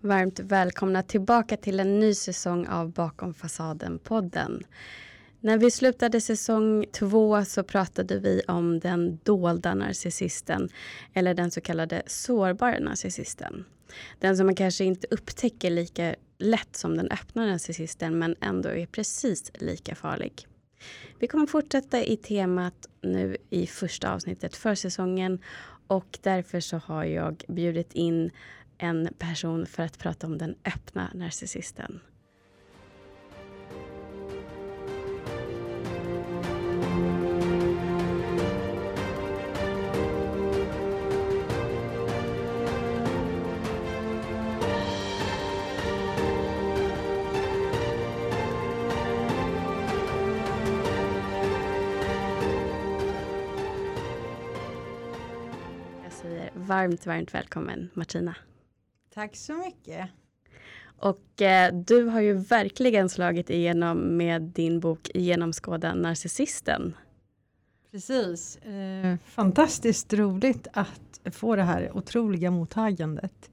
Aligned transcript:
Varmt 0.00 0.40
välkomna 0.40 1.02
tillbaka 1.02 1.56
till 1.56 1.80
en 1.80 2.00
ny 2.00 2.14
säsong 2.14 2.66
av 2.66 2.92
Bakom 2.92 3.34
fasaden-podden. 3.34 4.62
När 5.40 5.58
vi 5.58 5.70
slutade 5.70 6.20
säsong 6.20 6.84
två 6.92 7.44
så 7.44 7.62
pratade 7.62 8.18
vi 8.18 8.42
om 8.48 8.80
den 8.80 9.18
dolda 9.22 9.74
narcissisten 9.74 10.68
eller 11.14 11.34
den 11.34 11.50
så 11.50 11.60
kallade 11.60 12.02
sårbara 12.06 12.78
narcissisten. 12.78 13.64
Den 14.18 14.36
som 14.36 14.46
man 14.46 14.54
kanske 14.54 14.84
inte 14.84 15.06
upptäcker 15.10 15.70
lika 15.70 16.14
lätt 16.38 16.76
som 16.76 16.96
den 16.96 17.10
öppna 17.10 17.46
narcissisten 17.46 18.18
men 18.18 18.36
ändå 18.40 18.68
är 18.68 18.86
precis 18.86 19.52
lika 19.54 19.94
farlig. 19.94 20.46
Vi 21.18 21.26
kommer 21.26 21.46
fortsätta 21.46 22.04
i 22.04 22.16
temat 22.16 22.88
nu 23.02 23.36
i 23.50 23.66
första 23.66 24.14
avsnittet 24.14 24.56
för 24.56 24.74
säsongen 24.74 25.38
och 25.86 26.18
därför 26.22 26.60
så 26.60 26.76
har 26.76 27.04
jag 27.04 27.44
bjudit 27.48 27.92
in 27.92 28.30
en 28.78 29.08
person 29.18 29.66
för 29.66 29.82
att 29.82 29.98
prata 29.98 30.26
om 30.26 30.38
den 30.38 30.54
öppna 30.64 31.10
narcissisten. 31.14 32.00
Jag 56.04 56.12
säger 56.12 56.50
varmt, 56.54 57.06
varmt 57.06 57.34
välkommen 57.34 57.90
Martina. 57.94 58.34
Tack 59.18 59.36
så 59.36 59.52
mycket. 59.52 60.08
Och 60.98 61.42
eh, 61.42 61.74
du 61.74 62.04
har 62.04 62.20
ju 62.20 62.32
verkligen 62.32 63.08
slagit 63.08 63.50
igenom 63.50 64.16
med 64.16 64.42
din 64.42 64.80
bok 64.80 65.10
Genomskåda 65.14 65.94
narcissisten. 65.94 66.96
Precis. 67.90 68.56
Eh, 68.56 69.16
fantastiskt 69.24 70.12
roligt 70.12 70.66
att 70.72 71.20
få 71.34 71.56
det 71.56 71.62
här 71.62 71.96
otroliga 71.96 72.50
mottagandet. 72.50 73.50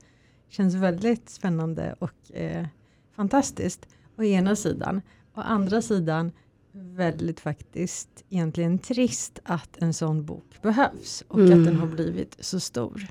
Känns 0.49 0.75
väldigt 0.75 1.29
spännande 1.29 1.95
och 1.99 2.31
eh, 2.33 2.67
fantastiskt 3.15 3.87
å 4.17 4.23
ena 4.23 4.55
sidan. 4.55 5.01
Å 5.33 5.41
andra 5.41 5.81
sidan 5.81 6.31
väldigt 6.71 7.39
faktiskt 7.39 8.23
egentligen 8.29 8.79
trist 8.79 9.39
att 9.43 9.77
en 9.77 9.93
sån 9.93 10.25
bok 10.25 10.61
behövs 10.61 11.23
och 11.27 11.39
Mm. 11.39 11.59
att 11.59 11.65
den 11.65 11.75
har 11.75 11.87
blivit 11.87 12.37
så 12.39 12.59
stor. 12.59 13.07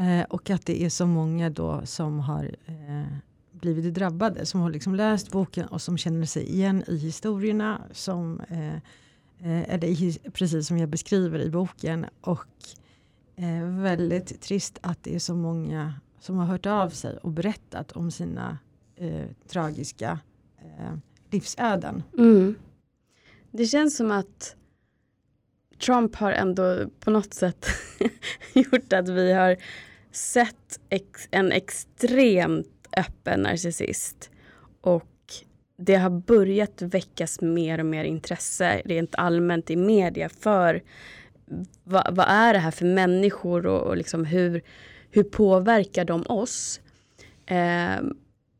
Eh, 0.00 0.22
och 0.22 0.50
att 0.50 0.66
det 0.66 0.82
är 0.82 0.88
så 0.88 1.06
många 1.06 1.50
då 1.50 1.80
som 1.84 2.20
har 2.20 2.56
eh, 2.66 3.16
blivit 3.52 3.94
drabbade, 3.94 4.46
som 4.46 4.60
har 4.60 4.70
liksom 4.70 4.94
läst 4.94 5.30
boken 5.30 5.66
och 5.66 5.82
som 5.82 5.98
känner 5.98 6.26
sig 6.26 6.50
igen 6.50 6.84
i 6.86 6.96
historierna, 6.96 7.82
som, 7.92 8.40
eh, 8.40 8.74
eh 8.74 9.74
eller 9.74 9.88
i, 9.88 10.18
precis 10.32 10.66
som 10.66 10.78
jag 10.78 10.88
beskriver 10.88 11.38
i 11.38 11.50
boken. 11.50 12.06
Och 12.20 12.46
eh, 13.36 13.64
väldigt 13.64 14.40
trist 14.40 14.78
att 14.82 15.02
det 15.02 15.14
är 15.14 15.18
så 15.18 15.34
många 15.34 15.94
som 16.20 16.36
har 16.36 16.46
hört 16.46 16.66
av 16.66 16.90
sig 16.90 17.16
och 17.16 17.30
berättat 17.30 17.92
om 17.92 18.10
sina 18.10 18.58
eh, 18.96 19.26
tragiska 19.48 20.18
eh, 20.58 20.94
livsöden. 21.30 22.02
Mm. 22.18 22.54
Det 23.50 23.66
känns 23.66 23.96
som 23.96 24.10
att 24.10 24.56
Trump 25.78 26.16
har 26.16 26.32
ändå 26.32 26.90
på 27.00 27.10
något 27.10 27.34
sätt 27.34 27.66
gjort 28.54 28.92
att 28.92 29.08
vi 29.08 29.32
har 29.32 29.56
sett 30.12 30.80
ex 30.88 31.28
en 31.30 31.52
extremt 31.52 32.88
öppen 32.96 33.40
narcissist. 33.42 34.30
Och 34.80 35.06
det 35.76 35.94
har 35.94 36.10
börjat 36.10 36.82
väckas 36.82 37.40
mer 37.40 37.78
och 37.78 37.86
mer 37.86 38.04
intresse 38.04 38.82
rent 38.84 39.14
allmänt 39.14 39.70
i 39.70 39.76
media 39.76 40.28
för 40.28 40.82
vad, 41.84 42.16
vad 42.16 42.26
är 42.28 42.52
det 42.52 42.58
här 42.58 42.70
för 42.70 42.86
människor 42.86 43.66
och, 43.66 43.82
och 43.82 43.96
liksom 43.96 44.24
hur, 44.24 44.62
hur 45.10 45.22
påverkar 45.22 46.04
de 46.04 46.22
oss? 46.22 46.80
Eh, 47.46 48.00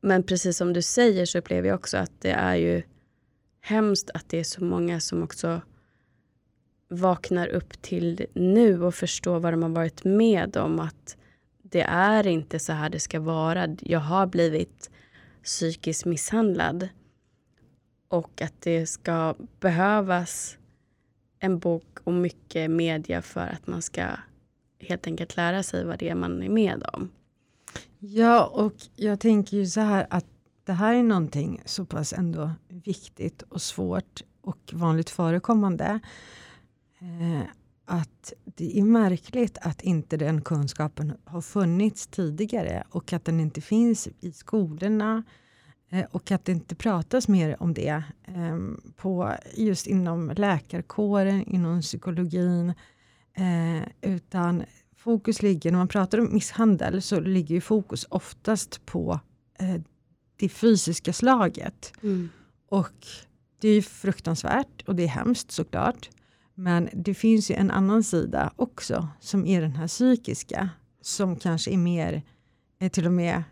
men 0.00 0.22
precis 0.22 0.56
som 0.56 0.72
du 0.72 0.82
säger 0.82 1.26
så 1.26 1.38
upplever 1.38 1.68
jag 1.68 1.74
också 1.74 1.96
att 1.96 2.12
det 2.20 2.30
är 2.30 2.54
ju 2.54 2.82
hemskt 3.60 4.10
att 4.14 4.28
det 4.28 4.38
är 4.38 4.44
så 4.44 4.64
många 4.64 5.00
som 5.00 5.22
också 5.22 5.60
vaknar 6.88 7.48
upp 7.48 7.82
till 7.82 8.26
nu 8.34 8.82
och 8.82 8.94
förstår 8.94 9.40
vad 9.40 9.52
de 9.52 9.62
har 9.62 9.70
varit 9.70 10.04
med 10.04 10.56
om. 10.56 10.80
Att 10.80 11.16
det 11.70 11.82
är 11.82 12.26
inte 12.26 12.58
så 12.58 12.72
här 12.72 12.90
det 12.90 13.00
ska 13.00 13.20
vara. 13.20 13.76
Jag 13.80 14.00
har 14.00 14.26
blivit 14.26 14.90
psykiskt 15.44 16.04
misshandlad. 16.04 16.88
Och 18.08 18.42
att 18.42 18.54
det 18.60 18.86
ska 18.86 19.34
behövas 19.60 20.58
en 21.38 21.58
bok 21.58 21.98
och 22.04 22.12
mycket 22.12 22.70
media 22.70 23.22
för 23.22 23.46
att 23.46 23.66
man 23.66 23.82
ska 23.82 24.06
helt 24.78 25.06
enkelt 25.06 25.36
lära 25.36 25.62
sig 25.62 25.84
vad 25.84 25.98
det 25.98 26.08
är 26.08 26.14
man 26.14 26.42
är 26.42 26.48
med 26.48 26.82
om. 26.92 27.10
Ja, 27.98 28.46
och 28.46 28.74
jag 28.96 29.20
tänker 29.20 29.56
ju 29.56 29.66
så 29.66 29.80
här 29.80 30.06
att 30.10 30.26
det 30.64 30.72
här 30.72 30.94
är 30.94 31.02
någonting 31.02 31.62
så 31.64 31.84
pass 31.84 32.12
ändå 32.12 32.50
viktigt 32.68 33.42
och 33.42 33.62
svårt 33.62 34.22
och 34.40 34.70
vanligt 34.72 35.10
förekommande. 35.10 36.00
Eh, 36.98 37.42
att 37.90 38.32
det 38.44 38.78
är 38.78 38.82
märkligt 38.82 39.58
att 39.62 39.82
inte 39.82 40.16
den 40.16 40.42
kunskapen 40.42 41.12
har 41.24 41.40
funnits 41.40 42.06
tidigare 42.06 42.84
och 42.90 43.12
att 43.12 43.24
den 43.24 43.40
inte 43.40 43.60
finns 43.60 44.08
i 44.20 44.32
skolorna 44.32 45.22
eh, 45.90 46.04
och 46.10 46.30
att 46.30 46.44
det 46.44 46.52
inte 46.52 46.74
pratas 46.74 47.28
mer 47.28 47.62
om 47.62 47.74
det 47.74 48.02
eh, 48.24 48.58
på 48.96 49.34
just 49.54 49.86
inom 49.86 50.32
läkarkåren, 50.36 51.42
inom 51.42 51.80
psykologin. 51.80 52.74
Eh, 53.34 54.10
utan 54.12 54.62
fokus 54.96 55.42
ligger, 55.42 55.70
när 55.70 55.78
man 55.78 55.88
pratar 55.88 56.18
om 56.18 56.34
misshandel 56.34 57.02
så 57.02 57.20
ligger 57.20 57.54
ju 57.54 57.60
fokus 57.60 58.06
oftast 58.10 58.86
på 58.86 59.20
eh, 59.58 59.80
det 60.36 60.48
fysiska 60.48 61.12
slaget. 61.12 61.92
Och 62.68 63.06
det 63.60 63.68
är 63.68 63.74
ju 63.74 63.82
fruktansvärt 63.82 64.82
och 64.86 64.94
det 64.94 65.02
är 65.02 65.08
hemskt 65.08 65.50
såklart. 65.50 66.10
Men 66.60 66.88
det 66.92 67.14
finns 67.14 67.50
ju 67.50 67.54
en 67.54 67.70
annan 67.70 68.04
sida 68.04 68.52
också 68.56 69.08
som 69.20 69.46
är 69.46 69.60
den 69.60 69.72
här 69.72 69.88
psykiska. 69.88 70.70
Som 71.02 71.36
kanske 71.36 71.70
är 71.70 71.76
mer, 71.76 72.22
eh, 72.80 72.90
till 72.90 73.06
och 73.06 73.12
med, 73.12 73.42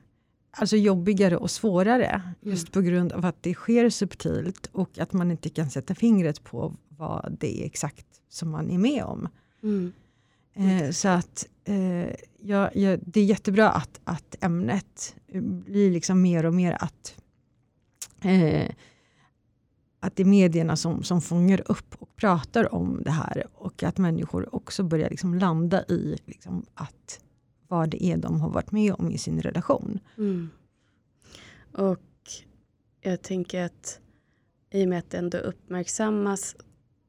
alltså 0.50 0.76
jobbigare 0.76 1.36
och 1.36 1.50
svårare. 1.50 2.22
Just 2.40 2.72
på 2.72 2.80
grund 2.80 3.12
av 3.12 3.24
att 3.24 3.42
det 3.42 3.54
sker 3.54 3.90
subtilt 3.90 4.70
och 4.72 4.98
att 4.98 5.12
man 5.12 5.30
inte 5.30 5.48
kan 5.48 5.70
sätta 5.70 5.94
fingret 5.94 6.44
på 6.44 6.74
vad 6.88 7.36
det 7.40 7.62
är 7.62 7.66
exakt 7.66 8.06
som 8.28 8.50
man 8.50 8.70
är 8.70 8.78
med 8.78 9.04
om. 9.04 9.28
Mm. 9.62 9.92
Eh, 10.54 10.90
så 10.90 11.08
att 11.08 11.46
eh, 11.64 12.14
ja, 12.40 12.70
ja, 12.74 12.96
det 13.06 13.20
är 13.20 13.24
jättebra 13.24 13.70
att, 13.70 14.00
att 14.04 14.36
ämnet 14.40 15.16
eh, 15.28 15.42
blir 15.42 15.90
liksom 15.90 16.22
mer 16.22 16.46
och 16.46 16.54
mer 16.54 16.76
att 16.80 17.14
eh, 18.22 18.70
att 20.00 20.16
det 20.16 20.22
är 20.22 20.26
medierna 20.26 20.76
som, 20.76 21.02
som 21.02 21.20
fångar 21.20 21.62
upp 21.66 21.94
och 21.98 22.16
pratar 22.16 22.74
om 22.74 23.02
det 23.04 23.10
här 23.10 23.46
och 23.54 23.82
att 23.82 23.98
människor 23.98 24.54
också 24.54 24.82
börjar 24.82 25.10
liksom 25.10 25.34
landa 25.34 25.84
i 25.84 26.18
liksom 26.26 26.66
att 26.74 27.20
vad 27.68 27.90
det 27.90 28.04
är 28.04 28.16
de 28.16 28.40
har 28.40 28.50
varit 28.50 28.72
med 28.72 28.94
om 28.98 29.10
i 29.10 29.18
sin 29.18 29.42
relation. 29.42 30.00
Mm. 30.18 30.50
Och 31.72 32.00
jag 33.00 33.22
tänker 33.22 33.62
att 33.64 34.00
i 34.70 34.84
och 34.84 34.88
med 34.88 34.98
att 34.98 35.10
det 35.10 35.18
ändå 35.18 35.38
uppmärksammas 35.38 36.56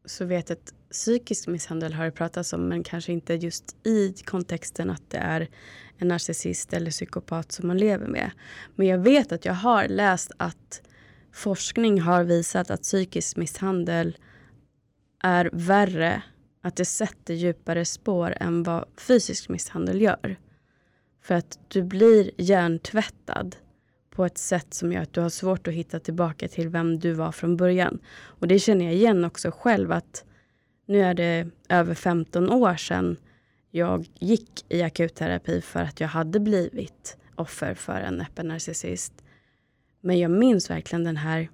så 0.05 0.25
vet 0.25 0.49
jag 0.49 0.57
att 0.57 0.73
psykisk 0.91 1.47
misshandel 1.47 1.93
har 1.93 2.05
det 2.05 2.11
pratats 2.11 2.53
om 2.53 2.67
men 2.67 2.83
kanske 2.83 3.11
inte 3.11 3.33
just 3.33 3.87
i 3.87 4.13
kontexten 4.25 4.89
att 4.89 5.09
det 5.09 5.17
är 5.17 5.49
en 5.97 6.07
narcissist 6.07 6.73
eller 6.73 6.91
psykopat 6.91 7.51
som 7.51 7.67
man 7.67 7.77
lever 7.77 8.07
med. 8.07 8.31
Men 8.75 8.87
jag 8.87 8.97
vet 8.97 9.31
att 9.31 9.45
jag 9.45 9.53
har 9.53 9.87
läst 9.87 10.31
att 10.37 10.81
forskning 11.31 12.01
har 12.01 12.23
visat 12.23 12.71
att 12.71 12.81
psykisk 12.81 13.37
misshandel 13.37 14.17
är 15.23 15.49
värre, 15.53 16.21
att 16.61 16.75
det 16.75 16.85
sätter 16.85 17.33
djupare 17.33 17.85
spår 17.85 18.37
än 18.39 18.63
vad 18.63 18.85
fysisk 18.97 19.49
misshandel 19.49 20.01
gör. 20.01 20.39
För 21.21 21.35
att 21.35 21.59
du 21.67 21.83
blir 21.83 22.31
hjärntvättad 22.37 23.55
på 24.09 24.25
ett 24.25 24.37
sätt 24.37 24.73
som 24.73 24.91
gör 24.91 25.01
att 25.01 25.13
du 25.13 25.21
har 25.21 25.29
svårt 25.29 25.67
att 25.67 25.73
hitta 25.73 25.99
tillbaka 25.99 26.47
till 26.47 26.69
vem 26.69 26.99
du 26.99 27.13
var 27.13 27.31
från 27.31 27.57
början. 27.57 27.99
Och 28.19 28.47
det 28.47 28.59
känner 28.59 28.85
jag 28.85 28.93
igen 28.93 29.25
också 29.25 29.51
själv 29.51 29.91
att 29.91 30.23
nu 30.85 31.01
är 31.01 31.13
det 31.13 31.47
över 31.69 31.93
15 31.93 32.49
år 32.49 32.75
sedan 32.75 33.17
jag 33.71 34.07
gick 34.19 34.65
i 34.69 34.81
akutterapi 34.81 35.61
för 35.61 35.79
att 35.79 35.99
jag 35.99 36.07
hade 36.07 36.39
blivit 36.39 37.17
offer 37.35 37.73
för 37.73 38.01
en 38.01 38.21
öppen 38.21 38.47
narcissist. 38.47 39.13
Men 40.01 40.19
jag 40.19 40.31
minns 40.31 40.69
verkligen 40.69 41.03
den 41.03 41.17
här 41.17 41.49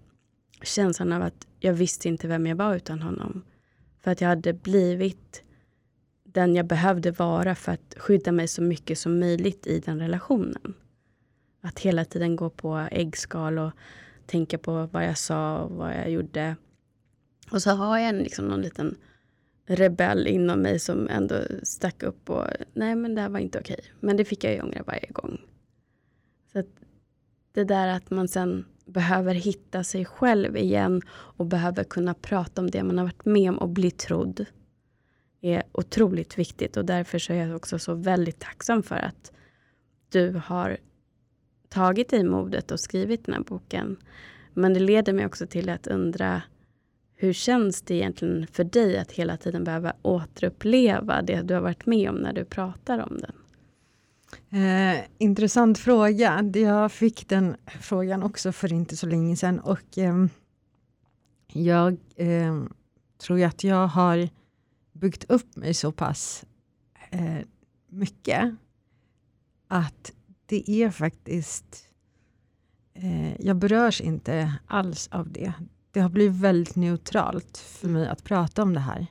känslan 0.64 1.14
av 1.14 1.22
att 1.22 1.48
jag 1.60 1.74
visste 1.74 2.08
inte 2.08 2.28
vem 2.28 2.48
jag 2.48 2.56
var 2.56 2.76
utan 2.76 3.02
honom. 3.02 3.44
För 4.00 4.12
att 4.12 4.22
jag 4.22 4.30
hade 4.30 4.54
blivit 4.54 5.44
den 6.24 6.56
jag 6.56 6.66
behövde 6.66 7.12
vara 7.12 7.56
för 7.56 7.72
att 7.72 7.96
skydda 7.98 8.32
mig 8.32 8.48
så 8.48 8.62
mycket 8.62 9.00
som 9.00 9.20
möjligt 9.20 9.68
i 9.68 9.80
den 9.80 10.00
relationen. 10.00 10.74
Att 11.62 11.80
hela 11.80 12.06
tiden 12.06 12.36
gå 12.36 12.50
på 12.50 12.88
äggskal 12.92 13.60
och 13.60 13.72
tänka 14.26 14.58
på 14.58 14.90
vad 14.92 15.06
jag 15.06 15.18
sa 15.18 15.58
och 15.58 15.72
vad 15.72 15.94
jag 15.94 16.10
gjorde. 16.10 16.56
Och 17.52 17.62
så 17.62 17.72
har 17.72 17.98
jag 17.98 18.10
en, 18.10 18.18
liksom 18.18 18.48
någon 18.48 18.62
liten 18.62 18.98
rebell 19.66 20.28
inom 20.28 20.60
mig 20.60 20.80
som 20.80 21.08
ändå 21.08 21.36
stack 21.64 22.04
upp 22.04 22.30
och 22.30 22.48
nej 22.74 22.96
men 22.96 23.16
det 23.16 23.22
här 23.22 23.30
var 23.30 23.40
inte 23.40 23.60
okej. 23.60 23.80
Men 24.00 24.18
det 24.18 24.26
fick 24.26 24.44
jag 24.44 24.54
ju 24.54 24.62
ångra 24.62 24.84
varje 24.84 25.08
gång. 25.12 25.42
Så 26.52 26.60
att 26.60 26.85
det 27.56 27.64
där 27.64 27.88
att 27.88 28.10
man 28.12 28.28
sen 28.28 28.66
behöver 28.86 29.34
hitta 29.34 29.84
sig 29.84 30.06
själv 30.06 30.58
igen 30.58 31.02
och 31.10 31.46
behöver 31.46 31.84
kunna 31.84 32.14
prata 32.14 32.62
om 32.62 32.72
det 32.72 32.84
man 32.84 32.98
har 32.98 33.06
varit 33.06 33.26
med 33.26 33.50
om 33.50 33.58
och 33.58 33.70
bli 33.70 33.92
trodd 33.92 34.46
är 35.42 35.64
otroligt 35.72 36.38
viktigt 36.38 36.78
och 36.78 36.86
därför 36.86 37.20
så 37.20 37.34
är 37.34 37.48
jag 37.48 37.56
också 37.56 37.80
så 37.80 37.94
väldigt 37.94 38.40
tacksam 38.40 38.84
för 38.84 38.96
att 38.96 39.32
du 40.10 40.42
har 40.46 40.78
tagit 41.70 42.10
dig 42.10 42.24
modet 42.24 42.72
och 42.72 42.80
skrivit 42.80 43.26
den 43.26 43.36
här 43.36 43.42
boken. 43.42 43.98
Men 44.54 44.74
det 44.74 44.80
leder 44.80 45.14
mig 45.14 45.26
också 45.26 45.48
till 45.48 45.70
att 45.70 45.88
undra 45.88 46.42
hur 47.16 47.34
känns 47.34 47.82
det 47.82 47.96
egentligen 47.96 48.48
för 48.48 48.64
dig 48.64 48.98
att 48.98 49.12
hela 49.12 49.38
tiden 49.38 49.64
behöva 49.64 49.94
återuppleva 50.02 51.22
det 51.22 51.42
du 51.42 51.54
har 51.54 51.62
varit 51.62 51.86
med 51.86 52.10
om 52.10 52.16
när 52.16 52.34
du 52.34 52.46
pratar 52.46 53.00
om 53.00 53.18
den? 53.18 53.36
Eh, 54.56 55.04
intressant 55.18 55.78
fråga. 55.78 56.52
Jag 56.54 56.92
fick 56.92 57.30
den 57.30 57.56
frågan 57.80 58.24
också 58.24 58.52
för 58.52 58.74
inte 58.74 58.98
så 58.98 59.08
länge 59.08 59.36
sedan 59.36 59.60
och 59.60 59.98
eh, 59.98 60.26
jag 61.48 61.98
eh, 62.16 62.64
tror 63.18 63.44
att 63.44 63.64
jag 63.64 63.88
har 63.88 64.30
byggt 64.94 65.24
upp 65.30 65.56
mig 65.56 65.74
så 65.74 65.92
pass 65.92 66.46
eh, 67.10 67.40
mycket 67.90 68.56
att 69.68 70.12
det 70.46 70.70
är 70.70 70.90
faktiskt 70.90 71.88
eh, 72.94 73.42
jag 73.42 73.56
berörs 73.56 74.02
inte 74.02 74.54
alls 74.68 75.08
av 75.12 75.32
det. 75.32 75.54
Det 75.92 76.00
har 76.00 76.10
blivit 76.10 76.42
väldigt 76.42 76.76
neutralt 76.76 77.58
för 77.58 77.88
mig 77.88 78.08
att 78.08 78.24
prata 78.24 78.64
om 78.64 78.74
det 78.74 78.80
här. 78.80 79.08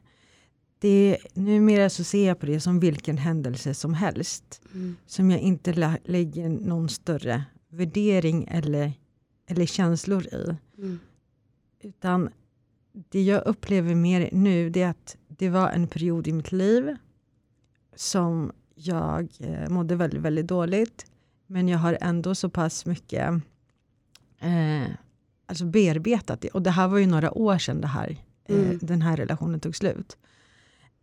Det, 0.84 1.18
numera 1.34 1.90
så 1.90 2.04
ser 2.04 2.26
jag 2.26 2.38
på 2.38 2.46
det 2.46 2.60
som 2.60 2.80
vilken 2.80 3.18
händelse 3.18 3.74
som 3.74 3.94
helst. 3.94 4.62
Mm. 4.74 4.96
Som 5.06 5.30
jag 5.30 5.40
inte 5.40 5.72
lä 5.72 5.98
lägger 6.04 6.48
någon 6.48 6.88
större 6.88 7.44
värdering 7.68 8.48
eller, 8.50 8.92
eller 9.46 9.66
känslor 9.66 10.26
i. 10.26 10.56
Mm. 10.78 10.98
Utan 11.82 12.30
det 12.92 13.22
jag 13.22 13.46
upplever 13.46 13.94
mer 13.94 14.28
nu 14.32 14.70
det 14.70 14.82
är 14.82 14.88
att 14.88 15.16
det 15.28 15.48
var 15.48 15.70
en 15.70 15.88
period 15.88 16.26
i 16.26 16.32
mitt 16.32 16.52
liv 16.52 16.96
som 17.94 18.52
jag 18.74 19.28
eh, 19.40 19.68
mådde 19.68 19.96
väldigt, 19.96 20.20
väldigt 20.20 20.46
dåligt. 20.46 21.06
Men 21.46 21.68
jag 21.68 21.78
har 21.78 21.98
ändå 22.00 22.34
så 22.34 22.48
pass 22.48 22.86
mycket 22.86 23.30
eh, 24.38 24.86
alltså 25.46 25.64
bearbetat 25.64 26.40
det. 26.40 26.48
Och 26.48 26.62
det 26.62 26.70
här 26.70 26.88
var 26.88 26.98
ju 26.98 27.06
några 27.06 27.38
år 27.38 27.58
sedan 27.58 27.80
det 27.80 27.86
här, 27.86 28.16
eh, 28.44 28.56
mm. 28.56 28.78
den 28.82 29.02
här 29.02 29.16
relationen 29.16 29.60
tog 29.60 29.76
slut. 29.76 30.16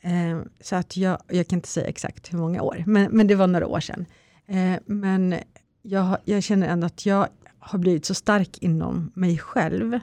Eh, 0.01 0.41
så 0.61 0.75
att 0.75 0.97
jag, 0.97 1.17
jag 1.27 1.47
kan 1.47 1.57
inte 1.57 1.69
säga 1.69 1.87
exakt 1.87 2.33
hur 2.33 2.37
många 2.37 2.61
år, 2.61 2.83
men, 2.87 3.11
men 3.11 3.27
det 3.27 3.35
var 3.35 3.47
några 3.47 3.67
år 3.67 3.79
sedan. 3.79 4.05
Eh, 4.47 4.79
men 4.85 5.35
jag, 5.81 6.17
jag 6.25 6.43
känner 6.43 6.67
ändå 6.67 6.85
att 6.85 7.05
jag 7.05 7.27
har 7.59 7.79
blivit 7.79 8.05
så 8.05 8.13
stark 8.13 8.57
inom 8.57 9.11
mig 9.15 9.37
själv. 9.37 9.99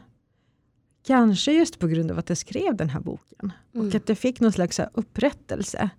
Kanske 1.06 1.52
just 1.52 1.78
på 1.78 1.86
grund 1.86 2.10
av 2.10 2.18
att 2.18 2.28
jag 2.28 2.38
skrev 2.38 2.76
den 2.76 2.88
här 2.88 3.00
boken. 3.00 3.52
Mm. 3.74 3.86
Och 3.86 3.94
att 3.94 4.08
jag 4.08 4.18
fick 4.18 4.40
någon 4.40 4.52
slags 4.52 4.80
upprättelse 4.92 5.90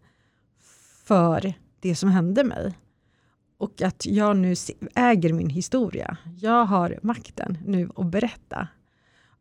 för 1.04 1.54
det 1.80 1.96
som 1.96 2.10
hände 2.10 2.44
mig. 2.44 2.74
Och 3.58 3.82
att 3.82 4.06
jag 4.06 4.38
nu 4.38 4.56
äger 4.96 5.34
min 5.34 5.50
historia. 5.50 6.18
Jag 6.38 6.66
har 6.66 7.00
makten 7.02 7.58
nu 7.66 7.90
att 7.96 8.06
berätta. 8.06 8.68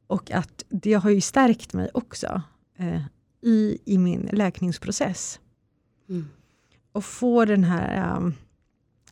Och 0.07 0.31
att 0.31 0.65
det 0.69 0.93
har 0.93 1.11
ju 1.11 1.21
stärkt 1.21 1.73
mig 1.73 1.91
också 1.95 2.43
eh, 2.77 3.03
i, 3.43 3.79
i 3.85 3.99
min 3.99 4.29
läkningsprocess. 4.33 5.41
Mm. 6.09 6.29
Och 6.93 7.05
få 7.05 7.45
den 7.45 7.65
här, 7.65 8.17
um, 8.17 8.35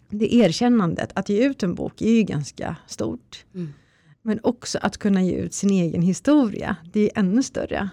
det 0.09 0.35
erkännandet, 0.35 1.13
att 1.15 1.29
ge 1.29 1.47
ut 1.47 1.63
en 1.63 1.75
bok 1.75 2.03
är 2.03 2.11
ju 2.11 2.23
ganska 2.23 2.77
stort. 2.87 3.45
Mm. 3.55 3.73
Men 4.23 4.41
också 4.43 4.79
att 4.83 4.99
kunna 4.99 5.23
ge 5.23 5.35
ut 5.37 5.55
sin 5.55 5.71
egen 5.71 6.03
historia, 6.03 6.77
det 6.93 7.01
är 7.01 7.21
ännu 7.21 7.43
större. 7.43 7.91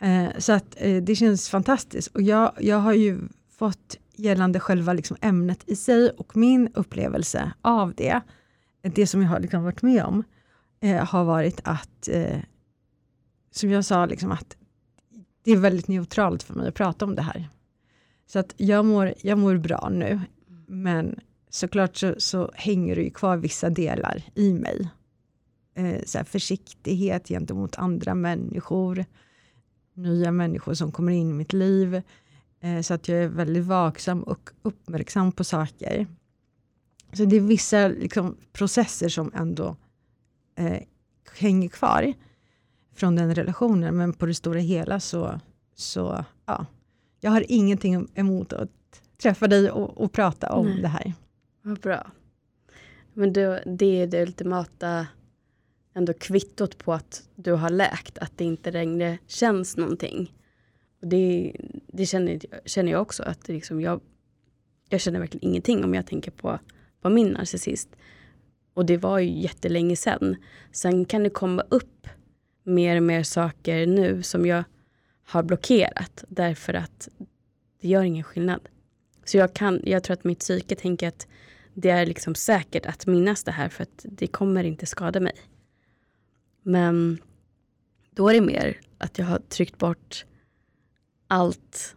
Eh, 0.00 0.28
så 0.38 0.52
att 0.52 0.76
eh, 0.76 1.02
det 1.02 1.16
känns 1.16 1.48
fantastiskt. 1.48 2.14
Och 2.14 2.22
jag, 2.22 2.52
jag 2.60 2.78
har 2.78 2.92
ju 2.92 3.20
fått 3.50 3.98
gällande 4.16 4.60
själva 4.60 4.92
liksom 4.92 5.16
ämnet 5.20 5.62
i 5.66 5.76
sig 5.76 6.10
och 6.10 6.36
min 6.36 6.68
upplevelse 6.74 7.52
av 7.62 7.94
det, 7.94 8.20
det 8.82 9.06
som 9.06 9.22
jag 9.22 9.28
har 9.28 9.40
liksom 9.40 9.64
varit 9.64 9.82
med 9.82 10.04
om, 10.04 10.24
eh, 10.80 11.04
har 11.04 11.24
varit 11.24 11.60
att, 11.64 12.08
eh, 12.08 12.40
som 13.50 13.70
jag 13.70 13.84
sa, 13.84 14.06
liksom 14.06 14.32
att 14.32 14.56
det 15.46 15.52
är 15.52 15.56
väldigt 15.56 15.88
neutralt 15.88 16.42
för 16.42 16.54
mig 16.54 16.68
att 16.68 16.74
prata 16.74 17.04
om 17.04 17.14
det 17.14 17.22
här. 17.22 17.48
Så 18.26 18.38
att 18.38 18.54
jag 18.56 18.84
mår, 18.84 19.14
jag 19.22 19.38
mår 19.38 19.56
bra 19.56 19.88
nu, 19.92 20.20
men 20.66 21.20
såklart 21.50 21.96
så, 21.96 22.14
så 22.18 22.50
hänger 22.54 22.96
det 22.96 23.02
ju 23.02 23.10
kvar 23.10 23.36
vissa 23.36 23.70
delar 23.70 24.22
i 24.34 24.52
mig. 24.52 24.88
Eh, 25.74 26.02
så 26.06 26.24
försiktighet 26.24 27.28
gentemot 27.28 27.76
andra 27.76 28.14
människor, 28.14 29.04
nya 29.94 30.32
människor 30.32 30.74
som 30.74 30.92
kommer 30.92 31.12
in 31.12 31.30
i 31.30 31.34
mitt 31.34 31.52
liv. 31.52 32.02
Eh, 32.60 32.80
så 32.80 32.94
att 32.94 33.08
jag 33.08 33.18
är 33.18 33.28
väldigt 33.28 33.64
vaksam 33.64 34.22
och 34.22 34.50
uppmärksam 34.62 35.32
på 35.32 35.44
saker. 35.44 36.06
Så 37.12 37.24
det 37.24 37.36
är 37.36 37.40
vissa 37.40 37.88
liksom, 37.88 38.36
processer 38.52 39.08
som 39.08 39.32
ändå 39.34 39.76
eh, 40.56 40.82
hänger 41.38 41.68
kvar 41.68 42.14
från 42.96 43.16
den 43.16 43.34
relationen. 43.34 43.96
Men 43.96 44.12
på 44.12 44.26
det 44.26 44.34
stora 44.34 44.58
hela 44.58 45.00
så, 45.00 45.40
så 45.74 46.24
ja, 46.46 46.66
jag 47.20 47.30
har 47.30 47.44
ingenting 47.48 48.08
emot 48.14 48.52
att 48.52 48.70
träffa 49.22 49.48
dig 49.48 49.70
och, 49.70 49.98
och 49.98 50.12
prata 50.12 50.52
om 50.52 50.66
Nej. 50.66 50.82
det 50.82 50.88
här. 50.88 51.12
Vad 51.62 51.80
bra. 51.80 52.06
Men 53.14 53.32
då, 53.32 53.58
det 53.66 54.02
är 54.02 54.06
det 54.06 54.22
ultimata 54.22 55.06
ändå 55.94 56.12
kvittot 56.12 56.78
på 56.78 56.92
att 56.92 57.28
du 57.34 57.52
har 57.52 57.70
läkt, 57.70 58.18
att 58.18 58.32
det 58.36 58.44
inte 58.44 58.70
längre 58.70 59.18
känns 59.26 59.76
någonting. 59.76 60.32
Och 61.00 61.08
det 61.08 61.52
det 61.96 62.06
känner, 62.06 62.40
känner 62.64 62.92
jag 62.92 63.02
också, 63.02 63.22
att 63.22 63.48
liksom 63.48 63.80
jag, 63.80 64.00
jag 64.88 65.00
känner 65.00 65.20
verkligen 65.20 65.50
ingenting 65.50 65.84
om 65.84 65.94
jag 65.94 66.06
tänker 66.06 66.30
på, 66.30 66.58
på 67.00 67.08
min 67.08 67.28
narcissist. 67.28 67.88
Och 68.74 68.86
det 68.86 68.96
var 68.96 69.18
ju 69.18 69.40
jättelänge 69.40 69.96
sedan. 69.96 70.36
Sen 70.72 71.04
kan 71.04 71.22
det 71.22 71.30
komma 71.30 71.64
upp 71.68 72.08
mer 72.66 72.96
och 72.96 73.02
mer 73.02 73.22
saker 73.22 73.86
nu 73.86 74.22
som 74.22 74.46
jag 74.46 74.64
har 75.24 75.42
blockerat 75.42 76.24
därför 76.28 76.74
att 76.74 77.08
det 77.80 77.88
gör 77.88 78.02
ingen 78.02 78.24
skillnad. 78.24 78.60
Så 79.24 79.36
jag, 79.36 79.54
kan, 79.54 79.80
jag 79.84 80.02
tror 80.02 80.14
att 80.14 80.24
mitt 80.24 80.38
psyke 80.38 80.76
tänker 80.76 81.08
att 81.08 81.26
det 81.74 81.90
är 81.90 82.06
liksom 82.06 82.34
säkert 82.34 82.86
att 82.86 83.06
minnas 83.06 83.44
det 83.44 83.52
här 83.52 83.68
för 83.68 83.82
att 83.82 84.04
det 84.04 84.26
kommer 84.26 84.64
inte 84.64 84.86
skada 84.86 85.20
mig. 85.20 85.34
Men 86.62 87.18
då 88.10 88.28
är 88.28 88.34
det 88.34 88.40
mer 88.40 88.80
att 88.98 89.18
jag 89.18 89.26
har 89.26 89.38
tryckt 89.38 89.78
bort 89.78 90.24
allt 91.28 91.96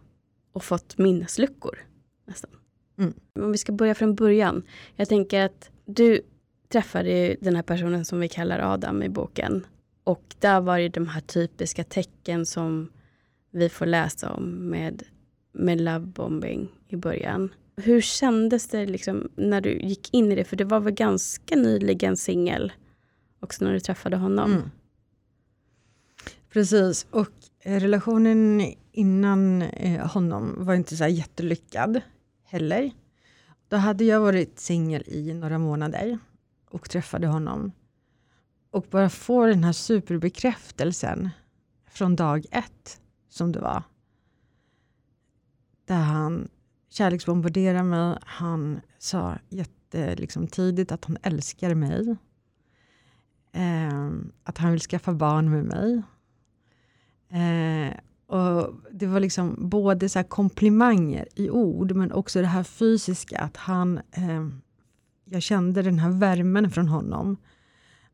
och 0.52 0.64
fått 0.64 0.98
minnesluckor. 0.98 1.78
Nästan. 2.26 2.50
Mm. 2.98 3.14
Om 3.34 3.52
vi 3.52 3.58
ska 3.58 3.72
börja 3.72 3.94
från 3.94 4.14
början. 4.14 4.62
Jag 4.96 5.08
tänker 5.08 5.44
att 5.44 5.70
du 5.84 6.20
träffade 6.68 7.36
den 7.40 7.56
här 7.56 7.62
personen 7.62 8.04
som 8.04 8.20
vi 8.20 8.28
kallar 8.28 8.74
Adam 8.74 9.02
i 9.02 9.08
boken. 9.08 9.66
Och 10.10 10.34
där 10.38 10.60
var 10.60 10.78
det 10.78 10.88
de 10.88 11.08
här 11.08 11.20
typiska 11.20 11.84
tecken 11.84 12.46
som 12.46 12.90
vi 13.50 13.68
får 13.68 13.86
läsa 13.86 14.32
om 14.32 14.70
med, 14.70 15.02
med 15.52 15.80
lovebombing 15.80 16.68
i 16.88 16.96
början. 16.96 17.54
Hur 17.76 18.00
kändes 18.00 18.68
det 18.68 18.86
liksom 18.86 19.28
när 19.36 19.60
du 19.60 19.78
gick 19.80 20.14
in 20.14 20.32
i 20.32 20.34
det? 20.34 20.44
För 20.44 20.56
det 20.56 20.64
var 20.64 20.80
väl 20.80 20.92
ganska 20.92 21.56
nyligen 21.56 22.16
singel 22.16 22.72
också 23.40 23.64
när 23.64 23.72
du 23.72 23.80
träffade 23.80 24.16
honom. 24.16 24.52
Mm. 24.52 24.70
Precis, 26.52 27.06
och 27.10 27.32
relationen 27.64 28.74
innan 28.92 29.62
eh, 29.62 30.06
honom 30.06 30.54
var 30.58 30.74
inte 30.74 30.96
så 30.96 31.06
jättelyckad 31.06 32.00
heller. 32.44 32.90
Då 33.68 33.76
hade 33.76 34.04
jag 34.04 34.20
varit 34.20 34.58
singel 34.58 35.02
i 35.06 35.34
några 35.34 35.58
månader 35.58 36.18
och 36.70 36.90
träffade 36.90 37.26
honom. 37.26 37.72
Och 38.70 38.86
bara 38.90 39.10
få 39.10 39.46
den 39.46 39.64
här 39.64 39.72
superbekräftelsen 39.72 41.30
från 41.86 42.16
dag 42.16 42.46
ett 42.50 43.00
som 43.28 43.52
det 43.52 43.60
var. 43.60 43.82
Där 45.84 46.02
han 46.02 46.48
kärleksbombarderade 46.90 47.82
mig. 47.82 48.18
Han 48.22 48.80
sa 48.98 49.38
jätte, 49.48 50.16
liksom, 50.16 50.46
tidigt 50.46 50.92
att 50.92 51.04
han 51.04 51.18
älskar 51.22 51.74
mig. 51.74 52.16
Eh, 53.52 54.10
att 54.44 54.58
han 54.58 54.70
vill 54.70 54.80
skaffa 54.80 55.12
barn 55.12 55.50
med 55.50 55.64
mig. 55.64 56.02
Eh, 57.28 57.96
och 58.26 58.74
det 58.90 59.06
var 59.06 59.20
liksom 59.20 59.68
både 59.68 60.08
så 60.08 60.24
komplimanger 60.24 61.28
i 61.34 61.50
ord, 61.50 61.92
men 61.92 62.12
också 62.12 62.40
det 62.40 62.46
här 62.46 62.62
fysiska, 62.62 63.38
att 63.38 63.56
han 63.56 64.00
eh, 64.12 64.48
jag 65.24 65.42
kände 65.42 65.82
den 65.82 65.98
här 65.98 66.10
värmen 66.10 66.70
från 66.70 66.88
honom. 66.88 67.36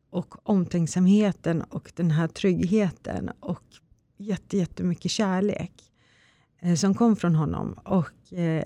Och 0.09 0.49
omtänksamheten 0.49 1.61
och 1.61 1.91
den 1.95 2.11
här 2.11 2.27
tryggheten 2.27 3.31
och 3.39 3.63
jätte, 4.17 4.57
jättemycket 4.57 5.11
kärlek 5.11 5.73
eh, 6.59 6.75
som 6.75 6.95
kom 6.95 7.15
från 7.15 7.35
honom. 7.35 7.73
Och 7.83 8.33
eh, 8.33 8.65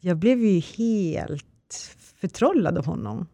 jag 0.00 0.16
blev 0.16 0.38
ju 0.38 0.60
helt 0.60 1.44
förtrollad 2.20 2.78
av 2.78 2.86
honom. 2.86 3.26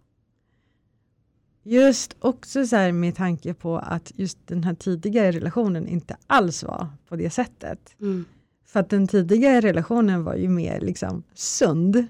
Just 1.63 2.17
också 2.19 2.67
så 2.67 2.93
med 2.93 3.17
tanke 3.17 3.55
på 3.55 3.79
att 3.79 4.13
just 4.15 4.39
den 4.47 4.65
här 4.65 4.75
tidigare 4.75 5.33
relationen 5.33 5.89
inte 5.89 6.17
alls 6.27 6.63
var 6.63 6.89
på 7.09 7.17
det 7.17 7.31
sättet. 7.31 7.97
Mm. 8.01 8.25
För 8.65 8.81
att 8.81 8.91
den 8.91 9.09
tidigare 9.09 9.61
relationen 9.61 10.25
var 10.25 10.35
ju 10.35 10.49
mer 10.49 10.81
liksom 10.81 11.23
sund. 11.35 12.07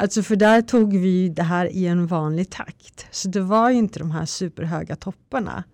Alltså 0.00 0.22
för 0.22 0.36
där 0.36 0.62
tog 0.62 0.96
vi 0.96 1.28
det 1.28 1.42
här 1.42 1.66
i 1.66 1.86
en 1.86 2.06
vanlig 2.06 2.50
takt. 2.50 3.06
Så 3.10 3.28
det 3.28 3.40
var 3.40 3.70
ju 3.70 3.76
inte 3.76 3.98
de 3.98 4.10
här 4.10 4.26
superhöga 4.26 4.96
topparna. 4.96 5.64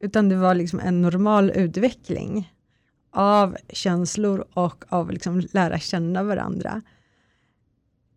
Utan 0.00 0.28
det 0.28 0.36
var 0.36 0.54
liksom 0.54 0.80
en 0.80 1.02
normal 1.02 1.50
utveckling 1.50 2.52
av 3.12 3.56
känslor 3.68 4.44
och 4.54 4.84
av 4.88 5.10
liksom 5.10 5.42
lära 5.52 5.78
känna 5.78 6.22
varandra. 6.22 6.82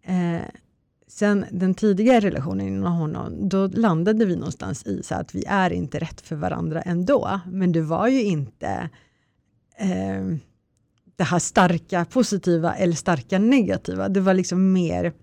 Eh, 0.06 0.42
sen 1.08 1.46
den 1.52 1.74
tidigare 1.74 2.20
relationen 2.20 2.80
med 2.80 2.92
honom, 2.92 3.50
då 3.50 3.68
landade 3.68 4.26
vi 4.26 4.36
någonstans 4.36 4.86
i 4.86 5.04
så 5.04 5.16
att 5.16 5.36
vi 5.36 5.44
är 5.48 5.74
inte 5.74 6.00
rätt 6.00 6.22
för 6.22 6.36
varandra 6.36 6.82
ändå. 6.82 7.40
Men 7.48 7.72
det 7.72 7.82
var 7.82 8.08
ju 8.08 8.24
inte 8.24 8.90
eh, 9.78 10.26
det 11.16 11.24
här 11.24 11.40
starka 11.40 12.06
positiva 12.06 12.76
eller 12.76 12.96
starka 12.96 13.40
negativa. 13.40 14.10
Det 14.10 14.20
var 14.20 14.34
liksom 14.34 14.74
mer 14.74 15.14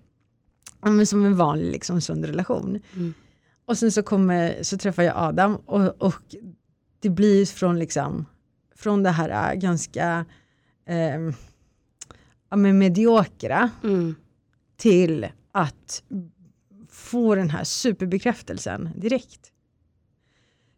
som 1.07 1.25
en 1.25 1.37
vanlig 1.37 1.73
liksom, 1.73 2.01
sund 2.01 2.25
relation. 2.25 2.81
Mm. 2.95 3.15
Och 3.65 3.79
sen 3.79 3.93
så, 3.93 4.03
kommer, 4.03 4.63
så 4.63 4.79
träffar 4.79 5.03
jag 5.03 5.17
Adam 5.17 5.57
och, 5.57 6.03
och 6.03 6.35
det 7.01 7.11
blir 7.11 7.47
från, 7.47 7.79
liksom, 7.79 8.27
från 8.77 9.03
det 9.03 9.11
här 9.11 9.53
äh, 9.53 9.59
ganska 9.59 10.25
eh, 10.87 11.21
ja, 12.51 12.57
men 12.57 12.79
mediokra 12.79 13.71
Mm. 13.85 14.15
till 14.77 15.27
att 15.53 16.03
få 16.89 17.35
den 17.35 17.51
här 17.51 17.65
superbekräftelsen 17.65 18.91
direkt. 18.97 19.53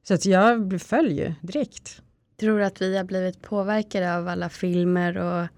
Så 0.02 0.14
att 0.14 0.26
jag 0.26 0.80
föll 0.82 1.12
ju 1.12 1.35
direkt. 1.40 2.02
Tror 2.40 2.59
du 2.59 2.64
att 2.64 2.82
vi 2.82 2.97
har 2.97 3.04
blivit 3.04 3.42
påverkade 3.42 4.16
av 4.16 4.28
alla 4.28 4.49
filmer 4.49 5.16
och 5.16 5.49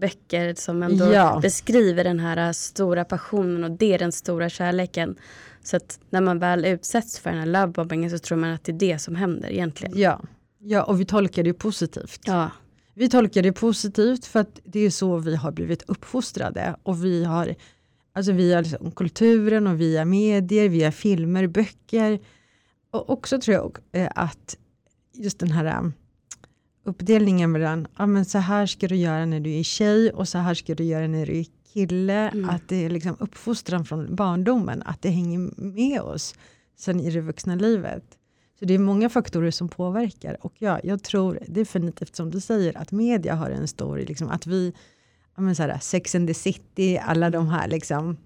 böcker 0.00 0.54
som 0.54 0.82
ändå 0.82 1.12
Ja. 1.12 1.38
beskriver 1.42 2.04
den 2.04 2.20
här 2.20 2.52
stora 2.52 3.04
passionen 3.04 3.64
och 3.64 3.70
det 3.70 3.94
är 3.94 3.98
den 3.98 4.12
stora 4.12 4.48
kärleken. 4.48 5.16
Så 5.62 5.76
att 5.76 5.98
när 6.10 6.20
man 6.20 6.38
väl 6.38 6.64
utsätts 6.64 7.18
för 7.18 7.30
den 7.30 7.38
här 7.38 7.46
lovebombingen 7.46 8.10
så 8.10 8.18
tror 8.18 8.38
man 8.38 8.50
att 8.50 8.64
det 8.64 8.72
är 8.72 8.78
det 8.78 8.98
som 8.98 9.14
händer 9.14 9.48
egentligen. 9.52 9.98
Ja, 9.98 10.20
ja 10.58 10.82
och 10.82 11.00
vi 11.00 11.04
tolkar 11.04 11.42
det 11.42 11.52
positivt. 11.52 12.20
Ja, 12.26 12.50
Vi 12.94 13.08
tolkar 13.08 13.42
det 13.42 13.52
positivt 13.52 14.26
för 14.26 14.40
att 14.40 14.60
det 14.64 14.80
är 14.80 14.90
så 14.90 15.16
vi 15.18 15.36
har 15.36 15.52
blivit 15.52 15.82
uppfostrade 15.86 16.76
och 16.82 17.04
vi 17.04 17.24
har 17.24 17.54
alltså 18.12 18.32
via 18.32 18.60
liksom 18.60 18.90
kulturen 18.90 19.66
och 19.66 19.80
via 19.80 20.04
medier, 20.04 20.68
via 20.68 20.92
filmer, 20.92 21.46
böcker. 21.46 22.20
Och 22.90 23.10
också 23.10 23.40
tror 23.40 23.54
jag 23.54 23.78
eh, 23.92 24.08
att 24.14 24.56
just 25.14 25.38
den 25.38 25.50
här 25.50 25.64
eh, 25.64 25.82
uppdelningen 26.84 27.52
mellan 27.52 27.86
ja, 27.96 28.06
men 28.06 28.24
så 28.24 28.38
här 28.38 28.66
ska 28.66 28.88
du 28.88 28.96
göra 28.96 29.26
när 29.26 29.40
du 29.40 29.54
är 29.54 29.62
tjej 29.62 30.10
och 30.10 30.28
så 30.28 30.38
här 30.38 30.54
ska 30.54 30.74
du 30.74 30.84
göra 30.84 31.06
när 31.06 31.26
du 31.26 31.38
är 31.38 31.46
kille. 31.72 32.28
Mm. 32.28 32.50
Att 32.50 32.68
det 32.68 32.84
är 32.84 32.90
liksom 32.90 33.16
uppfostran 33.20 33.84
från 33.84 34.14
barndomen, 34.14 34.82
att 34.86 35.02
det 35.02 35.10
hänger 35.10 35.60
med 35.60 36.00
oss 36.00 36.34
sen 36.76 37.00
i 37.00 37.10
det 37.10 37.20
vuxna 37.20 37.54
livet. 37.54 38.04
Så 38.58 38.64
det 38.64 38.74
är 38.74 38.78
många 38.78 39.08
faktorer 39.08 39.50
som 39.50 39.68
påverkar 39.68 40.36
och 40.40 40.54
ja, 40.58 40.80
jag 40.84 41.02
tror 41.02 41.38
definitivt 41.46 42.16
som 42.16 42.30
du 42.30 42.40
säger 42.40 42.78
att 42.78 42.92
media 42.92 43.34
har 43.34 43.50
en 43.50 43.68
stor, 43.68 43.98
liksom, 43.98 44.28
att 44.28 44.46
vi, 44.46 44.72
ja, 45.36 45.42
men 45.42 45.56
så 45.56 45.62
här, 45.62 45.78
Sex 45.78 46.14
and 46.14 46.28
the 46.28 46.34
City, 46.34 46.98
alla 46.98 47.30
de 47.30 47.48
här 47.48 47.68
liksom, 47.68 48.16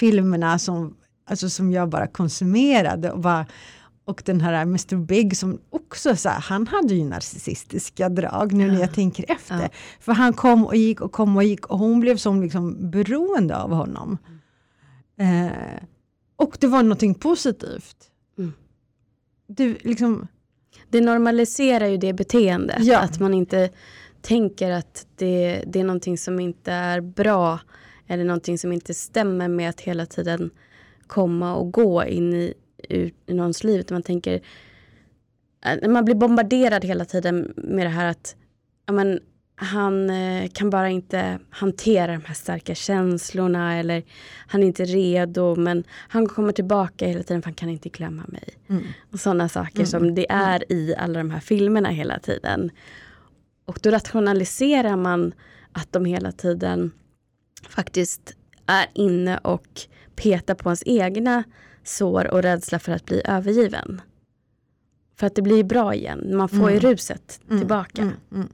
filmerna 0.00 0.58
som, 0.58 0.96
alltså, 1.26 1.50
som 1.50 1.72
jag 1.72 1.88
bara 1.88 2.06
konsumerade 2.06 3.10
och, 3.10 3.20
bara, 3.20 3.46
och 4.04 4.22
den 4.24 4.40
här 4.40 4.62
Mr 4.62 4.96
Big 4.96 5.36
som 5.36 5.60
också 5.70 6.16
så 6.16 6.28
här, 6.28 6.40
han 6.40 6.66
hade 6.66 6.94
ju 6.94 7.04
narcissistiska 7.04 8.08
drag 8.08 8.52
nu 8.52 8.70
när 8.70 8.80
jag 8.80 8.94
tänker 8.94 9.24
efter. 9.28 9.60
Ja. 9.62 9.68
För 10.00 10.12
han 10.12 10.32
kom 10.32 10.66
och 10.66 10.76
gick 10.76 11.00
och 11.00 11.12
kom 11.12 11.36
och 11.36 11.44
gick 11.44 11.66
och 11.66 11.78
hon 11.78 12.00
blev 12.00 12.16
som 12.16 12.42
liksom 12.42 12.90
beroende 12.90 13.56
av 13.56 13.70
honom. 13.70 14.18
Eh, 15.16 15.82
och 16.36 16.56
det 16.60 16.66
var 16.66 16.82
någonting 16.82 17.14
positivt. 17.14 17.96
Mm. 18.38 18.52
Det, 19.46 19.84
liksom, 19.84 20.26
det 20.88 21.00
normaliserar 21.00 21.86
ju 21.86 21.96
det 21.96 22.12
beteendet. 22.12 22.84
Ja. 22.84 22.98
Att 22.98 23.20
man 23.20 23.34
inte 23.34 23.70
tänker 24.20 24.70
att 24.70 25.06
det, 25.16 25.64
det 25.66 25.80
är 25.80 25.84
någonting 25.84 26.18
som 26.18 26.40
inte 26.40 26.72
är 26.72 27.00
bra 27.00 27.60
eller 28.06 28.24
någonting 28.24 28.58
som 28.58 28.72
inte 28.72 28.94
stämmer 28.94 29.48
med 29.48 29.70
att 29.70 29.80
hela 29.80 30.06
tiden 30.06 30.50
komma 31.06 31.54
och 31.54 31.72
gå 31.72 32.04
in 32.04 32.34
i, 32.34 32.54
i 32.88 33.12
någons 33.26 33.64
liv. 33.64 33.80
Utan 33.80 33.94
Man 33.94 34.02
tänker, 34.02 34.40
äh, 35.64 35.88
man 35.88 36.04
blir 36.04 36.14
bombarderad 36.14 36.84
hela 36.84 37.04
tiden 37.04 37.52
med 37.56 37.86
det 37.86 37.90
här 37.90 38.06
att 38.06 38.36
men, 38.92 39.20
han 39.56 40.10
eh, 40.10 40.48
kan 40.50 40.70
bara 40.70 40.88
inte 40.90 41.38
hantera 41.50 42.12
de 42.12 42.24
här 42.24 42.34
starka 42.34 42.74
känslorna 42.74 43.78
eller 43.78 44.02
han 44.46 44.62
är 44.62 44.66
inte 44.66 44.84
redo 44.84 45.56
men 45.56 45.84
han 46.08 46.26
kommer 46.26 46.52
tillbaka 46.52 47.06
hela 47.06 47.22
tiden 47.22 47.42
för 47.42 47.46
han 47.50 47.54
kan 47.54 47.68
inte 47.68 47.88
glömma 47.88 48.24
mig. 48.28 48.48
mm. 48.68 48.82
Och 49.12 49.20
sådana 49.20 49.48
saker 49.48 49.76
Mm. 49.78 49.86
som 49.86 50.14
det 50.14 50.26
är 50.30 50.72
i 50.72 50.94
alla 50.98 51.18
de 51.18 51.30
här 51.30 51.40
filmerna 51.40 51.88
hela 51.88 52.18
tiden. 52.18 52.70
Och 53.64 53.78
då 53.82 53.90
rationaliserar 53.90 54.96
man 54.96 55.32
att 55.72 55.92
de 55.92 56.04
hela 56.04 56.32
tiden 56.32 56.90
faktiskt 57.68 58.36
är 58.66 58.86
inne 58.94 59.38
och 59.38 59.80
petar 60.16 60.54
på 60.54 60.68
ens 60.68 60.82
egna 60.86 61.44
sår 61.84 62.32
och 62.32 62.42
rädsla 62.42 62.78
för 62.78 62.92
att 62.92 63.04
bli 63.06 63.22
övergiven. 63.24 64.00
För 65.16 65.26
att 65.26 65.34
det 65.34 65.42
blir 65.42 65.64
bra 65.64 65.94
igen, 65.94 66.36
man 66.36 66.48
får 66.48 66.70
ju 66.70 66.78
Mm. 66.78 66.90
ruset 66.90 67.40
tillbaka. 67.48 68.02
Mm, 68.02 68.14
mm. 68.32 68.48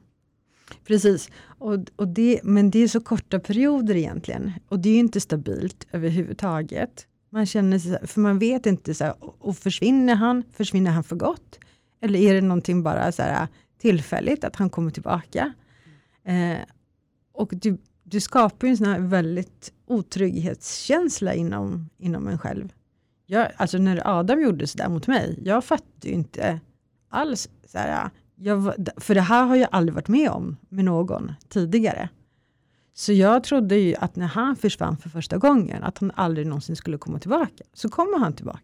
Precis, 0.85 1.31
och, 1.45 1.79
och 1.97 2.09
det, 2.09 2.41
men 2.43 2.71
det 2.71 2.79
är 2.79 2.89
så 2.89 3.01
korta 3.01 3.39
perioder 3.41 3.97
egentligen. 3.97 4.53
Och 4.69 4.79
det 4.79 4.89
är 4.89 4.93
ju 4.93 4.99
inte 4.99 5.21
stabilt 5.21 5.87
överhuvudtaget. 5.93 7.07
Man 7.31 7.47
känner 7.47 7.79
sig, 7.79 8.07
för 8.07 8.21
man 8.21 8.39
vet 8.39 8.67
inte, 8.67 8.95
så 8.95 9.05
här, 9.05 9.15
och 9.21 9.57
försvinner 9.57 10.15
han, 10.15 10.45
försvinner 10.53 10.91
han 10.91 11.05
för 11.05 11.17
gott? 11.17 11.59
Eller 12.01 12.19
är 12.19 12.35
det 12.35 12.41
någonting 12.41 12.83
bara 12.83 13.13
så 13.13 13.23
här, 13.23 13.49
tillfälligt, 13.79 14.45
att 14.45 14.57
han 14.57 14.71
kommer 14.71 14.91
tillbaka? 14.91 15.53
Eh, 16.25 16.59
och 17.33 17.53
du, 17.53 17.79
du 18.03 18.21
skapar 18.21 18.67
ju 18.67 18.71
en 18.71 18.77
sån 18.77 18.87
här 18.87 19.01
väldigt 19.01 19.73
otrygghetskänsla 19.87 21.35
inom, 21.35 21.91
inom 21.99 22.29
en 22.29 22.39
själv. 22.39 22.73
Jag, 23.31 23.49
alltså 23.57 23.79
när 23.79 24.19
Adam 24.19 24.43
gjorde 24.43 24.67
sådär 24.67 24.89
mot 24.89 25.07
mig, 25.07 25.39
jag 25.45 25.65
fattade 25.65 26.09
ju 26.09 26.13
inte 26.13 26.61
alls 27.09 27.49
Såhär, 27.69 28.11
jag, 28.37 28.75
för 28.97 29.15
det 29.15 29.21
här 29.21 29.45
har 29.45 29.57
jag 29.57 29.69
aldrig 29.73 29.95
varit 29.95 30.09
med 30.09 30.31
om 30.31 30.57
med 30.69 30.85
någon 30.85 31.33
tidigare. 31.49 32.09
Så 32.95 33.13
jag 33.13 33.45
trodde 33.45 33.77
ju 33.77 33.95
att 33.95 34.17
när 34.17 34.27
han 34.27 34.57
försvann 34.57 34.97
för 34.97 35.09
första 35.09 35.39
gången, 35.39 35.83
att 35.83 35.99
han 35.99 36.13
aldrig 36.15 36.47
någonsin 36.47 36.77
skulle 36.77 36.99
komma 36.99 37.19
tillbaka. 37.19 37.65
Så 37.75 37.89
kommer 37.89 38.19
han 38.19 38.33
tillbaka. 38.33 38.61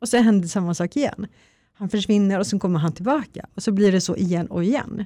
Och 0.00 0.08
så 0.08 0.16
händer 0.16 0.48
samma 0.48 0.74
sak 0.74 0.96
igen. 0.96 1.26
Han 1.72 1.88
försvinner 1.88 2.38
och 2.38 2.46
sen 2.46 2.58
kommer 2.58 2.78
han 2.78 2.92
tillbaka. 2.92 3.46
Och 3.54 3.62
så 3.62 3.72
blir 3.72 3.92
det 3.92 4.00
så 4.00 4.16
igen 4.16 4.46
och 4.46 4.64
igen. 4.64 5.04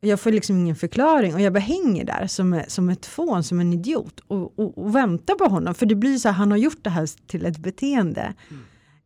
Jag 0.00 0.20
får 0.20 0.32
liksom 0.32 0.56
ingen 0.56 0.76
förklaring 0.76 1.34
och 1.34 1.40
jag 1.40 1.52
bara 1.52 1.58
hänger 1.58 2.04
där 2.04 2.26
som, 2.26 2.62
som 2.68 2.88
ett 2.88 3.06
fån, 3.06 3.44
som 3.44 3.60
en 3.60 3.72
idiot 3.72 4.20
och, 4.26 4.58
och, 4.58 4.78
och 4.78 4.94
väntar 4.94 5.34
på 5.34 5.44
honom. 5.44 5.74
För 5.74 5.86
det 5.86 5.94
blir 5.94 6.18
så 6.18 6.28
här, 6.28 6.34
han 6.34 6.50
har 6.50 6.58
gjort 6.58 6.84
det 6.84 6.90
här 6.90 7.26
till 7.26 7.46
ett 7.46 7.58
beteende. 7.58 8.34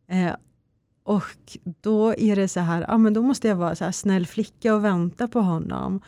Eh, 0.07 0.35
och 1.03 1.57
då 1.81 2.15
är 2.15 2.35
det 2.35 2.47
så 2.47 2.59
här, 2.59 2.85
ja 2.87 2.97
men 2.97 3.13
då 3.13 3.21
måste 3.21 3.47
jag 3.47 3.55
vara 3.55 3.75
så 3.75 3.83
här 3.83 3.91
snäll 3.91 4.27
flicka 4.27 4.75
och 4.75 4.83
vänta 4.83 5.27
på 5.27 5.39
honom. 5.39 6.01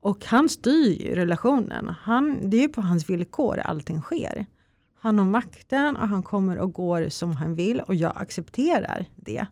Och 0.00 0.24
han 0.24 0.48
styr 0.48 1.02
ju 1.02 1.14
relationen. 1.14 1.94
Han, 2.00 2.50
det 2.50 2.56
är 2.56 2.62
ju 2.62 2.68
på 2.68 2.80
hans 2.80 3.10
villkor 3.10 3.58
allting 3.58 4.00
sker. 4.00 4.46
Han 5.00 5.18
har 5.18 5.26
makten 5.26 5.96
och 5.96 6.08
han 6.08 6.22
kommer 6.22 6.58
och 6.58 6.72
går 6.72 7.08
som 7.08 7.32
han 7.32 7.54
vill 7.54 7.80
och 7.80 7.94
jag 7.94 8.12
accepterar 8.16 9.06
det. 9.16 9.46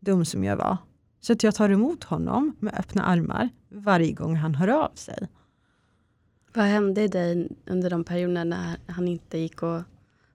Dum 0.00 0.24
som 0.24 0.44
jag 0.44 0.56
var. 0.56 0.76
Så 1.20 1.32
att 1.32 1.42
jag 1.42 1.54
tar 1.54 1.70
emot 1.70 2.04
honom 2.04 2.56
med 2.60 2.74
öppna 2.78 3.02
armar 3.02 3.48
varje 3.68 4.12
gång 4.12 4.36
han 4.36 4.54
hör 4.54 4.68
av 4.68 4.90
sig. 4.94 5.28
Vad 6.54 6.64
hände 6.64 7.02
i 7.02 7.08
dig 7.08 7.48
under 7.66 7.90
de 7.90 8.04
perioderna 8.04 8.44
när 8.44 8.78
han 8.86 9.08
inte 9.08 9.38
gick 9.38 9.62
att 9.62 9.84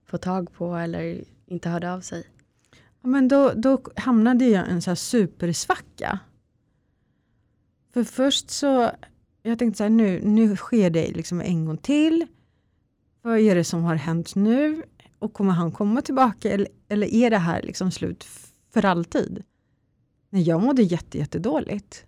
få 0.06 0.18
tag 0.18 0.52
på 0.52 0.74
eller 0.74 1.24
inte 1.46 1.68
hörde 1.68 1.92
av 1.92 2.00
sig? 2.00 2.24
Ja, 3.02 3.08
men 3.08 3.28
då, 3.28 3.52
då 3.56 3.82
hamnade 3.96 4.44
jag 4.44 4.68
i 4.68 4.70
en 4.70 4.82
så 4.82 4.90
här 4.90 4.94
supersvacka. 4.94 6.18
För 7.92 8.04
först 8.04 8.50
så, 8.50 8.90
jag 9.42 9.58
tänkte 9.58 9.78
så 9.78 9.84
här, 9.84 9.90
nu, 9.90 10.20
nu 10.24 10.56
sker 10.56 10.90
det 10.90 11.12
liksom 11.12 11.40
en 11.40 11.64
gång 11.64 11.76
till. 11.76 12.26
vad 13.22 13.38
är 13.38 13.54
det 13.54 13.64
som 13.64 13.82
har 13.82 13.94
hänt 13.94 14.34
nu? 14.34 14.82
Och 15.18 15.32
kommer 15.32 15.52
han 15.52 15.72
komma 15.72 16.02
tillbaka 16.02 16.50
eller, 16.50 16.68
eller 16.88 17.14
är 17.14 17.30
det 17.30 17.38
här 17.38 17.62
liksom 17.62 17.90
slut 17.90 18.24
för 18.72 18.84
alltid? 18.84 19.44
Nej, 20.32 20.42
jag 20.42 20.62
mådde 20.62 20.82
jätte, 20.82 21.18
jättedåligt. 21.18 22.06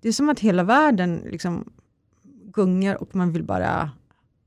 Det 0.00 0.08
är 0.08 0.12
som 0.12 0.28
att 0.28 0.40
hela 0.40 0.62
världen 0.64 1.22
liksom 1.30 1.72
gungar 2.44 3.02
och 3.02 3.16
man 3.16 3.32
vill 3.32 3.44
bara, 3.44 3.90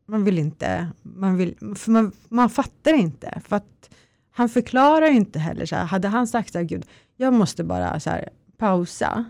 man 0.06 0.24
vill 0.24 0.40
inte, 0.40 0.88
man, 1.02 1.38
vill, 1.38 1.76
för 1.76 1.92
man, 1.92 2.12
man 2.30 2.50
fattar 2.50 2.94
inte. 2.94 3.42
För 3.46 3.56
att 3.56 3.90
han 4.32 4.50
förklarar 4.50 5.12
inte 5.12 5.40
heller, 5.40 5.66
så 5.66 5.76
här, 5.76 5.86
hade 5.86 6.08
han 6.08 6.28
sagt 6.28 6.52
så 6.52 6.58
här, 6.58 6.66
gud, 6.66 6.86
jag 7.16 7.34
måste 7.34 7.64
bara 7.64 8.00
så 8.00 8.10
här, 8.10 8.30
pausa 8.58 9.26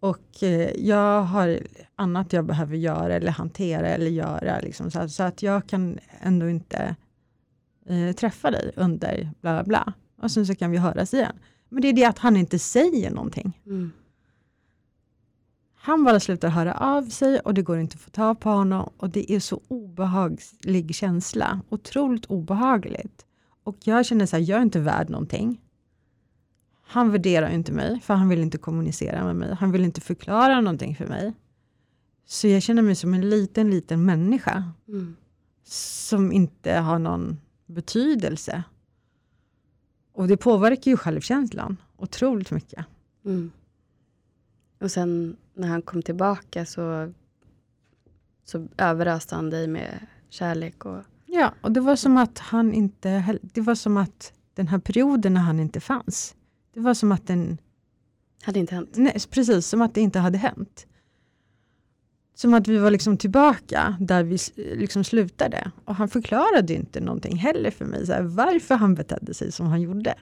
och 0.00 0.42
eh, 0.42 0.70
jag 0.76 1.22
har 1.22 1.60
annat 1.96 2.32
jag 2.32 2.44
behöver 2.44 2.76
göra 2.76 3.14
eller 3.14 3.30
hantera 3.30 3.88
eller 3.88 4.10
göra, 4.10 4.60
liksom, 4.60 4.90
så, 4.90 4.98
här, 4.98 5.08
så, 5.08 5.22
att 5.22 5.42
jag 5.42 5.66
kan 5.66 5.98
ändå 6.20 6.48
inte 6.48 6.96
eh, 7.86 8.12
träffa 8.12 8.50
dig 8.50 8.72
under 8.76 9.30
bla 9.40 9.52
bla 9.52 9.64
bla. 9.64 9.92
Och 10.22 10.30
sen 10.30 10.46
så 10.46 10.54
kan 10.54 10.70
vi 10.70 10.78
höras 10.78 11.14
igen. 11.14 11.38
Men 11.68 11.82
det 11.82 11.88
är 11.88 11.92
det 11.92 12.04
att 12.04 12.18
han 12.18 12.36
inte 12.36 12.58
säger 12.58 13.10
någonting. 13.10 13.60
Mm. 13.66 13.92
Han 15.74 16.04
bara 16.04 16.20
slutar 16.20 16.48
höra 16.48 16.74
av 16.74 17.02
sig 17.08 17.40
och 17.40 17.54
det 17.54 17.62
går 17.62 17.78
inte 17.78 17.94
att 17.94 18.00
få 18.00 18.10
ta 18.10 18.34
på 18.34 18.50
honom 18.50 18.90
och 18.96 19.10
det 19.10 19.32
är 19.32 19.40
så 19.40 19.60
obehaglig 19.68 20.94
känsla. 20.94 21.60
Otroligt 21.68 22.26
obehagligt. 22.26 23.26
Och 23.62 23.76
jag 23.84 24.06
känner 24.06 24.26
så 24.26 24.36
här, 24.36 24.42
jag 24.42 24.58
är 24.58 24.62
inte 24.62 24.80
värd 24.80 25.10
någonting. 25.10 25.60
Han 26.82 27.12
värderar 27.12 27.50
inte 27.50 27.72
mig, 27.72 28.00
för 28.00 28.14
han 28.14 28.28
vill 28.28 28.40
inte 28.40 28.58
kommunicera 28.58 29.24
med 29.24 29.36
mig. 29.36 29.54
Han 29.54 29.72
vill 29.72 29.84
inte 29.84 30.00
förklara 30.00 30.60
någonting 30.60 30.96
för 30.96 31.06
mig. 31.06 31.32
Så 32.26 32.48
jag 32.48 32.62
känner 32.62 32.82
mig 32.82 32.94
som 32.94 33.14
en 33.14 33.28
liten, 33.28 33.70
liten 33.70 34.04
människa. 34.04 34.72
Mm. 34.88 35.16
Som 35.64 36.32
inte 36.32 36.72
har 36.72 36.98
någon 36.98 37.40
betydelse. 37.66 38.62
Och 40.16 40.28
det 40.28 40.36
påverkar 40.36 40.90
ju 40.90 40.96
självkänslan 40.96 41.76
otroligt 41.96 42.50
mycket. 42.50 42.84
Mm. 43.24 43.50
Och 44.80 44.90
sen 44.90 45.36
när 45.54 45.68
han 45.68 45.82
kom 45.82 46.02
tillbaka 46.02 46.66
så, 46.66 47.12
så 48.44 48.68
överöste 48.76 49.34
han 49.34 49.50
dig 49.50 49.66
med 49.66 50.06
kärlek. 50.28 50.84
Och... 50.84 51.02
Ja, 51.26 51.54
och 51.60 51.72
det 51.72 51.80
var 51.80 51.96
som 51.96 52.16
att 52.16 52.38
han 52.38 52.72
inte, 52.72 53.38
det 53.42 53.60
var 53.60 53.74
som 53.74 53.96
att 53.96 54.32
den 54.54 54.68
här 54.68 54.78
perioden 54.78 55.34
när 55.34 55.40
han 55.40 55.60
inte 55.60 55.80
fanns, 55.80 56.34
det 56.72 56.80
var 56.80 56.94
som 56.94 57.12
att 57.12 57.26
den... 57.26 57.58
Hade 58.42 58.58
inte 58.58 58.74
hänt? 58.74 58.90
Nej, 58.94 59.16
precis, 59.30 59.66
som 59.66 59.82
att 59.82 59.94
det 59.94 60.00
inte 60.00 60.18
hade 60.18 60.38
hänt. 60.38 60.86
Som 62.36 62.54
att 62.54 62.68
vi 62.68 62.78
var 62.78 62.90
liksom 62.90 63.16
tillbaka 63.16 63.96
där 64.00 64.22
vi 64.22 64.38
liksom 64.56 65.04
slutade. 65.04 65.70
Och 65.84 65.94
han 65.94 66.08
förklarade 66.08 66.74
inte 66.74 67.00
någonting 67.00 67.36
heller 67.36 67.70
för 67.70 67.84
mig, 67.84 68.06
så 68.06 68.12
här, 68.12 68.22
varför 68.22 68.74
han 68.74 68.94
betedde 68.94 69.34
sig 69.34 69.52
som 69.52 69.66
han 69.66 69.80
gjorde. 69.82 70.14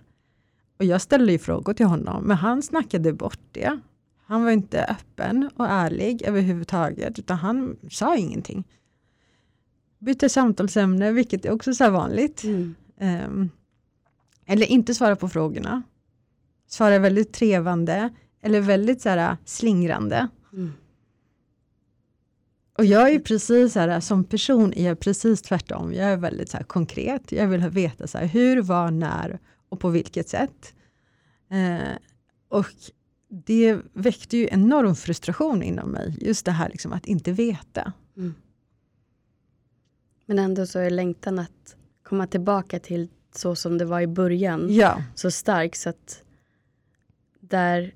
Och 0.79 0.85
jag 0.85 1.01
ställde 1.01 1.33
ju 1.33 1.39
frågor 1.39 1.75
till 1.75 1.87
honom, 1.87 2.25
men 2.25 2.37
han 2.37 2.63
snackade 2.63 3.13
bort 3.13 3.41
det. 3.53 3.81
Han 4.27 4.45
var 4.45 4.51
inte 4.51 4.85
öppen 4.85 5.51
och 5.57 5.67
ärlig 5.67 6.23
överhuvudtaget, 6.23 7.19
utan 7.19 7.37
han 7.37 7.77
sa 7.91 8.17
ingenting. 8.17 8.65
Bytte 9.99 10.29
samtalsämne, 10.29 11.13
vilket 11.13 11.45
är 11.45 11.53
också 11.53 11.75
så 11.75 11.91
vanligt. 11.91 12.45
Mm. 12.45 12.75
Um, 13.01 13.51
eller 14.47 14.67
inte 14.67 14.95
svara 14.95 15.17
på 15.17 15.29
frågorna. 15.29 15.83
Svara 16.67 16.99
väldigt 16.99 17.33
trevande, 17.33 18.15
eller 18.43 18.61
väldigt 18.61 19.03
så 19.03 19.09
här, 19.09 19.37
slingrande. 19.45 20.29
Mm. 20.53 20.73
Och 22.79 22.85
jag 22.85 23.11
är 23.11 23.19
precis 23.19 23.73
så 23.73 23.81
här, 23.81 24.01
som 24.01 24.25
person 24.25 24.73
är 24.73 24.87
jag 24.87 25.01
precis 25.01 25.43
tvärtom. 25.43 25.93
Jag 25.93 26.07
är 26.07 26.17
väldigt 26.17 26.49
så 26.49 26.57
här, 26.57 26.65
konkret. 26.65 27.33
Jag 27.33 27.49
vill 27.49 27.61
veta 27.61 28.07
så 28.07 28.19
här, 28.19 28.27
hur, 28.27 28.63
var, 28.63 28.91
när 28.91 29.39
och 29.69 29.81
på 29.81 29.89
vilket 29.89 30.29
sätt. 30.29 30.75
Eh, 31.51 31.97
och 32.49 32.67
det 33.29 33.79
väckte 33.93 34.37
ju 34.37 34.49
enorm 34.51 34.95
frustration 34.97 35.63
inom 35.63 35.91
mig. 35.91 36.17
Just 36.21 36.47
det 36.47 36.53
här 36.53 36.69
liksom, 36.69 36.93
att 36.93 37.07
inte 37.07 37.33
veta. 37.33 37.93
Mm. 38.17 38.35
Men 40.27 40.39
ändå 40.39 40.67
så 40.67 40.79
är 40.79 40.91
längtan 40.91 41.39
att 41.39 41.77
komma 42.03 42.27
tillbaka 42.27 42.79
till 42.79 43.09
så 43.35 43.57
som 43.57 43.79
det 43.79 43.85
var 43.85 44.01
i 44.01 44.07
början 44.07 44.75
Ja, 44.75 45.03
så 45.15 45.31
stark 45.31 45.77
så 45.77 45.89
att 45.89 46.23
där 47.41 47.95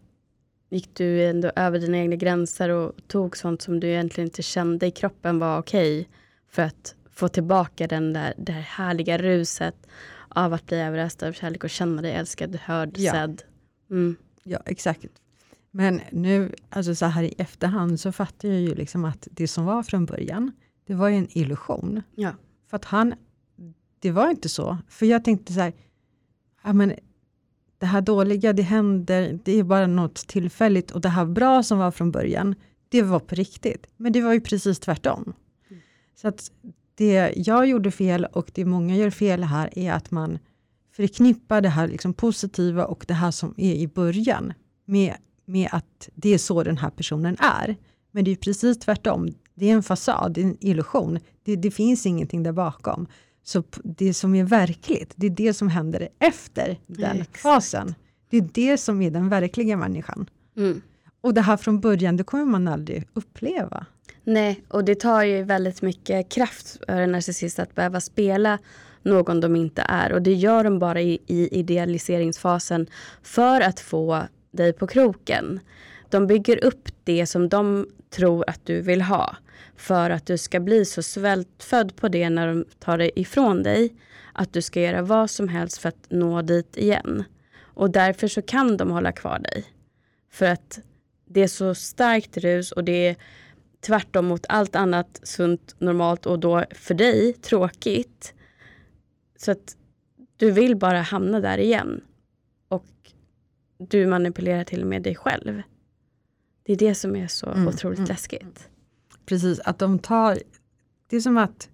gick 0.70 0.94
du 0.94 1.24
ändå 1.24 1.52
över 1.56 1.78
dina 1.78 1.98
egna 1.98 2.16
gränser 2.16 2.68
och 2.68 2.92
tog 3.06 3.36
sånt 3.36 3.62
som 3.62 3.80
du 3.80 3.88
egentligen 3.88 4.28
inte 4.28 4.42
kände 4.42 4.86
i 4.86 4.90
kroppen 4.90 5.38
var 5.38 5.58
okej 5.58 6.08
för 6.48 6.62
att 6.62 6.94
få 7.10 7.28
tillbaka 7.28 7.86
den 7.86 8.12
där, 8.12 8.34
det 8.36 8.52
här 8.52 8.60
härliga 8.60 9.18
ruset 9.18 9.74
av 10.28 10.52
att 10.52 10.66
bli 10.66 10.76
överöst 10.80 11.22
av 11.22 11.32
kärlek 11.32 11.64
och 11.64 11.70
känna 11.70 12.02
dig 12.02 12.12
älskad, 12.12 12.56
hörd, 12.56 12.90
Ja. 12.96 13.12
sedd. 13.12 13.42
Mm. 13.90 14.16
ja, 14.44 14.58
exakt. 14.66 15.06
Men 15.70 16.00
nu, 16.12 16.54
alltså 16.70 16.94
så 16.94 17.06
här 17.06 17.22
i 17.22 17.34
efterhand, 17.38 18.00
så 18.00 18.12
fattar 18.12 18.48
jag 18.48 18.60
ju 18.60 18.74
liksom 18.74 19.04
att 19.04 19.28
det 19.30 19.48
som 19.48 19.64
var 19.64 19.82
från 19.82 20.06
början, 20.06 20.52
det 20.86 20.94
var 20.94 21.08
ju 21.08 21.16
en 21.16 21.28
illusion. 21.38 22.02
Ja. 22.14 22.32
För 22.70 22.76
att 22.76 22.84
han, 22.84 23.14
det 23.98 24.10
var 24.10 24.30
inte 24.30 24.48
så. 24.48 24.78
För 24.88 25.06
jag 25.06 25.24
tänkte 25.24 25.52
så 25.52 25.60
här, 25.60 25.72
ja 26.64 26.72
men 26.72 26.92
det 27.78 27.86
här 27.86 28.00
dåliga, 28.00 28.52
det 28.52 28.62
händer, 28.62 29.38
det 29.44 29.52
är 29.52 29.62
bara 29.62 29.86
något 29.86 30.14
tillfälligt 30.14 30.90
och 30.90 31.00
det 31.00 31.08
här 31.08 31.24
bra 31.24 31.62
som 31.62 31.78
var 31.78 31.90
från 31.90 32.10
början, 32.10 32.54
det 32.88 33.02
var 33.02 33.20
på 33.20 33.34
riktigt. 33.34 33.86
Men 33.96 34.12
det 34.12 34.20
var 34.20 34.32
ju 34.32 34.40
precis 34.40 34.78
tvärtom. 34.78 35.32
Så 36.14 36.28
att 36.28 36.50
det 36.94 37.32
jag 37.36 37.66
gjorde 37.66 37.90
fel 37.90 38.24
och 38.24 38.50
det 38.54 38.64
många 38.64 38.96
gör 38.96 39.10
fel 39.10 39.44
här 39.44 39.78
är 39.78 39.92
att 39.92 40.10
man 40.10 40.38
förknippar 40.96 41.60
det 41.60 41.68
här 41.68 41.88
liksom 41.88 42.14
positiva 42.14 42.84
och 42.84 43.04
det 43.08 43.14
här 43.14 43.30
som 43.30 43.54
är 43.56 43.74
i 43.74 43.88
början 43.88 44.52
med, 44.84 45.14
med 45.44 45.68
att 45.72 46.08
det 46.14 46.34
är 46.34 46.38
så 46.38 46.62
den 46.62 46.78
här 46.78 46.90
personen 46.90 47.36
är. 47.38 47.76
Men 48.10 48.24
det 48.24 48.30
är 48.30 48.36
precis 48.36 48.78
tvärtom. 48.78 49.28
Det 49.54 49.70
är 49.70 49.74
en 49.74 49.82
fasad, 49.82 50.32
det 50.32 50.40
är 50.40 50.44
en 50.44 50.56
illusion. 50.60 51.18
Det, 51.42 51.56
det 51.56 51.70
finns 51.70 52.06
ingenting 52.06 52.42
där 52.42 52.52
bakom. 52.52 53.06
Så 53.48 53.62
det 53.84 54.14
som 54.14 54.34
är 54.34 54.44
verkligt, 54.44 55.12
det 55.16 55.26
är 55.26 55.30
det 55.30 55.54
som 55.54 55.68
händer 55.68 56.08
efter 56.18 56.78
den 56.86 57.20
Exakt. 57.20 57.38
fasen. 57.38 57.94
Det 58.30 58.36
är 58.36 58.48
det 58.52 58.78
som 58.78 59.02
är 59.02 59.10
den 59.10 59.28
verkliga 59.28 59.76
människan. 59.76 60.30
Mm. 60.56 60.82
Och 61.20 61.34
det 61.34 61.40
här 61.40 61.56
från 61.56 61.80
början, 61.80 62.16
det 62.16 62.24
kommer 62.24 62.44
man 62.44 62.68
aldrig 62.68 63.08
uppleva. 63.14 63.86
Nej, 64.24 64.62
och 64.68 64.84
det 64.84 64.94
tar 64.94 65.22
ju 65.22 65.42
väldigt 65.42 65.82
mycket 65.82 66.28
kraft 66.28 66.78
för 66.86 67.00
en 67.00 67.12
narcissist 67.12 67.58
att 67.58 67.74
behöva 67.74 68.00
spela 68.00 68.58
någon 69.02 69.40
de 69.40 69.56
inte 69.56 69.82
är. 69.82 70.12
Och 70.12 70.22
det 70.22 70.34
gör 70.34 70.64
de 70.64 70.78
bara 70.78 71.00
i, 71.00 71.18
i 71.26 71.58
idealiseringsfasen 71.58 72.86
för 73.22 73.60
att 73.60 73.80
få 73.80 74.22
dig 74.50 74.72
på 74.72 74.86
kroken. 74.86 75.60
De 76.08 76.26
bygger 76.26 76.64
upp 76.64 76.88
det 77.04 77.26
som 77.26 77.48
de 77.48 77.86
tror 78.10 78.44
att 78.50 78.66
du 78.66 78.80
vill 78.80 79.02
ha. 79.02 79.36
För 79.78 80.10
att 80.10 80.26
du 80.26 80.38
ska 80.38 80.60
bli 80.60 80.84
så 80.84 81.02
svältfödd 81.02 81.96
på 81.96 82.08
det 82.08 82.30
när 82.30 82.46
de 82.46 82.64
tar 82.78 82.98
det 82.98 83.20
ifrån 83.20 83.62
dig. 83.62 83.94
Att 84.32 84.52
du 84.52 84.62
ska 84.62 84.80
göra 84.80 85.02
vad 85.02 85.30
som 85.30 85.48
helst 85.48 85.78
för 85.78 85.88
att 85.88 86.06
nå 86.10 86.42
dit 86.42 86.76
igen. 86.76 87.24
Och 87.60 87.90
därför 87.90 88.28
så 88.28 88.42
kan 88.42 88.76
de 88.76 88.90
hålla 88.90 89.12
kvar 89.12 89.38
dig. 89.38 89.64
För 90.30 90.46
att 90.46 90.80
det 91.26 91.40
är 91.40 91.48
så 91.48 91.74
starkt 91.74 92.36
rus 92.36 92.72
och 92.72 92.84
det 92.84 93.08
är 93.08 93.16
tvärtom 93.80 94.26
mot 94.26 94.46
allt 94.48 94.76
annat 94.76 95.20
sunt, 95.22 95.74
normalt 95.78 96.26
och 96.26 96.38
då 96.38 96.64
för 96.70 96.94
dig 96.94 97.32
tråkigt. 97.32 98.34
Så 99.36 99.50
att 99.50 99.76
du 100.36 100.50
vill 100.50 100.76
bara 100.76 101.00
hamna 101.00 101.40
där 101.40 101.58
igen. 101.58 102.00
Och 102.68 102.86
du 103.78 104.06
manipulerar 104.06 104.64
till 104.64 104.82
och 104.82 104.88
med 104.88 105.02
dig 105.02 105.14
själv. 105.14 105.62
Det 106.62 106.72
är 106.72 106.76
det 106.76 106.94
som 106.94 107.16
är 107.16 107.26
så 107.26 107.46
Mm, 107.46 107.68
otroligt 107.68 107.98
mm, 107.98 108.08
läskigt. 108.08 108.68
Precis, 109.28 109.60
att 109.60 109.78
de 109.78 109.98
tar, 109.98 110.38
det 111.06 111.16
är 111.16 111.20
som 111.20 111.36
att 111.36 111.68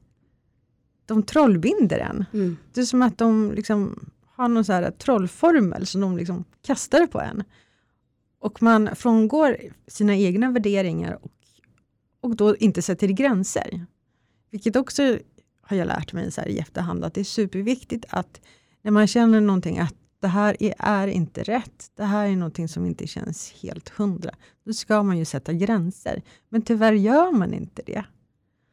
de 1.06 1.22
trollbinder 1.22 1.98
en. 1.98 2.24
Mm. 2.32 2.56
Det 2.72 2.80
är 2.80 2.84
som 2.84 3.02
att 3.02 3.18
de 3.18 3.52
liksom 3.52 4.10
har 4.26 4.48
någon 4.48 4.64
så 4.64 4.72
här 4.72 4.90
trollformel 4.90 5.86
som 5.86 6.00
de 6.00 6.16
liksom 6.16 6.44
kastar 6.62 7.06
på 7.06 7.20
en. 7.20 7.42
Och 8.38 8.62
man 8.62 8.96
frångår 8.96 9.56
sina 9.86 10.16
egna 10.16 10.50
värderingar 10.50 11.18
och, 11.22 11.32
och 12.20 12.36
då 12.36 12.56
inte 12.56 12.82
sätter 12.82 13.08
gränser. 13.08 13.86
Vilket 14.50 14.76
också 14.76 15.18
har 15.60 15.76
jag 15.76 15.86
lärt 15.86 16.12
mig 16.12 16.32
så 16.32 16.40
här 16.40 16.48
i 16.48 16.58
efterhand 16.58 17.04
att 17.04 17.14
det 17.14 17.20
är 17.20 17.24
superviktigt 17.24 18.04
att 18.08 18.40
när 18.82 18.90
man 18.90 19.06
känner 19.06 19.40
någonting 19.40 19.78
att 19.78 19.94
det 20.24 20.28
här 20.28 20.62
är, 20.62 20.74
är 20.78 21.06
inte 21.06 21.42
rätt, 21.42 21.90
det 21.94 22.04
här 22.04 22.28
är 22.28 22.36
någonting 22.36 22.68
som 22.68 22.86
inte 22.86 23.06
känns 23.06 23.52
helt 23.52 23.88
hundra, 23.88 24.34
då 24.64 24.72
ska 24.72 25.02
man 25.02 25.18
ju 25.18 25.24
sätta 25.24 25.52
gränser. 25.52 26.22
Men 26.48 26.62
tyvärr 26.62 26.92
gör 26.92 27.32
man 27.32 27.54
inte 27.54 27.82
det. 27.86 28.04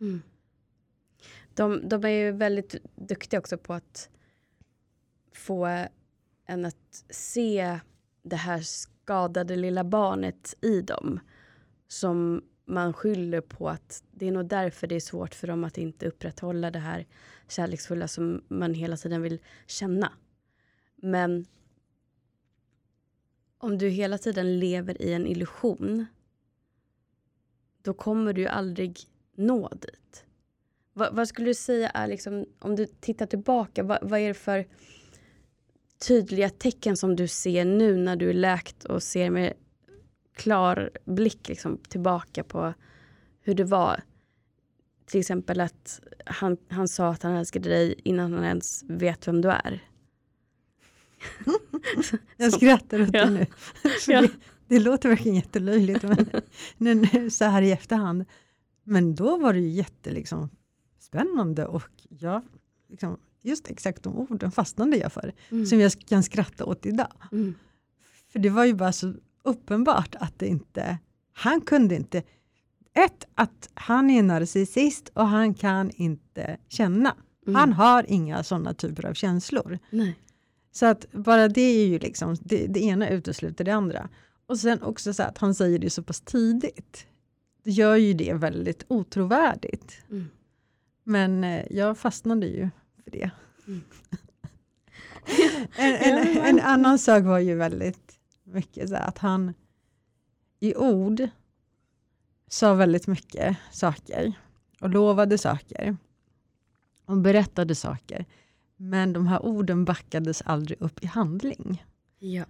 Mm. 0.02 0.22
De, 1.54 1.90
de 1.90 2.04
är 2.04 2.10
ju 2.10 2.32
väldigt 2.32 2.76
duktiga 2.96 3.40
också 3.40 3.58
på 3.58 3.74
att 3.74 4.10
få 5.34 5.86
en 6.46 6.66
att 6.66 7.06
se 7.10 7.80
det 8.24 8.36
här 8.36 8.60
skadade 8.62 9.56
lilla 9.56 9.84
barnet 9.84 10.56
i 10.62 10.82
dem. 10.82 11.20
Som 11.88 12.42
man 12.66 12.94
skyller 12.94 13.42
på 13.42 13.70
att 13.70 14.04
det 14.12 14.28
är 14.28 14.32
nog 14.32 14.46
därför 14.46 14.88
det 14.88 14.96
är 14.96 15.00
svårt 15.00 15.36
för 15.36 15.48
dem 15.48 15.64
att 15.64 15.78
inte 15.78 16.08
upprätthålla 16.08 16.72
det 16.72 16.80
här 16.80 17.06
kärleksfulla 17.48 18.08
som 18.08 18.42
man 18.48 18.74
hela 18.74 18.98
tiden 18.98 19.22
vill 19.22 19.40
känna. 19.68 20.12
Men 21.02 21.46
om 23.58 23.78
du 23.78 23.90
hela 23.90 24.18
tiden 24.18 24.60
lever 24.60 25.02
i 25.02 25.14
en 25.14 25.28
illusion 25.28 26.06
då 27.82 27.94
kommer 27.94 28.34
du 28.34 28.42
ju 28.42 28.48
aldrig 28.48 29.00
nå 29.36 29.70
dit. 29.70 30.26
Va, 30.94 31.10
vad 31.12 31.28
skulle 31.28 31.48
du 31.48 31.54
säga 31.54 31.90
är 31.90 32.08
liksom, 32.08 32.46
om 32.60 32.76
du 32.76 32.86
tittar 32.86 33.26
tillbaka, 33.26 33.84
va, 33.84 34.00
vad 34.02 34.20
är 34.20 34.28
det 34.28 34.34
för 34.34 34.68
tydliga 36.08 36.50
tecken 36.50 36.98
som 36.98 37.16
du 37.16 37.28
ser 37.28 37.66
nu 37.66 37.98
när 37.98 38.16
du 38.16 38.30
är 38.30 38.34
läkt 38.34 38.84
och 38.84 39.04
ser 39.04 39.30
med 39.30 39.54
klar 40.34 40.92
blick 41.06 41.48
liksom, 41.48 41.78
tillbaka 41.78 42.44
på 42.44 42.74
hur 43.42 43.54
det 43.54 43.64
var? 43.64 44.04
Till 45.06 45.20
exempel 45.20 45.62
att 45.62 46.02
han, 46.26 46.58
han 46.70 46.88
sa 46.88 47.10
att 47.10 47.24
han 47.24 47.34
älskade 47.34 47.70
dig 47.70 47.96
innan 48.04 48.34
han 48.34 48.44
ens 48.44 48.84
vet 48.88 49.28
vem 49.28 49.42
du 49.42 49.50
är. 49.50 49.91
Jag 52.38 52.54
skrattar 52.54 53.02
åt 53.02 53.12
det 53.12 53.30
nu. 53.30 53.46
Det, 54.08 54.32
det 54.68 54.80
låter 54.80 55.10
verkligen 55.10 55.36
jättelöjligt 55.36 56.04
men, 56.04 56.28
men, 57.14 57.32
så 57.32 57.46
här 57.46 57.62
i 57.62 57.72
efterhand. 57.72 58.26
Men 58.84 59.16
då 59.16 59.38
var 59.38 59.54
det 59.54 59.60
ju 59.60 59.70
jätte, 59.70 60.12
liksom, 60.12 60.50
spännande 61.00 61.66
och 61.66 61.92
jag, 62.10 62.42
liksom, 62.90 63.18
just 63.42 63.70
exakt 63.70 64.04
de 64.04 64.18
orden 64.18 64.52
fastnade 64.52 64.98
jag 64.98 65.14
för. 65.14 65.34
Mm. 65.50 65.66
Som 65.66 65.80
jag 65.80 65.92
kan 65.92 66.24
skratta 66.24 66.66
åt 66.66 66.86
idag. 66.86 67.14
Mm. 67.32 67.56
För 68.32 68.40
det 68.40 68.50
var 68.50 68.66
ju 68.66 68.74
bara 68.74 68.92
så 68.92 69.14
uppenbart 69.44 70.16
att 70.20 70.40
det 70.40 70.48
inte, 70.48 70.98
han 71.34 71.62
kunde 71.62 71.96
inte, 71.96 72.24
ett, 72.94 73.26
att 73.36 73.70
han 73.74 74.10
är 74.10 74.24
narcissist 74.24 75.12
och 75.14 75.28
han 75.28 75.54
kan 75.54 75.92
inte 75.96 76.58
känna. 76.70 77.16
Mm. 77.48 77.56
Han 77.56 77.74
har 77.74 78.06
inga 78.08 78.44
sådana 78.44 78.74
typer 78.74 79.06
av 79.06 79.14
känslor. 79.14 79.80
Nej. 79.90 80.16
Så 80.72 80.86
att 80.86 81.12
bara 81.12 81.48
det 81.48 81.62
är 81.62 81.88
ju 81.88 82.00
liksom, 82.00 82.36
det, 82.42 82.68
det 82.68 82.80
ena 82.84 83.10
utesluter 83.10 83.64
det 83.64 83.72
andra. 83.72 84.10
Och 84.46 84.60
sen 84.60 84.82
också 84.82 85.14
så 85.14 85.24
att 85.24 85.38
han 85.38 85.56
säger 85.56 85.80
det 85.80 85.90
så 85.90 86.04
pass 86.04 86.22
tidigt. 86.22 87.08
Det 87.64 87.72
gör 87.72 87.96
ju 87.96 88.14
det 88.14 88.34
väldigt 88.34 88.86
otrovärdigt. 88.88 90.02
Mm. 90.10 90.30
Men 91.04 91.44
eh, 91.44 91.66
jag 91.70 91.98
fastnade 91.98 92.48
ju 92.48 92.70
för 93.04 93.12
det. 93.12 93.32
Mm. 93.68 93.82
en, 95.76 95.94
en, 95.94 96.38
en 96.38 96.60
annan 96.60 97.00
sak 97.00 97.24
var 97.24 97.40
ju 97.40 97.56
väldigt 97.56 98.20
mycket 98.44 98.90
så 98.90 98.96
att 98.96 99.18
han 99.18 99.54
i 100.60 100.76
ord 100.76 101.28
sa 102.48 102.74
väldigt 102.74 103.08
mycket 103.08 103.58
saker 103.72 104.34
och 104.82 104.90
lovade 104.90 105.38
saker 105.38 105.98
och 107.06 107.18
berättade 107.18 107.76
saker. 107.76 108.26
Men 108.84 109.14
de 109.14 109.28
här 109.28 109.46
orden 109.46 109.86
backades 109.86 110.42
aldrig 110.42 110.82
upp 110.82 111.04
i 111.04 111.08
handling. 111.08 111.86
Ja. 112.20 112.46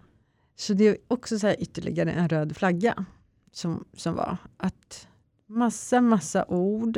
Så 0.56 0.74
det 0.74 0.88
är 0.88 0.98
också 1.08 1.40
så 1.40 1.48
här 1.48 1.62
ytterligare 1.62 2.12
en 2.12 2.30
röd 2.30 2.58
flagga 2.58 3.06
som, 3.52 3.86
som 3.94 4.16
var 4.16 4.38
att 4.58 5.08
massa, 5.46 6.02
massa 6.02 6.46
ord 6.46 6.98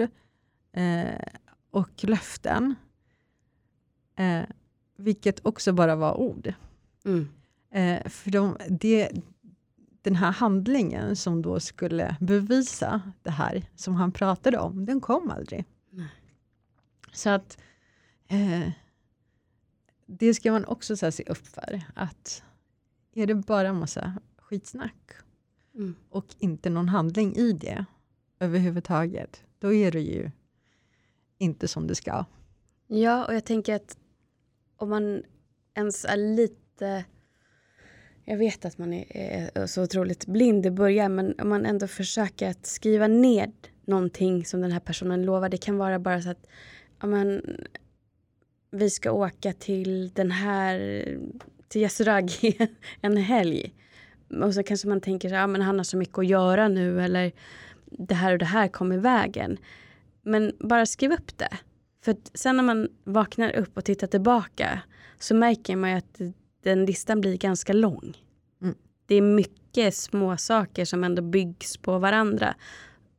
eh, 0.71 1.19
och 1.71 2.03
löften. 2.03 2.75
Eh, 4.15 4.43
vilket 4.97 5.45
också 5.45 5.73
bara 5.73 5.95
var 5.95 6.17
ord. 6.19 6.53
Mm. 7.05 7.29
Eh, 7.71 8.09
för 8.09 8.31
de, 8.31 8.57
det, 8.69 9.11
den 10.01 10.15
här 10.15 10.31
handlingen 10.31 11.15
som 11.15 11.41
då 11.41 11.59
skulle 11.59 12.15
bevisa 12.19 13.01
det 13.23 13.31
här 13.31 13.63
som 13.75 13.95
han 13.95 14.11
pratade 14.11 14.57
om, 14.57 14.85
den 14.85 15.01
kom 15.01 15.29
aldrig. 15.29 15.65
Nej. 15.89 16.07
Så 17.11 17.29
att 17.29 17.57
eh, 18.27 18.69
det 20.19 20.33
ska 20.33 20.51
man 20.51 20.65
också 20.65 20.97
så 20.97 21.11
se 21.11 21.23
upp 21.23 21.47
för. 21.47 21.81
Att 21.95 22.43
är 23.15 23.27
det 23.27 23.35
bara 23.35 23.67
en 23.67 23.79
massa 23.79 24.13
skitsnack 24.37 25.13
Mm. 25.75 25.95
och 26.09 26.25
inte 26.39 26.69
någon 26.69 26.89
handling 26.89 27.35
i 27.35 27.53
det 27.53 27.85
överhuvudtaget, 28.39 29.43
då 29.59 29.73
är 29.73 29.91
det 29.91 30.01
ju 30.01 30.31
inte 31.37 31.67
som 31.67 31.87
det 31.87 31.95
ska. 31.95 32.25
Ja, 32.87 33.25
och 33.25 33.33
jag 33.33 33.45
tänker 33.45 33.75
att 33.75 33.97
om 34.77 34.89
man 34.89 35.23
ens 35.73 36.05
är 36.05 36.17
lite... 36.17 37.05
Jag 38.25 38.37
vet 38.37 38.65
att 38.65 38.77
man 38.77 38.93
är, 38.93 39.67
så 39.67 39.83
otroligt 39.83 40.25
blind 40.25 40.65
i 40.65 40.71
början, 40.71 41.15
men 41.15 41.39
om 41.39 41.49
man 41.49 41.65
ändå 41.65 41.87
försöker 41.87 42.49
att 42.49 42.65
skriva 42.65 43.07
ner 43.07 43.51
någonting 43.85 44.45
som 44.45 44.61
den 44.61 44.71
här 44.71 44.79
personen 44.79 45.25
lovar. 45.25 45.49
Det 45.49 45.57
kan 45.57 45.77
vara 45.77 45.99
bara 45.99 46.21
så 46.21 46.29
att 46.29 46.47
ja, 46.99 47.07
men, 47.07 47.41
vi 48.73 48.89
ska 48.89 49.11
åka 49.11 49.53
till 49.53 50.09
den 50.13 50.31
här, 50.31 51.05
till 51.67 51.81
Yasuragi 51.81 52.69
en 53.01 53.17
helg. 53.17 53.73
Och 54.41 54.53
så 54.53 54.63
kanske 54.63 54.87
man 54.87 55.01
tänker 55.01 55.29
så 55.29 55.35
här, 55.35 55.47
men 55.47 55.61
han 55.61 55.77
har 55.77 55.83
så 55.83 55.97
mycket 55.97 56.17
att 56.17 56.27
göra 56.27 56.67
nu 56.67 57.01
eller 57.01 57.31
det 57.85 58.15
här 58.15 58.33
och 58.33 58.39
det 58.39 58.45
här 58.45 58.67
kom 58.67 58.91
i 58.91 58.97
vägen. 58.97 59.57
Men 60.21 60.51
bara 60.59 60.85
skriv 60.85 61.11
upp 61.11 61.37
det. 61.37 61.57
För 62.05 62.15
sen 62.33 62.57
när 62.57 62.63
man 62.63 62.87
vaknar 63.03 63.55
upp 63.55 63.77
och 63.77 63.85
tittar 63.85 64.07
tillbaka 64.07 64.81
så 65.19 65.35
märker 65.35 65.75
man 65.75 65.89
ju 65.89 65.95
att 65.95 66.21
den 66.63 66.85
listan 66.85 67.21
blir 67.21 67.37
ganska 67.37 67.73
lång. 67.73 68.17
Mm. 68.61 68.75
Det 69.05 69.15
är 69.15 69.21
mycket 69.21 69.95
små 69.95 70.37
saker 70.37 70.85
som 70.85 71.03
ändå 71.03 71.21
byggs 71.21 71.77
på 71.77 71.99
varandra 71.99 72.55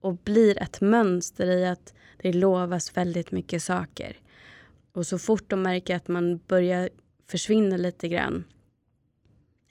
och 0.00 0.16
blir 0.16 0.62
ett 0.62 0.80
mönster 0.80 1.46
i 1.46 1.66
att 1.66 1.94
det 2.22 2.32
lovas 2.32 2.96
väldigt 2.96 3.32
mycket 3.32 3.62
saker. 3.62 4.16
Och 4.94 5.06
så 5.06 5.18
fort 5.18 5.50
de 5.50 5.62
märker 5.62 5.96
att 5.96 6.08
man 6.08 6.40
börjar 6.46 6.90
försvinna 7.26 7.76
lite 7.76 8.08
grann 8.08 8.44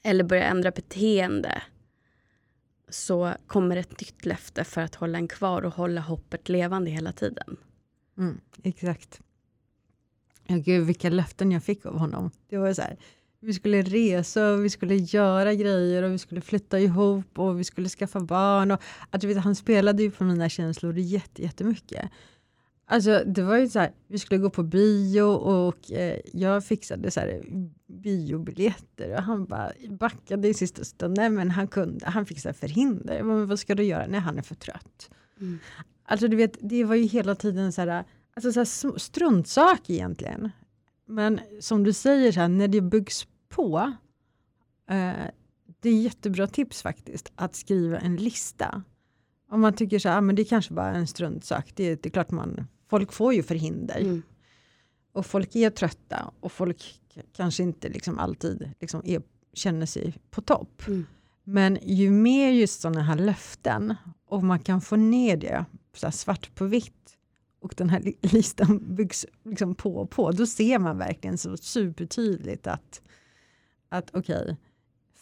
eller 0.03 0.23
börjar 0.23 0.43
ändra 0.43 0.71
beteende 0.71 1.61
så 2.89 3.33
kommer 3.47 3.77
ett 3.77 4.01
nytt 4.01 4.25
löfte 4.25 4.63
för 4.63 4.81
att 4.81 4.95
hålla 4.95 5.17
en 5.17 5.27
kvar 5.27 5.61
och 5.61 5.73
hålla 5.73 6.01
hoppet 6.01 6.49
levande 6.49 6.91
hela 6.91 7.11
tiden. 7.11 7.57
Mm, 8.17 8.41
exakt. 8.63 9.21
Ja, 10.47 10.55
gud, 10.55 10.87
vilka 10.87 11.09
löften 11.09 11.51
jag 11.51 11.63
fick 11.63 11.85
av 11.85 11.97
honom. 11.97 12.31
Det 12.49 12.57
var 12.57 12.73
så 12.73 12.81
här, 12.81 12.97
vi 13.39 13.53
skulle 13.53 13.81
resa 13.81 14.49
och 14.49 14.65
vi 14.65 14.69
skulle 14.69 14.95
göra 14.95 15.53
grejer 15.53 16.03
och 16.03 16.11
vi 16.11 16.17
skulle 16.17 16.41
flytta 16.41 16.79
ihop 16.79 17.39
och 17.39 17.59
vi 17.59 17.63
skulle 17.63 17.89
skaffa 17.89 18.19
barn. 18.19 18.71
Och, 18.71 18.81
alltså, 19.09 19.27
att, 19.27 19.35
vet, 19.35 19.43
han 19.43 19.55
spelade 19.55 20.03
ju 20.03 20.11
på 20.11 20.23
mina 20.23 20.49
känslor 20.49 20.97
jätte, 20.97 21.41
jättemycket. 21.41 22.09
Alltså, 22.93 23.23
det 23.25 23.43
var 23.43 23.57
ju 23.57 23.69
så 23.69 23.79
här, 23.79 23.91
vi 24.07 24.19
skulle 24.19 24.41
gå 24.41 24.49
på 24.49 24.63
bio 24.63 25.21
och 25.23 25.91
eh, 25.91 26.19
jag 26.33 26.65
fixade 26.65 27.11
så 27.11 27.19
här, 27.19 27.43
biobiljetter 27.87 29.15
och 29.15 29.23
han 29.23 29.45
bara 29.45 29.71
backade 29.89 30.47
i 30.47 30.53
sista 30.53 30.83
stund. 30.83 31.17
Nej 31.17 31.29
men 31.29 31.51
han 31.51 31.67
kunde, 31.67 32.05
han 32.05 32.25
fick 32.25 32.39
så 32.39 32.47
här 32.47 32.53
förhinder. 32.53 33.23
Men 33.23 33.47
vad 33.47 33.59
ska 33.59 33.75
du 33.75 33.83
göra? 33.83 34.07
Nej 34.07 34.19
han 34.19 34.37
är 34.37 34.41
för 34.41 34.55
trött. 34.55 35.09
Mm. 35.39 35.59
Alltså 36.03 36.27
du 36.27 36.37
vet, 36.37 36.57
det 36.61 36.83
var 36.83 36.95
ju 36.95 37.03
hela 37.03 37.35
tiden 37.35 37.73
så 37.73 37.81
här, 37.81 38.03
alltså 38.35 38.51
så 38.51 38.59
här 38.59 38.97
struntsak 38.99 39.89
egentligen. 39.89 40.51
Men 41.05 41.39
som 41.59 41.83
du 41.83 41.93
säger, 41.93 42.31
så 42.31 42.39
här, 42.39 42.47
när 42.47 42.67
det 42.67 42.81
byggs 42.81 43.27
på, 43.49 43.93
eh, 44.89 45.27
det 45.79 45.89
är 45.89 46.01
jättebra 46.01 46.47
tips 46.47 46.81
faktiskt, 46.81 47.31
att 47.35 47.55
skriva 47.55 47.97
en 47.97 48.15
lista. 48.15 48.83
Om 49.49 49.61
man 49.61 49.73
tycker 49.73 49.99
så 49.99 50.09
här, 50.09 50.17
ah, 50.17 50.21
men 50.21 50.35
det 50.35 50.45
kanske 50.45 50.73
bara 50.73 50.91
är 50.91 50.99
en 50.99 51.07
struntsak, 51.07 51.71
det, 51.75 52.03
det 52.03 52.09
är 52.09 52.11
klart 52.11 52.31
man, 52.31 52.67
folk 52.93 53.13
får 53.13 53.33
ju 53.33 53.43
förhinder. 53.43 53.99
Mm. 53.99 54.21
Och 55.13 55.25
folk 55.25 55.55
är 55.55 55.69
trötta 55.69 56.31
och 56.39 56.51
folk 56.51 57.01
kanske 57.35 57.63
inte 57.63 57.89
liksom 57.89 58.19
alltid 58.19 58.71
liksom 58.79 59.01
är, 59.05 59.21
känner 59.53 59.85
sig 59.85 60.17
på 60.29 60.41
topp. 60.41 60.87
Mm. 60.87 61.05
Men 61.43 61.77
ju 61.81 62.11
mer 62.11 62.51
just 62.51 62.81
sådana 62.81 63.01
här 63.01 63.15
löften 63.15 63.95
och 64.25 64.43
man 64.43 64.59
kan 64.59 64.81
få 64.81 64.95
ner 64.95 65.37
det 65.37 65.65
så 65.93 66.11
svart 66.11 66.55
på 66.55 66.65
vitt 66.65 67.17
och 67.61 67.73
den 67.77 67.89
här 67.89 67.99
li- 67.99 68.17
listan 68.21 68.95
byggs 68.95 69.25
liksom 69.43 69.75
på 69.75 69.95
och 69.95 70.09
på, 70.09 70.31
då 70.31 70.45
ser 70.45 70.79
man 70.79 70.97
verkligen 70.97 71.37
så 71.37 71.57
supertydligt 71.57 72.67
att, 72.67 73.01
att 73.89 74.09
okej, 74.13 74.57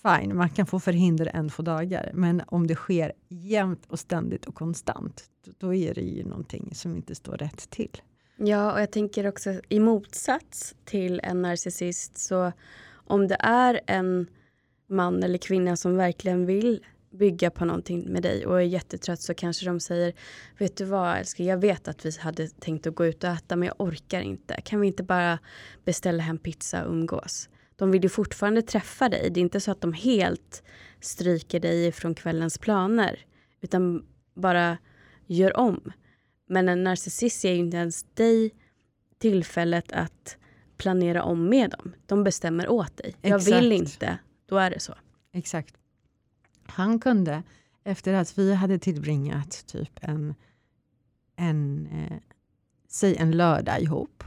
fine, 0.01 0.35
man 0.35 0.49
kan 0.49 0.65
få 0.65 0.79
förhinder 0.79 1.31
en, 1.33 1.49
två 1.49 1.63
dagar, 1.63 2.11
men 2.13 2.41
om 2.47 2.67
det 2.67 2.75
sker 2.75 3.13
jämt 3.29 3.85
och 3.87 3.99
ständigt 3.99 4.45
och 4.45 4.55
konstant, 4.55 5.23
då, 5.45 5.51
då 5.57 5.73
är 5.73 5.93
det 5.93 6.01
ju 6.01 6.23
någonting 6.23 6.75
som 6.75 6.95
inte 6.95 7.15
står 7.15 7.37
rätt 7.37 7.69
till. 7.69 8.01
Ja, 8.37 8.73
och 8.73 8.81
jag 8.81 8.91
tänker 8.91 9.27
också 9.27 9.61
i 9.69 9.79
motsats 9.79 10.75
till 10.85 11.19
en 11.23 11.41
narcissist 11.41 12.17
så 12.17 12.51
om 12.91 13.27
det 13.27 13.37
är 13.39 13.81
en 13.87 14.27
man 14.87 15.23
eller 15.23 15.37
kvinna 15.37 15.75
som 15.75 15.95
verkligen 15.95 16.45
vill 16.45 16.85
bygga 17.11 17.51
på 17.51 17.65
någonting 17.65 18.13
med 18.13 18.23
dig 18.23 18.45
och 18.45 18.61
är 18.61 18.65
jättetrött 18.65 19.21
så 19.21 19.33
kanske 19.33 19.65
de 19.65 19.79
säger 19.79 20.13
Vet 20.57 20.77
du 20.77 20.85
vad 20.85 21.17
älskling, 21.17 21.47
jag 21.47 21.57
vet 21.57 21.87
att 21.87 22.05
vi 22.05 22.11
hade 22.19 22.47
tänkt 22.47 22.87
att 22.87 22.95
gå 22.95 23.05
ut 23.05 23.23
och 23.23 23.29
äta 23.29 23.55
men 23.55 23.67
jag 23.67 23.75
orkar 23.81 24.21
inte. 24.21 24.61
Kan 24.61 24.79
vi 24.79 24.87
inte 24.87 25.03
bara 25.03 25.39
beställa 25.85 26.23
hem 26.23 26.37
pizza 26.37 26.85
och 26.85 26.91
umgås? 26.91 27.49
De 27.81 27.91
vill 27.91 28.03
ju 28.03 28.09
fortfarande 28.09 28.61
träffa 28.61 29.09
dig. 29.09 29.29
Det 29.29 29.39
är 29.39 29.41
inte 29.41 29.59
så 29.59 29.71
att 29.71 29.81
de 29.81 29.93
helt 29.93 30.63
stryker 30.99 31.59
dig 31.59 31.91
från 31.91 32.15
kvällens 32.15 32.57
planer 32.57 33.25
utan 33.61 34.05
bara 34.33 34.77
gör 35.25 35.57
om. 35.57 35.91
Men 36.47 36.69
en 36.69 36.83
narcissist 36.83 37.43
ger 37.43 37.53
ju 37.53 37.59
inte 37.59 37.77
ens 37.77 38.03
dig 38.03 38.51
tillfället 39.17 39.91
att 39.91 40.37
planera 40.77 41.23
om 41.23 41.49
med 41.49 41.69
dem. 41.69 41.93
De 42.05 42.23
bestämmer 42.23 42.69
åt 42.69 42.97
dig. 42.97 43.15
Jag 43.21 43.39
vill 43.39 43.71
Exakt. 43.71 43.93
inte, 43.93 44.17
då 44.45 44.57
är 44.57 44.69
det 44.69 44.79
så. 44.79 44.95
Exakt. 45.31 45.75
Han 46.65 46.99
kunde, 46.99 47.43
efter 47.83 48.13
att 48.13 48.37
vi 48.37 48.53
hade 48.53 48.79
tillbringat 48.79 49.67
typ 49.67 49.99
en, 50.01 50.35
en, 51.35 51.87
eh, 51.87 52.17
säg 52.87 53.15
en 53.17 53.31
lördag 53.31 53.81
ihop 53.81 54.23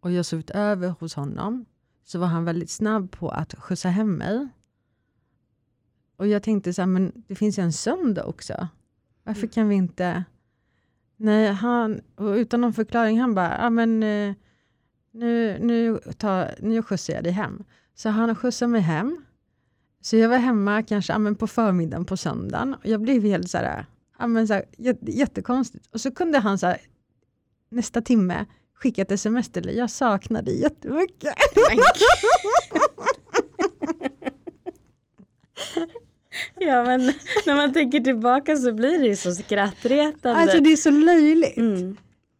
och 0.00 0.12
jag 0.12 0.26
sovit 0.26 0.50
över 0.50 0.88
hos 0.88 1.14
honom 1.14 1.64
så 2.04 2.18
var 2.18 2.26
han 2.26 2.44
väldigt 2.44 2.70
snabb 2.70 3.10
på 3.10 3.28
att 3.28 3.54
skjutsa 3.54 3.88
hem 3.88 4.14
mig. 4.14 4.48
Och 6.16 6.26
jag 6.28 6.42
tänkte 6.42 6.74
så 6.74 6.82
här, 6.82 6.86
men 6.86 7.12
det 7.26 7.34
finns 7.34 7.58
ju 7.58 7.62
en 7.62 7.72
söndag 7.72 8.24
också. 8.24 8.68
Varför 9.24 9.40
Mm. 9.42 9.50
kan 9.50 9.68
vi 9.68 9.74
inte... 9.74 10.24
Nej, 11.16 11.52
han, 11.52 12.00
och 12.16 12.32
utan 12.32 12.60
någon 12.60 12.72
förklaring, 12.72 13.20
han 13.20 13.34
bara, 13.34 13.58
ja 13.62 13.70
men 13.70 14.02
eh, 14.02 14.34
nu, 15.10 15.58
nu, 15.58 15.98
tar, 15.98 16.54
nu 16.60 16.82
skjutsar 16.82 17.14
jag 17.14 17.24
dig 17.24 17.32
hem. 17.32 17.64
Så 17.94 18.08
han 18.08 18.34
skjutsade 18.34 18.72
mig 18.72 18.80
hem. 18.80 19.24
Så 20.00 20.16
jag 20.16 20.28
var 20.28 20.38
hemma 20.38 20.82
kanske 20.82 21.12
ja, 21.12 21.18
men 21.18 21.34
på 21.34 21.46
förmiddagen 21.46 22.04
på 22.04 22.16
söndagen. 22.16 22.74
Och 22.74 22.86
jag 22.86 23.00
blev 23.00 23.22
helt 23.22 23.50
så 23.50 23.58
här, 23.58 23.86
ja, 24.18 24.26
men 24.26 24.48
så 24.48 24.54
här 24.54 24.64
jät- 24.78 25.10
jättekonstigt. 25.10 25.86
Och 25.86 26.00
så 26.00 26.10
kunde 26.10 26.38
han 26.38 26.58
så 26.58 26.66
här, 26.66 26.80
nästa 27.68 28.00
timme 28.02 28.46
skicka 28.82 29.02
ett 29.02 29.12
sms 29.12 29.48
till 29.48 29.62
dig. 29.62 29.76
Jag 29.76 29.90
saknar 29.90 30.42
dig 30.42 30.60
jättemycket. 30.60 31.34
Ja 36.58 36.84
men 36.84 37.00
när 37.46 37.56
man 37.56 37.72
tänker 37.72 38.00
tillbaka 38.00 38.56
så 38.56 38.72
blir 38.72 38.98
det 38.98 39.06
ju 39.06 39.16
så 39.16 39.32
skrattretande. 39.32 40.40
Alltså 40.40 40.60
det 40.60 40.72
är 40.72 40.76
så 40.76 40.90
löjligt. 40.90 41.56
mm. 41.56 41.96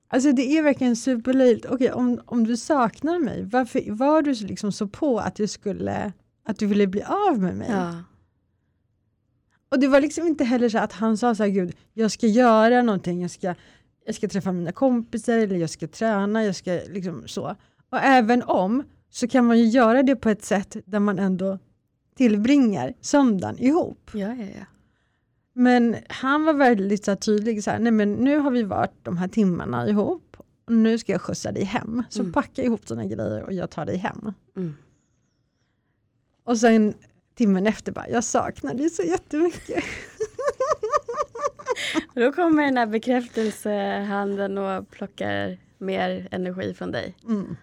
Alltså 0.09 0.33
det 0.33 0.59
är 0.59 0.63
verkligen 0.63 0.97
superlöjligt. 0.97 1.67
Okej, 1.67 1.93
om, 1.93 2.21
om 2.27 2.47
du 2.47 2.57
saknar 2.57 3.19
mig, 3.19 3.45
varför 3.45 3.93
var 3.93 4.23
du 4.23 4.35
så 4.35 4.47
liksom 4.47 4.73
så 4.73 4.87
på 4.89 5.19
att 5.19 5.37
du 5.37 5.49
skulle 5.49 6.13
att 6.45 6.59
du 6.59 6.67
ville 6.67 6.87
bli 6.87 7.03
av 7.03 7.39
med 7.39 7.57
mig? 7.57 7.69
ja. 7.71 7.95
Och 9.69 9.79
det 9.79 9.89
var 9.89 10.01
liksom 10.01 10.27
inte 10.27 10.45
heller 10.45 10.69
så 10.69 10.79
att 10.79 10.93
han 10.93 11.17
sa 11.17 11.35
så 11.35 11.43
här, 11.43 11.51
gud, 11.51 11.77
jag 11.93 12.11
ska 12.11 12.27
göra 12.27 12.83
någonting, 12.83 13.23
jag 13.23 13.31
ska, 13.31 13.55
jag 14.05 14.15
ska 14.15 14.29
träffa 14.29 14.53
mina 14.53 14.73
kompisar 14.73 15.39
eller 15.39 15.57
jag 15.57 15.71
ska 15.71 15.87
träna, 15.89 16.45
jag 16.45 16.57
ska 16.57 16.73
liksom 16.73 17.29
så. 17.29 17.57
Och 17.91 17.99
även 17.99 18.43
om, 18.43 18.85
så 19.11 19.29
kan 19.29 19.47
man 19.47 19.59
ju 19.59 19.65
göra 19.65 20.03
det 20.03 20.17
på 20.17 20.29
ett 20.29 20.45
sätt 20.45 20.77
där 20.85 20.99
man 21.01 21.19
ändå 21.19 21.59
tillbringar 22.17 22.95
söndagen 23.01 23.59
ihop. 23.59 24.11
ja, 24.13 24.19
ja, 24.35 24.45
ja. 24.59 24.65
Men 25.55 25.97
han 26.09 26.45
var 26.45 26.55
väldigt 26.55 27.05
så 27.05 27.11
här 27.11 27.17
tydlig, 27.17 27.65
så 27.65 27.71
här, 27.71 27.79
nej 27.79 27.93
men 27.93 28.13
nu 28.15 28.39
har 28.39 28.51
vi 28.51 28.63
varit 28.63 28.95
de 29.03 29.17
här 29.17 29.29
timmarna 29.29 29.89
ihop, 29.89 30.37
och 30.67 30.73
nu 30.73 30.99
ska 30.99 31.13
jag 31.13 31.21
skjutsa 31.21 31.53
dig 31.53 31.65
hem. 31.65 32.03
Så 32.11 32.21
Mm. 32.21 32.33
packa 32.33 32.63
ihop 32.63 32.87
dina 32.87 33.05
grejer 33.05 33.43
och 33.43 33.53
jag 33.53 33.71
tar 33.71 33.87
dig 33.87 33.97
hem. 33.97 34.33
Mm. 34.57 34.75
Och 36.45 36.59
sen 36.59 36.95
timmen 37.35 37.67
efter 37.67 37.93
bara, 37.93 38.09
jag 38.09 38.25
saknar 38.25 38.75
dig 38.75 38.91
så 38.91 39.03
jättemycket. 39.03 39.85
Då 42.15 42.33
kommer 42.33 42.65
den 42.65 42.77
här 42.77 42.87
bekräftelsehanden 42.87 44.59
och 44.59 44.91
plockar 44.91 45.59
mer 45.79 46.29
energi 46.31 46.75
från 46.75 46.91
dig. 46.93 47.17
Mm. 47.25 47.57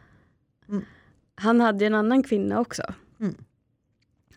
Han 1.36 1.62
hade 1.62 1.86
en 1.86 1.96
annan 1.96 2.24
kvinna 2.24 2.60
också. 2.60 2.84
Mm. 3.20 3.36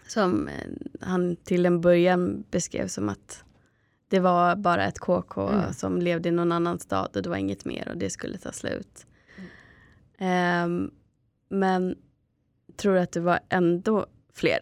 Som 0.07 0.49
eh, 0.49 0.55
han 1.01 1.37
till 1.37 1.67
en 1.67 1.81
början 1.81 2.45
beskrev 2.51 2.87
som 2.89 3.09
att 3.09 3.45
det 4.09 4.21
var 4.21 4.57
bara 4.57 4.85
ett 4.87 4.99
KK 4.99 5.49
Mm. 5.49 5.73
som 5.73 5.99
levde 6.03 6.29
i 6.29 6.33
någon 6.33 6.53
annan 6.53 6.79
stad 6.79 7.17
och 7.17 7.23
det 7.23 7.29
var 7.29 7.37
inget 7.37 7.65
mer 7.65 7.89
och 7.89 7.97
det 7.97 8.11
skulle 8.11 8.39
ta 8.39 8.53
slut. 8.53 9.07
Ehm, 10.19 10.91
men 11.49 11.99
tror 12.77 12.95
du 12.95 13.01
att 13.01 13.13
det 13.13 13.21
var 13.21 13.41
ändå 13.49 14.07
fler 14.33 14.59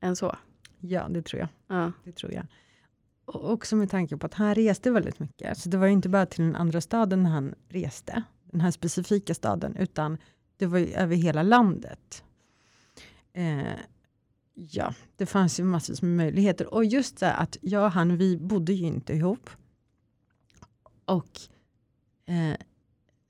än 0.00 0.16
så? 0.16 0.36
Ja, 0.80 1.06
det 1.10 1.22
tror 1.22 1.40
jag. 1.40 1.48
Ja. 1.78 1.92
Det 2.04 2.12
tror 2.12 2.32
jag. 2.32 2.46
Och 3.34 3.52
också 3.52 3.76
med 3.76 3.90
tanke 3.90 4.16
på 4.16 4.26
att 4.26 4.34
han 4.34 4.54
reste 4.54 4.90
väldigt 4.90 5.18
mycket. 5.18 5.58
Så 5.58 5.68
det 5.68 5.76
var 5.76 5.86
ju 5.86 5.92
inte 5.92 6.08
bara 6.08 6.26
till 6.26 6.44
den 6.44 6.56
andra 6.56 6.80
staden 6.80 7.26
han 7.26 7.54
reste, 7.68 8.22
den 8.44 8.60
här 8.60 8.70
specifika 8.70 9.34
staden, 9.34 9.76
utan 9.76 10.18
det 10.56 10.66
var 10.66 10.78
ju 10.78 10.92
över 10.92 11.16
hela 11.16 11.42
landet. 11.42 12.24
Eh, 13.32 13.72
ja, 14.54 14.94
det 15.16 15.26
fanns 15.26 15.60
ju 15.60 15.64
massor 15.64 16.06
med 16.06 16.16
möjligheter. 16.16 16.74
Och 16.74 16.84
just 16.84 17.18
det 17.18 17.32
att 17.32 17.56
jag 17.60 17.84
och 17.84 17.92
han, 17.92 18.16
vi 18.16 18.36
bodde 18.36 18.72
ju 18.72 18.86
inte 18.86 19.12
ihop. 19.12 19.50
Och 21.04 21.40
eh, 22.26 22.56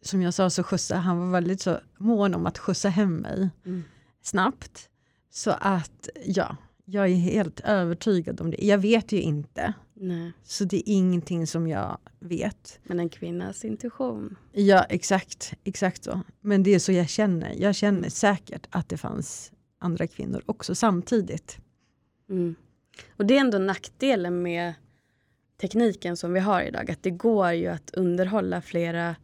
som 0.02 0.22
jag 0.22 0.34
sa 0.34 0.50
så 0.50 0.62
skjutsade 0.62 1.00
han 1.00 1.18
var 1.18 1.30
väldigt 1.30 1.60
så 1.60 1.80
mån 1.98 2.34
om 2.34 2.46
att 2.46 2.58
skjutsa 2.58 2.88
hem 2.88 3.16
mig 3.16 3.50
Mm. 3.64 3.82
snabbt. 4.22 4.88
Så 5.30 5.50
att 5.50 6.08
ja, 6.24 6.56
jag 6.90 7.08
är 7.08 7.14
helt 7.14 7.60
övertygad 7.60 8.40
om 8.40 8.50
det. 8.50 8.64
Jag 8.64 8.78
vet 8.78 9.12
ju 9.12 9.20
inte, 9.20 9.74
Nej. 9.94 10.32
så 10.42 10.64
det 10.64 10.76
är 10.76 10.82
ingenting 10.86 11.46
som 11.46 11.68
jag 11.68 11.98
vet. 12.20 12.80
Men 12.82 13.00
en 13.00 13.08
kvinnas 13.08 13.64
intuition. 13.64 14.36
Ja, 14.52 14.84
exakt, 14.88 15.54
exakt 15.64 16.04
så. 16.04 16.20
Men 16.40 16.62
det 16.62 16.74
är 16.74 16.78
så 16.78 16.92
jag 16.92 17.08
känner. 17.08 17.54
Jag 17.58 17.74
känner 17.74 18.08
säkert 18.08 18.66
att 18.70 18.88
det 18.88 18.96
fanns 18.96 19.52
andra 19.78 20.06
kvinnor 20.06 20.42
också 20.46 20.74
samtidigt. 20.74 21.58
Mm. 22.28 22.54
Och 23.16 23.26
det 23.26 23.36
är 23.36 23.40
ändå 23.40 23.58
nackdelen 23.58 24.42
med 24.42 24.74
tekniken 25.60 26.16
som 26.16 26.32
vi 26.32 26.40
har 26.40 26.62
idag. 26.62 26.90
Att 26.90 27.02
det 27.02 27.10
går 27.10 27.52
ju 27.52 27.66
att 27.66 27.90
underhålla 27.94 28.60
flera 28.60 29.16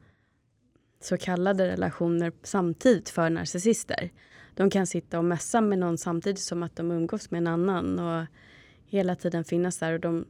så 1.01 1.17
kallade 1.17 1.69
relationer 1.69 2.33
samtidigt 2.43 3.09
för 3.09 3.31
narcissister. 3.31 4.11
De 4.57 4.71
kan 4.71 4.87
sitta 4.87 5.19
och 5.19 5.25
mässa 5.25 5.61
med 5.61 5.79
någon 5.79 5.99
samtidigt 5.99 6.41
som 6.41 6.63
att 6.63 6.77
de 6.77 6.91
umgås 6.91 7.31
med 7.31 7.39
en 7.39 7.47
annan 7.47 7.99
och 7.99 8.27
hela 8.87 9.17
tiden 9.17 9.45
finnas 9.45 9.79
där. 9.79 9.93
Och 9.93 10.01
de 10.01 10.27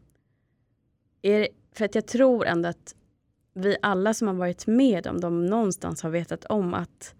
är, 1.22 1.48
för 1.72 1.84
att 1.84 1.94
jag 1.94 2.06
tror 2.06 2.46
ändå 2.46 2.68
att 2.68 2.94
vi 3.54 3.76
alla 3.82 4.14
som 4.14 4.28
har 4.28 4.34
varit 4.34 4.66
med 4.66 5.06
om 5.06 5.20
dem 5.20 5.46
någonstans 5.46 6.02
har 6.02 6.10
vetat 6.10 6.44
om 6.44 6.74
att 6.74 7.14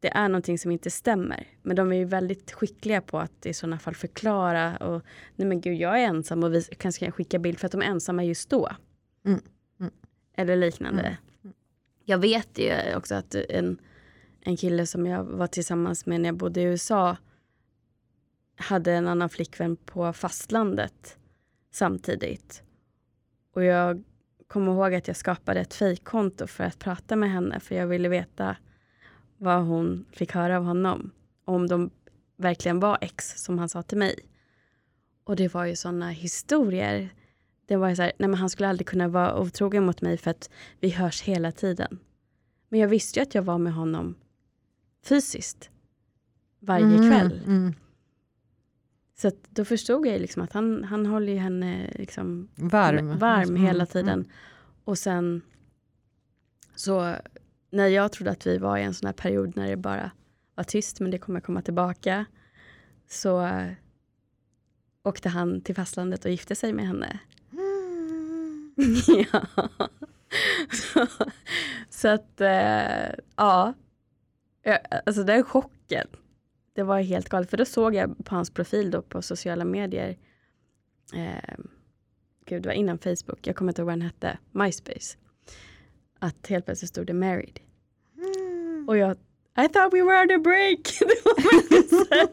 det 0.00 0.08
är 0.08 0.28
någonting 0.28 0.58
som 0.58 0.70
inte 0.70 0.90
stämmer. 0.90 1.46
Men 1.62 1.76
de 1.76 1.92
är 1.92 1.96
ju 1.96 2.04
väldigt 2.04 2.52
skickliga 2.52 3.00
på 3.00 3.18
att 3.18 3.46
i 3.46 3.54
sådana 3.54 3.78
fall 3.78 3.94
förklara 3.94 4.76
och 4.76 5.02
nej 5.36 5.48
men 5.48 5.60
gud 5.60 5.76
jag 5.78 6.00
är 6.00 6.04
ensam 6.04 6.44
och 6.44 6.54
vi 6.54 6.62
kanske 6.62 7.04
kan 7.04 7.12
skicka 7.12 7.38
bild 7.38 7.58
för 7.58 7.66
att 7.66 7.72
de 7.72 7.82
är 7.82 7.86
ensamma 7.86 8.24
just 8.24 8.50
då. 8.50 8.68
Mm, 9.24 9.40
mm. 9.80 9.92
Eller 10.36 10.56
liknande. 10.56 11.16
Mm, 11.42 11.54
Jag 12.04 12.18
vet 12.18 12.58
ju 12.58 12.96
också 12.96 13.14
att 13.14 13.34
en, 13.34 13.78
en 14.46 14.56
kille 14.56 14.86
som 14.86 15.06
jag 15.06 15.24
var 15.24 15.46
tillsammans 15.46 16.06
med 16.06 16.20
när 16.20 16.28
jag 16.28 16.36
bodde 16.36 16.60
i 16.60 16.64
USA 16.64 17.16
hade 18.56 18.92
en 18.92 19.08
annan 19.08 19.28
flickvän 19.28 19.76
på 19.76 20.12
fastlandet 20.12 21.18
samtidigt. 21.70 22.62
Och 23.54 23.64
jag 23.64 24.04
kommer 24.46 24.72
ihåg 24.72 24.94
att 24.94 25.08
jag 25.08 25.16
skapade 25.16 25.60
ett 25.60 25.74
fejkkonto 25.74 26.46
för 26.46 26.64
att 26.64 26.78
prata 26.78 27.16
med 27.16 27.30
henne 27.30 27.60
för 27.60 27.74
jag 27.74 27.86
ville 27.86 28.08
veta 28.08 28.56
vad 29.36 29.62
hon 29.64 30.06
fick 30.12 30.32
höra 30.32 30.56
av 30.56 30.64
honom. 30.64 31.10
Om 31.44 31.66
de 31.66 31.90
verkligen 32.36 32.80
var 32.80 32.98
ex 33.00 33.42
som 33.42 33.58
han 33.58 33.68
sa 33.68 33.82
till 33.82 33.98
mig. 33.98 34.18
Och 35.24 35.36
det 35.36 35.54
var 35.54 35.64
ju 35.64 35.76
sådana 35.76 36.10
historier. 36.10 37.14
Det 37.66 37.76
var 37.76 37.88
ju 37.88 37.96
så 37.96 38.02
här, 38.02 38.12
nej 38.18 38.28
men 38.28 38.40
han 38.40 38.50
skulle 38.50 38.68
aldrig 38.68 38.86
kunna 38.86 39.08
vara 39.08 39.40
otrogen 39.40 39.86
mot 39.86 40.02
mig 40.02 40.16
för 40.16 40.30
att 40.30 40.50
vi 40.80 40.90
hörs 40.90 41.22
hela 41.22 41.52
tiden. 41.52 41.98
Men 42.68 42.80
jag 42.80 42.88
visste 42.88 43.18
ju 43.18 43.22
att 43.22 43.34
jag 43.34 43.42
var 43.42 43.58
med 43.58 43.74
honom 43.74 44.14
fysiskt. 45.08 45.70
Varje 46.60 46.84
Mm, 46.86 47.10
kväll. 47.10 47.40
Mm. 47.46 47.74
Så 49.18 49.30
då 49.50 49.64
förstod 49.64 50.06
jag 50.06 50.20
liksom 50.20 50.42
att 50.42 50.52
han, 50.52 50.84
han 50.84 51.06
håller 51.06 51.32
ju 51.32 51.38
henne 51.38 51.90
liksom 51.94 52.48
Varm. 52.54 53.18
varm 53.18 53.48
Mm, 53.48 53.62
hela 53.62 53.84
mm. 53.84 53.86
tiden. 53.86 54.30
Och 54.84 54.98
sen 54.98 55.42
så 56.74 57.14
när 57.70 57.86
jag 57.86 58.12
trodde 58.12 58.30
att 58.30 58.46
vi 58.46 58.58
var 58.58 58.76
i 58.78 58.82
en 58.82 58.94
sån 58.94 59.06
här 59.06 59.12
period 59.12 59.56
när 59.56 59.68
det 59.68 59.76
bara 59.76 60.10
var 60.54 60.64
tyst 60.64 61.00
men 61.00 61.10
det 61.10 61.18
kommer 61.18 61.40
komma 61.40 61.62
tillbaka 61.62 62.24
så 63.08 63.50
åkte 65.02 65.28
han 65.28 65.60
till 65.60 65.74
fastlandet 65.74 66.24
och 66.24 66.30
gifte 66.30 66.54
sig 66.54 66.72
med 66.72 66.86
henne. 66.86 67.18
Mm. 67.52 68.72
ja. 69.32 69.46
Så, 70.72 71.06
så 71.90 72.08
att 72.08 72.40
eh, 72.40 73.14
ja, 73.36 73.74
Jag- 74.66 74.78
alltså 75.06 75.22
den 75.22 75.44
chocken. 75.44 76.06
Det 76.72 76.82
var 76.82 77.00
helt 77.00 77.28
galet 77.28 77.50
för 77.50 77.56
då 77.56 77.64
såg 77.64 77.94
jag 77.94 78.24
på 78.24 78.34
hans 78.34 78.50
profil 78.50 78.90
då 78.90 79.02
på 79.02 79.22
sociala 79.22 79.64
medier. 79.64 80.16
Eh, 81.14 81.54
gud 82.46 82.62
det 82.62 82.68
var 82.68 82.74
innan 82.74 82.98
Facebook, 82.98 83.46
jag 83.46 83.56
kommer 83.56 83.70
inte 83.70 83.80
ihåg 83.82 83.86
vad 83.86 83.92
den 83.92 84.02
hette, 84.02 84.38
MySpace. 84.52 85.18
Att 86.18 86.46
helt 86.46 86.64
plötsligt 86.64 86.88
stod 86.90 87.06
det 87.06 87.12
married. 87.12 87.60
Mm. 88.18 88.88
Och 88.88 88.96
jag, 88.96 89.12
I 89.58 89.68
thought 89.68 89.92
we 89.94 90.02
were 90.02 90.22
on 90.22 90.40
a 90.40 90.42
break. 90.44 90.80
Det 91.00 92.10
var 92.10 92.28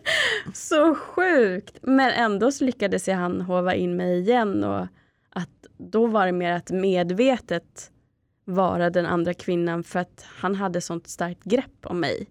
så 0.54 0.96
sjukt. 0.96 1.78
Men 1.82 2.12
ändå 2.12 2.52
så 2.52 2.64
lyckades 2.66 3.08
jag 3.08 3.16
han 3.16 3.42
hova 3.42 3.76
in 3.76 3.96
mig 3.98 4.20
igen 4.20 4.64
och 4.64 4.88
att 5.30 5.68
då 5.78 6.08
var 6.08 6.26
det 6.26 6.32
mer 6.32 6.52
att 6.52 6.72
medvetet 6.72 7.92
vara 8.46 8.90
den 8.90 9.06
andra 9.06 9.34
kvinnan 9.34 9.84
för 9.84 10.00
att 10.00 10.26
han 10.28 10.56
hade 10.56 10.82
sånt 10.82 11.08
starkt 11.08 11.44
grepp 11.44 11.86
om 11.86 12.00
mig. 12.00 12.30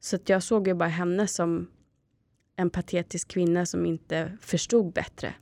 Så 0.00 0.16
att 0.16 0.28
jag 0.28 0.42
såg 0.42 0.68
ju 0.68 0.74
bara 0.74 0.88
henne 0.88 1.26
som 1.26 1.70
en 2.56 2.70
patetisk 2.70 3.28
kvinna 3.28 3.66
som 3.66 3.86
inte 3.86 4.36
förstod 4.40 4.92
bättre. 4.92 5.34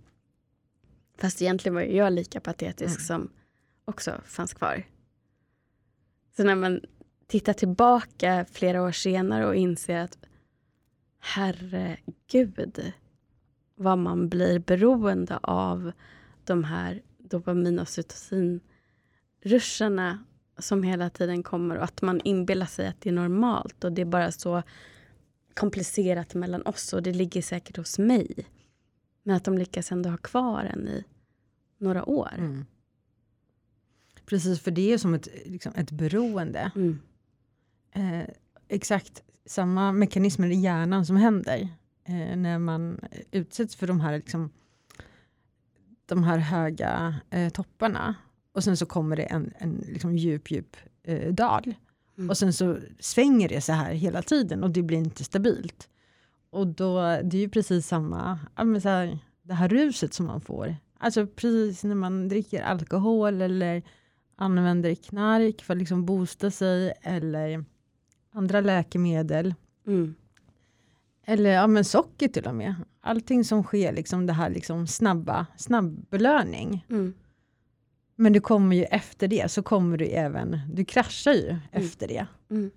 Fast 1.19 1.43
egentligen 1.43 1.75
var 1.75 1.83
jag 1.83 2.13
lika 2.13 2.41
patetisk 2.41 2.99
mm. 2.99 3.07
som 3.07 3.31
också 3.85 4.21
fanns 4.25 4.55
kvar. 4.55 4.87
Så 6.37 6.45
när 6.45 6.55
man 6.55 6.81
tittar 7.27 7.53
tillbaka 7.53 8.47
flera 8.53 8.83
år 8.83 8.93
senare 8.93 9.47
och 9.47 9.57
inser 9.57 9.99
att 9.99 10.19
herregud 11.19 12.93
vad 13.75 13.99
man 13.99 14.29
blir 14.29 14.59
beroende 14.59 15.37
av 15.43 15.93
de 16.45 16.65
här 16.65 17.03
dopamin 17.19 17.79
och 17.79 17.89
cytocinruscherna 19.43 20.25
som 20.59 20.83
hela 20.83 21.11
tiden 21.11 21.43
kommer 21.43 21.77
och 21.77 21.85
att 21.85 22.03
man 22.03 22.21
inbillar 22.25 22.67
sig 22.67 22.89
att 22.89 23.01
det 23.01 23.09
är 23.09 23.13
normalt 23.13 23.85
och 23.85 23.93
det 23.93 24.03
är 24.03 24.07
bara 24.07 24.33
så 24.33 24.63
komplicerat 25.55 26.35
mellan 26.35 26.63
oss 26.63 26.93
och 26.93 27.03
det 27.03 27.13
ligger 27.13 27.43
säkert 27.43 27.77
hos 27.77 27.99
mig. 27.99 28.47
Men 29.23 29.37
att 29.37 29.45
de 29.45 29.59
lyckas 29.59 29.93
ändå 29.93 30.11
ha 30.11 30.17
kvar 30.17 30.65
en 30.65 30.89
i 30.89 31.05
några 31.79 32.05
år. 32.09 32.35
Mm. 32.39 32.67
Precis, 34.27 34.61
för 34.61 34.71
det 34.71 34.93
är 34.93 34.99
som 34.99 35.15
ett, 35.15 35.29
liksom 35.45 35.73
ett 35.77 35.91
beroende. 35.91 36.71
Mm. 36.75 36.99
Eh, 37.93 38.29
exakt 38.69 39.23
samma 39.47 39.93
mekanismer 39.93 40.51
i 40.51 40.55
hjärnan 40.55 41.07
som 41.07 41.17
händer 41.17 41.69
eh, 42.05 42.37
när 42.37 42.59
man 42.59 43.01
utsätts 43.31 43.77
för 43.77 43.87
de 43.87 44.01
här, 44.01 44.17
liksom, 44.17 44.51
de 46.07 46.25
här 46.25 46.39
höga 46.39 47.21
eh, 47.31 47.53
topparna. 47.53 48.15
Och 48.53 48.65
sen 48.65 48.77
så 48.77 48.87
kommer 48.87 49.17
det 49.17 49.23
en, 49.23 49.53
en 49.59 49.85
liksom 49.89 50.17
djup, 50.17 50.51
djup 50.51 50.77
eh, 51.03 51.33
dal. 51.33 51.75
Mm. 52.19 52.31
Och 52.31 52.39
sen 52.39 52.53
så 52.53 52.79
svänger 53.01 53.49
det 53.49 53.61
så 53.61 53.73
här 53.73 53.93
hela 53.93 54.23
tiden 54.23 54.65
och 54.65 54.71
det 54.71 54.83
blir 54.83 54.99
inte 54.99 55.25
stabilt. 55.25 55.89
Och 56.51 56.67
då, 56.67 57.01
det 57.01 57.37
är 57.37 57.41
ju 57.41 57.49
precis 57.49 57.87
samma, 57.87 58.39
ja, 58.57 58.81
så 58.81 58.89
här, 58.89 59.19
det 59.43 59.55
här 59.55 59.69
ruset 59.69 60.15
som 60.15 60.27
man 60.27 60.41
får. 60.41 60.77
Alltså 60.99 61.27
precis 61.27 61.85
när 61.85 61.95
man 61.95 62.29
dricker 62.29 62.63
alkohol 62.63 63.43
eller 63.43 63.83
använder 64.37 64.95
knark 64.95 65.63
för 65.63 65.75
att 65.75 65.79
liksom 65.79 66.07
boosta 66.07 66.51
sig 66.51 66.93
eller 67.03 67.65
andra 68.33 68.61
läkemedel. 68.61 69.55
Mm. 69.87 70.15
Eller 71.25 71.51
ja, 71.51 71.67
men 71.67 71.85
socker 71.85 72.29
till 72.29 72.47
och 72.47 72.55
med. 72.55 72.75
Allting 73.01 73.45
som 73.45 73.63
sker, 73.63 73.93
liksom 73.93 74.27
det 74.27 74.33
här 74.33 74.51
liksom 74.51 74.87
snabba, 74.87 75.47
snabb 75.57 76.07
belöning. 76.11 76.87
Mm. 76.91 77.15
Men 78.21 78.33
du 78.33 78.41
kommer 78.41 78.77
ju 78.77 78.85
efter 78.85 79.29
det, 79.29 79.51
så 79.51 79.63
kommer 79.63 79.97
du 79.97 80.05
även, 80.05 80.61
du 80.73 80.85
kraschar 80.85 81.33
ju 81.33 81.49
mm. 81.49 81.61
efter 81.71 82.09
det. 82.09 82.27
Mm. 82.51 82.71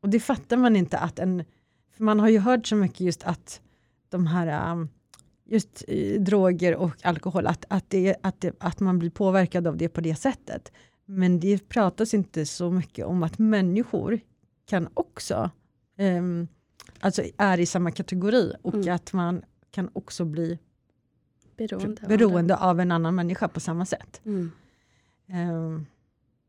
Och 0.00 0.08
det 0.08 0.20
fattar 0.20 0.56
man 0.56 0.76
inte 0.76 0.98
att 0.98 1.18
en, 1.18 1.44
för 1.96 2.04
man 2.04 2.20
har 2.20 2.28
ju 2.28 2.38
hört 2.38 2.66
så 2.66 2.76
mycket 2.76 3.00
just 3.00 3.22
att 3.22 3.60
de 4.08 4.26
här 4.26 4.72
um, 4.72 4.88
just 5.44 5.84
eh, 5.88 6.20
droger 6.20 6.76
och 6.76 6.90
alkohol, 7.02 7.46
att, 7.46 7.64
att, 7.68 7.90
det, 7.90 8.16
att, 8.22 8.40
det, 8.40 8.54
att 8.58 8.80
man 8.80 8.98
blir 8.98 9.10
påverkad 9.10 9.66
av 9.66 9.76
det 9.76 9.88
på 9.88 10.00
det 10.00 10.14
sättet. 10.14 10.72
Men 11.04 11.40
det 11.40 11.68
pratas 11.68 12.14
inte 12.14 12.46
så 12.46 12.70
mycket 12.70 13.06
om 13.06 13.22
att 13.22 13.38
människor 13.38 14.20
kan 14.66 14.88
också, 14.94 15.50
um, 15.98 16.48
alltså 17.00 17.22
är 17.36 17.60
i 17.60 17.66
samma 17.66 17.90
kategori 17.90 18.52
och 18.62 18.74
mm. 18.74 18.94
att 18.94 19.12
man 19.12 19.42
kan 19.70 19.90
också 19.92 20.24
bli 20.24 20.58
beroende, 21.56 22.02
beroende 22.08 22.56
av, 22.56 22.70
av, 22.70 22.80
en 22.80 22.92
annan 22.92 23.14
människa 23.14 23.48
på 23.48 23.60
samma 23.60 23.86
sätt. 23.86 24.20
Mm. 24.24 24.50
Um, 25.26 25.86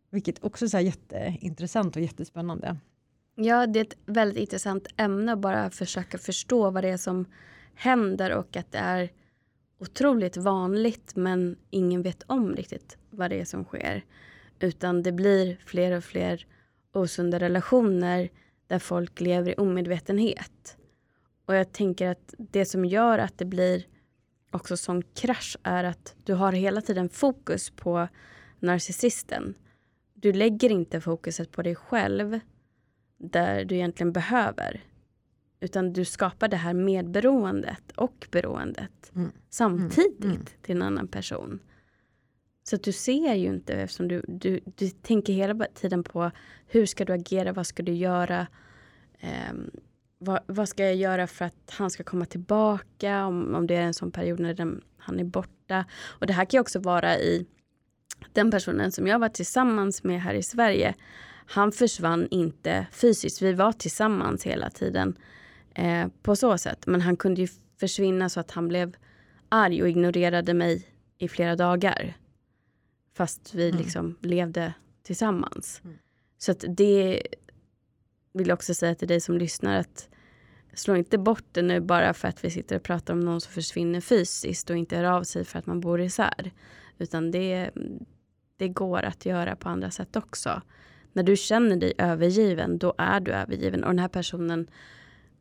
vilket 0.09 0.43
också 0.43 0.65
är 0.65 0.79
jätteintressant 0.79 1.95
och 1.95 2.01
jättespännande. 2.01 2.77
Ja, 3.35 3.67
det 3.67 3.79
är 3.79 3.83
ett 3.83 3.97
väldigt 4.05 4.39
intressant 4.39 4.87
ämne 4.97 5.33
att 5.33 5.39
bara 5.39 5.69
försöka 5.69 6.17
förstå 6.17 6.69
vad 6.69 6.83
det 6.83 6.89
är 6.89 6.97
som 6.97 7.25
händer 7.75 8.33
och 8.33 8.57
att 8.57 8.71
det 8.71 8.77
är 8.77 9.11
otroligt 9.79 10.37
vanligt 10.37 11.15
men 11.15 11.55
ingen 11.69 12.01
vet 12.01 12.23
om 12.27 12.55
riktigt 12.55 12.97
vad 13.09 13.29
det 13.29 13.41
är 13.41 13.45
som 13.45 13.63
sker. 13.63 14.05
Utan 14.59 15.03
det 15.03 15.11
blir 15.11 15.57
fler 15.65 15.91
och 15.91 16.03
fler 16.03 16.47
osunda 16.93 17.39
relationer 17.39 18.29
där 18.67 18.79
folk 18.79 19.21
lever 19.21 19.51
i 19.51 19.55
omedvetenhet. 19.55 20.77
Och 21.45 21.55
jag 21.55 21.71
tänker 21.71 22.07
att 22.07 22.33
det 22.37 22.65
som 22.65 22.85
gör 22.85 23.19
att 23.19 23.37
det 23.37 23.45
blir 23.45 23.87
också 24.51 24.77
sån 24.77 25.01
krasch 25.01 25.57
är 25.63 25.83
att 25.83 26.15
du 26.23 26.33
har 26.33 26.51
hela 26.51 26.81
tiden 26.81 27.09
fokus 27.09 27.69
på 27.69 28.07
narcissisten. 28.63 29.53
Du 30.13 30.33
lägger 30.33 30.69
inte 30.69 31.01
fokuset 31.01 31.51
på 31.51 31.61
dig 31.61 31.75
själv 31.75 32.39
där 33.17 33.65
du 33.65 33.75
egentligen 33.75 34.11
behöver. 34.11 34.83
Utan 35.59 35.93
du 35.93 36.05
skapar 36.05 36.47
det 36.47 36.57
här 36.57 36.73
medberoendet 36.73 37.91
och 37.95 38.27
beroendet 38.31 39.11
mm. 39.15 39.31
samtidigt 39.49 40.23
mm. 40.23 40.35
Mm. 40.35 40.45
till 40.61 40.75
en 40.75 40.81
annan 40.81 41.07
person. 41.07 41.59
Så 42.63 42.75
att 42.75 42.83
du 42.83 42.91
ser 42.91 43.33
ju 43.33 43.47
inte 43.47 43.73
eftersom 43.73 44.07
du, 44.07 44.21
du, 44.27 44.59
du 44.75 44.89
tänker 44.89 45.33
hela 45.33 45.65
tiden 45.73 46.03
på 46.03 46.31
hur 46.67 46.85
ska 46.85 47.05
du 47.05 47.13
agera, 47.13 47.53
vad 47.53 47.67
ska 47.67 47.83
du 47.83 47.93
göra? 47.93 48.47
Um, 49.51 49.71
vad, 50.17 50.39
vad, 50.47 50.69
ska 50.69 50.83
jag 50.83 50.95
göra 50.95 51.27
för 51.27 51.45
att 51.45 51.71
han 51.77 51.89
ska 51.89 52.03
komma 52.03 52.25
tillbaka 52.25 53.25
om, 53.25 53.55
om 53.55 53.67
det 53.67 53.75
är 53.75 53.81
en 53.81 53.93
sån 53.93 54.11
period 54.11 54.39
när 54.39 54.53
den, 54.53 54.81
han 54.97 55.19
är 55.19 55.23
borta. 55.23 55.85
Och 56.03 56.27
det 56.27 56.33
här 56.33 56.45
kan 56.45 56.57
ju 56.57 56.61
också 56.61 56.79
vara 56.79 57.17
i 57.17 57.45
den 58.33 58.51
personen 58.51 58.91
som 58.91 59.07
jag 59.07 59.19
var 59.19 59.29
tillsammans 59.29 60.03
med 60.03 60.21
här 60.21 60.33
i 60.33 60.43
Sverige. 60.43 60.95
Han 61.45 61.71
försvann 61.71 62.27
inte 62.31 62.87
fysiskt, 62.91 63.41
vi 63.41 63.53
var 63.53 63.71
tillsammans 63.71 64.43
hela 64.43 64.69
tiden 64.69 65.17
eh, 65.75 66.07
på 66.21 66.35
så 66.35 66.57
sätt. 66.57 66.87
Men 66.87 67.01
han 67.01 67.17
kunde 67.17 67.41
ju 67.41 67.47
försvinna 67.79 68.29
så 68.29 68.39
att 68.39 68.51
han 68.51 68.67
blev 68.67 68.95
arg 69.49 69.81
och 69.81 69.89
ignorerade 69.89 70.53
mig 70.53 70.87
i 71.17 71.27
flera 71.27 71.55
dagar. 71.55 72.17
Fast 73.13 73.53
vi 73.53 73.69
mm. 73.69 73.81
liksom 73.81 74.15
levde 74.21 74.73
tillsammans. 75.03 75.81
Mm. 75.83 75.97
Så 76.37 76.51
att 76.51 76.65
det 76.67 77.21
vill 78.33 78.47
jag 78.47 78.55
också 78.55 78.73
säga 78.73 78.95
till 78.95 79.07
dig 79.07 79.21
som 79.21 79.37
lyssnar 79.37 79.79
att 79.79 80.09
slå 80.73 80.95
inte 80.95 81.17
bort 81.17 81.45
det 81.51 81.61
nu 81.61 81.79
bara 81.79 82.13
för 82.13 82.27
att 82.27 82.45
vi 82.45 82.49
sitter 82.49 82.75
och 82.75 82.83
pratar 82.83 83.13
om 83.13 83.19
någon 83.19 83.41
som 83.41 83.53
försvinner 83.53 84.01
fysiskt 84.01 84.69
och 84.69 84.77
inte 84.77 84.97
hör 84.97 85.03
av 85.03 85.23
sig 85.23 85.45
för 85.45 85.59
att 85.59 85.65
man 85.65 85.79
bor 85.79 86.01
isär. 86.01 86.51
Utan 86.97 87.31
det, 87.31 87.71
det 88.57 88.67
går 88.67 89.03
att 89.03 89.25
göra 89.25 89.55
på 89.55 89.69
andra 89.69 89.91
sätt 89.91 90.15
också. 90.15 90.61
När 91.13 91.23
du 91.23 91.35
känner 91.35 91.75
dig 91.75 91.93
övergiven, 91.97 92.77
då 92.77 92.93
är 92.97 93.19
du 93.19 93.31
övergiven. 93.31 93.83
Och 93.83 93.89
den 93.89 93.99
här 93.99 94.07
personen 94.07 94.67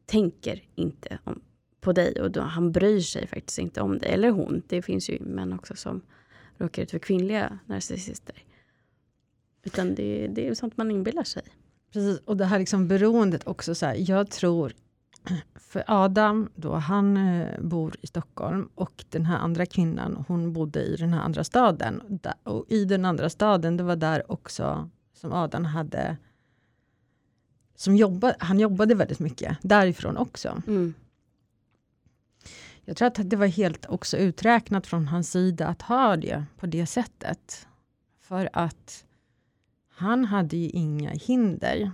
tänker 0.07 0.63
inte 0.75 1.19
om, 1.25 1.41
på 1.81 1.93
dig 1.93 2.21
och 2.21 2.31
då, 2.31 2.41
han 2.41 2.73
bryr 2.73 3.01
sig 3.01 3.27
faktiskt 3.27 3.59
inte 3.59 3.81
om 3.81 3.99
dig. 3.99 4.11
Eller 4.13 4.31
hon. 4.31 4.63
Det 4.67 4.83
finns 4.83 5.11
ju 5.11 5.21
män 5.21 5.53
också 5.53 5.77
som 5.77 6.03
råkar 6.59 6.83
ut 6.83 6.91
för 6.91 6.99
kvinnliga 6.99 7.59
narcissister. 7.67 8.45
Utan 9.65 9.95
det, 9.95 10.27
det 10.27 10.49
är 10.49 10.55
sånt 10.55 10.77
man 10.77 10.91
inbillar 10.91 11.25
sig. 11.25 11.43
Precis, 11.93 12.19
och 12.25 12.37
det 12.37 12.45
här 12.45 12.59
liksom 12.59 12.89
beroendet 12.89 13.47
också. 13.47 13.75
Så 13.75 13.87
här, 13.87 14.11
jag 14.11 14.31
tror, 14.31 14.73
för 15.55 15.85
Adam, 15.87 16.49
då, 16.55 16.75
han 16.75 17.17
eh, 17.17 17.61
bor 17.61 17.95
i 18.01 18.07
Stockholm 18.07 18.69
och 18.75 19.05
den 19.11 19.27
här 19.27 19.39
andra 19.39 19.67
kvinnan, 19.67 20.25
hon 20.29 20.53
bodde 20.53 20.83
i 20.83 20.97
den 20.97 21.13
här 21.13 21.21
andra 21.21 21.45
staden. 21.45 22.21
Och 22.43 22.67
i 22.69 22.85
den 22.85 23.05
andra 23.05 23.31
staden, 23.31 23.77
det 23.77 23.85
var 23.85 23.97
där 23.97 24.33
också 24.33 24.91
som 25.15 25.33
Adam 25.33 25.65
hade 25.65 26.17
som 27.75 27.97
jobbade, 27.97 28.37
han 28.39 28.61
jobbade 28.61 28.95
väldigt 28.95 29.19
mycket 29.19 29.59
därifrån 29.63 30.17
också. 30.17 30.63
Mm. 30.67 30.95
Jag 32.85 32.97
tror 32.97 33.09
att 33.09 33.31
det 33.31 33.37
var 33.37 33.47
helt 33.47 33.87
också 33.87 34.17
uträknat 34.17 34.87
från 34.87 35.09
hans 35.09 35.31
sida 35.31 35.67
att 35.67 35.83
ha 35.83 36.17
det 36.17 36.45
på 36.57 36.67
det 36.67 36.87
sättet. 36.87 37.67
För 38.21 38.49
att 38.53 39.05
han 39.89 40.25
hade 40.25 40.57
ju 40.57 40.69
inga 40.69 41.11
hinder 41.11 41.91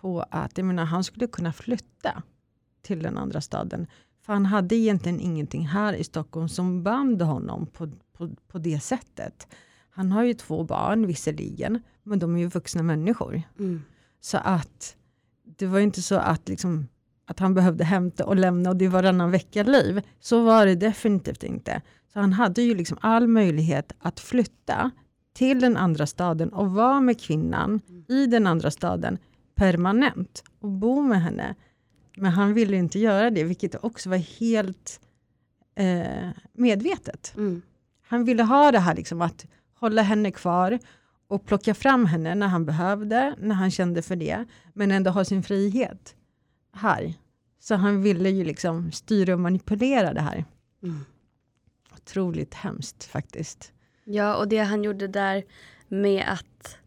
på 0.00 0.24
att, 0.30 0.58
jag 0.58 0.64
menar, 0.64 0.84
han 0.84 1.04
skulle 1.04 1.26
kunna 1.26 1.52
flytta 1.52 2.22
till 2.84 3.02
den 3.02 3.18
andra 3.18 3.40
staden. 3.40 3.86
För 4.22 4.32
han 4.32 4.46
hade 4.46 4.76
egentligen 4.76 5.20
ingenting 5.20 5.66
här 5.66 5.92
i 5.92 6.04
Stockholm 6.04 6.48
som 6.48 6.82
band 6.82 7.22
honom 7.22 7.66
på, 7.66 7.90
på, 8.12 8.30
på 8.48 8.58
det 8.58 8.80
sättet. 8.80 9.46
Han 9.90 10.12
har 10.12 10.22
ju 10.22 10.34
två 10.34 10.64
barn 10.64 11.06
visserligen, 11.06 11.82
men 12.02 12.18
de 12.18 12.36
är 12.36 12.38
ju 12.38 12.46
vuxna 12.46 12.82
människor. 12.82 13.42
Mm. 13.58 13.82
Så 14.20 14.38
att 14.38 14.96
det 15.56 15.66
var 15.66 15.80
inte 15.80 16.02
så 16.02 16.14
att, 16.14 16.48
liksom, 16.48 16.88
att 17.26 17.38
han 17.38 17.54
behövde 17.54 17.84
hämta 17.84 18.26
och 18.26 18.36
lämna 18.36 18.70
och 18.70 18.76
det 18.76 18.88
var 18.88 19.02
varannan 19.02 19.30
vecka-liv. 19.30 20.02
Så 20.20 20.44
var 20.44 20.66
det 20.66 20.74
definitivt 20.74 21.42
inte. 21.42 21.82
Så 22.12 22.20
han 22.20 22.32
hade 22.32 22.62
ju 22.62 22.74
liksom 22.74 22.98
all 23.00 23.28
möjlighet 23.28 23.92
att 23.98 24.20
flytta 24.20 24.90
till 25.32 25.60
den 25.60 25.76
andra 25.76 26.06
staden 26.06 26.48
och 26.48 26.70
vara 26.70 27.00
med 27.00 27.20
kvinnan 27.20 27.80
mm. 27.88 28.04
i 28.08 28.26
den 28.26 28.46
andra 28.46 28.70
staden 28.70 29.18
permanent 29.54 30.44
och 30.60 30.70
bo 30.70 31.02
med 31.02 31.22
henne. 31.22 31.54
Men 32.16 32.32
han 32.32 32.54
ville 32.54 32.76
inte 32.76 32.98
göra 32.98 33.30
det, 33.30 33.44
vilket 33.44 33.84
också 33.84 34.10
var 34.10 34.16
helt 34.16 35.00
eh, 35.74 36.28
medvetet. 36.52 37.34
Mm. 37.36 37.62
Han 38.02 38.24
ville 38.24 38.42
ha 38.42 38.72
det 38.72 38.78
här 38.78 38.94
liksom 38.94 39.22
att 39.22 39.46
hålla 39.74 40.02
henne 40.02 40.30
kvar 40.30 40.78
och 41.28 41.46
plocka 41.46 41.74
fram 41.74 42.06
henne 42.06 42.34
när 42.34 42.46
han 42.46 42.64
behövde, 42.66 43.34
när 43.38 43.54
han 43.54 43.70
kände 43.70 44.02
för 44.02 44.16
det, 44.16 44.44
men 44.72 44.90
ändå 44.90 45.10
ha 45.10 45.24
sin 45.24 45.42
frihet 45.42 46.16
här. 46.72 47.14
Så 47.60 47.74
han 47.74 48.02
ville 48.02 48.30
ju 48.30 48.44
liksom 48.44 48.92
styra 48.92 49.34
och 49.34 49.40
manipulera 49.40 50.12
det 50.12 50.20
här. 50.20 50.44
Mm. 50.82 51.04
Otroligt 51.92 52.54
hemskt 52.54 53.04
faktiskt. 53.04 53.72
Ja, 54.04 54.36
och 54.36 54.48
det 54.48 54.58
han 54.58 54.84
gjorde 54.84 55.08
där 55.08 55.44
med 55.88 56.24
att 56.28 56.78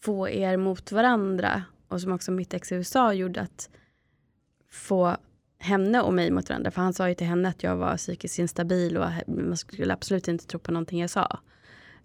få 0.00 0.28
er 0.28 0.56
mot 0.56 0.92
varandra 0.92 1.62
och 1.88 2.00
som 2.00 2.12
också 2.12 2.32
mitt 2.32 2.54
ex 2.54 2.72
i 2.72 2.74
USA 2.74 3.12
gjorde 3.12 3.40
att 3.40 3.70
få 4.70 5.16
henne 5.58 6.00
och 6.00 6.14
mig 6.14 6.30
mot 6.30 6.48
varandra. 6.48 6.70
För 6.70 6.82
han 6.82 6.92
sa 6.92 7.08
ju 7.08 7.14
till 7.14 7.26
henne 7.26 7.48
att 7.48 7.62
jag 7.62 7.76
var 7.76 7.96
psykiskt 7.96 8.38
instabil 8.38 8.96
och 8.96 9.06
man 9.26 9.56
skulle 9.56 9.92
absolut 9.92 10.28
inte 10.28 10.46
tro 10.46 10.60
på 10.60 10.72
någonting 10.72 11.00
jag 11.00 11.10
sa. 11.10 11.38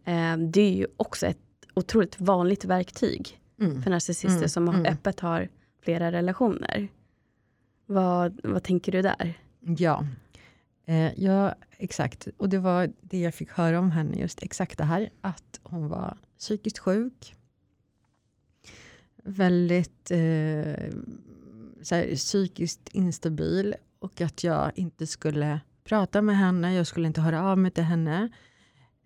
Eh, 0.05 0.38
det 0.38 0.61
är 0.61 0.74
ju 0.74 0.88
också 0.97 1.26
ett 1.26 1.38
otroligt 1.74 2.20
vanligt 2.20 2.66
verktyg 2.66 3.41
Mm. 3.59 3.82
för 3.82 3.89
narcissister 3.91 4.38
Mm, 4.38 4.49
som 4.49 4.68
mm. 4.70 4.86
öppet 4.86 5.20
har 5.20 5.49
flera 5.82 6.11
relationer. 6.11 6.88
Vad, 7.86 8.39
vad 8.43 8.63
tänker 8.63 8.91
du 8.91 9.01
där? 9.01 9.34
Ja. 9.59 10.07
Eh, 10.86 11.24
ja, 11.24 11.55
exakt. 11.78 12.28
Och 12.38 12.49
det 12.49 12.57
var 12.59 12.93
det 13.01 13.20
jag 13.20 13.34
fick 13.34 13.49
höra 13.51 13.80
om 13.80 13.91
henne, 13.91 14.20
just 14.20 14.43
exakt 14.43 14.78
det 14.78 14.84
här, 14.84 15.09
att 15.22 15.59
hon 15.63 15.88
var 15.88 16.18
psykiskt 16.39 16.80
sjuk. 16.80 17.36
Väldigt 19.24 20.11
eh, 20.11 20.93
så 21.86 21.95
här, 21.95 22.15
psykiskt 22.15 22.89
instabil 22.91 23.75
och 23.99 24.21
att 24.21 24.43
jag 24.43 24.71
inte 24.75 25.07
skulle 25.07 25.59
prata 25.83 26.21
med 26.21 26.38
henne, 26.38 26.73
jag 26.75 26.88
skulle 26.88 27.07
inte 27.07 27.21
höra 27.21 27.43
av 27.43 27.57
mig 27.57 27.71
till 27.71 27.83
henne. 27.83 28.29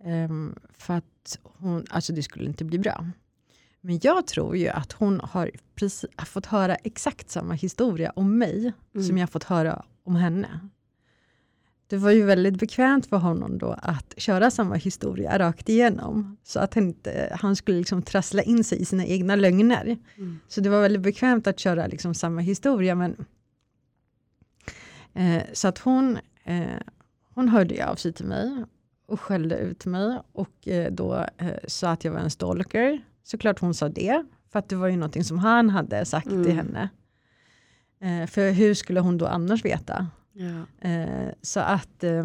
Ehm, 0.04 0.56
för 0.78 0.94
att 0.94 1.40
hon, 1.44 1.86
alltså 1.90 2.14
det 2.14 2.24
skulle 2.24 2.46
inte 2.46 2.66
bli 2.66 2.80
bra. 2.80 3.06
Men 3.82 4.00
jag 4.04 4.28
tror 4.28 4.58
ju 4.58 4.68
att 4.68 4.92
hon 4.92 5.20
har, 5.24 5.52
precis, 5.76 6.10
fått 6.26 6.46
höra 6.46 6.76
exakt 6.76 7.30
samma 7.30 7.54
historia 7.54 8.12
om 8.16 8.38
mig 8.38 8.74
Mm. 8.96 9.08
som 9.08 9.18
jag 9.18 9.30
fått 9.30 9.44
höra 9.44 9.86
om 10.04 10.16
henne. 10.16 10.60
Det 11.90 11.98
var 11.98 12.12
ju 12.12 12.24
väldigt 12.24 12.60
bekvämt 12.60 13.06
för 13.06 13.18
honom 13.18 13.58
då 13.58 13.76
att 13.82 14.14
köra 14.18 14.52
samma 14.52 14.76
historia 14.76 15.40
rakt 15.40 15.70
igenom. 15.70 16.38
Så 16.44 16.60
att 16.60 16.74
han, 16.74 16.84
inte, 16.84 17.38
han 17.42 17.56
skulle 17.56 17.78
liksom 17.78 18.02
trassla 18.02 18.42
in 18.42 18.64
sig 18.64 18.82
i 18.82 18.86
sina 18.86 19.06
egna 19.06 19.36
lögner. 19.36 19.98
Mm. 20.18 20.40
Så 20.48 20.62
det 20.62 20.70
var 20.70 20.82
väldigt 20.82 21.02
bekvämt 21.02 21.48
att 21.48 21.60
köra 21.60 21.88
liksom 21.88 22.14
samma 22.14 22.42
historia. 22.42 22.96
Men, 22.96 23.26
eh, 25.14 25.44
så 25.54 25.68
att 25.68 25.78
hon, 25.78 26.18
eh, 26.44 26.62
hon 27.34 27.50
hörde 27.50 27.88
av 27.88 27.96
sig 27.96 28.14
till 28.14 28.26
mig 28.26 28.66
och 29.08 29.20
skällde 29.22 29.58
ut 29.58 29.86
mig 29.86 30.20
och 30.32 30.68
eh, 30.68 30.92
då 30.92 31.26
eh, 31.38 31.48
sa 31.68 31.90
att 31.92 32.04
jag 32.04 32.12
var 32.12 32.20
en 32.20 32.30
stalker. 32.32 33.02
Såklart 33.24 33.60
hon 33.60 33.74
sa 33.74 33.90
det, 33.90 34.26
för 34.52 34.60
att 34.60 34.70
det 34.70 34.76
var 34.76 34.88
ju 34.88 34.96
någonting 34.96 35.24
som 35.24 35.40
han 35.40 35.70
hade 35.70 36.06
sagt 36.06 36.28
Mm. 36.28 36.44
till 36.44 36.54
henne. 36.56 36.90
Eh, 38.02 38.28
för 38.28 38.52
hur 38.52 38.74
skulle 38.74 39.00
hon 39.00 39.18
då 39.18 39.26
annars 39.28 39.66
veta? 39.66 40.08
Ja. 40.40 40.88
Eh, 40.90 41.30
så 41.42 41.60
att 41.60 42.04
eh, 42.04 42.24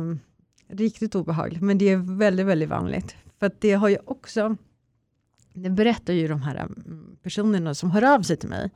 riktigt 0.69 1.15
obehagligt, 1.15 1.63
men 1.63 1.79
det 1.79 1.89
är 1.89 2.17
väldigt, 2.17 2.47
väldigt 2.47 2.69
vanligt. 2.69 3.17
För 3.39 3.47
att 3.47 3.61
det 3.61 3.73
har 3.73 3.89
ju 3.89 3.99
också, 4.05 4.57
det 5.53 5.71
berättar 5.71 6.13
ju 6.13 6.29
de 6.29 6.43
här 6.43 6.57
mm, 6.57 7.17
personerna 7.23 7.75
som 7.75 7.91
hör 7.91 8.15
av 8.15 8.23
sig 8.23 8.37
till 8.37 8.49
mig 8.49 8.71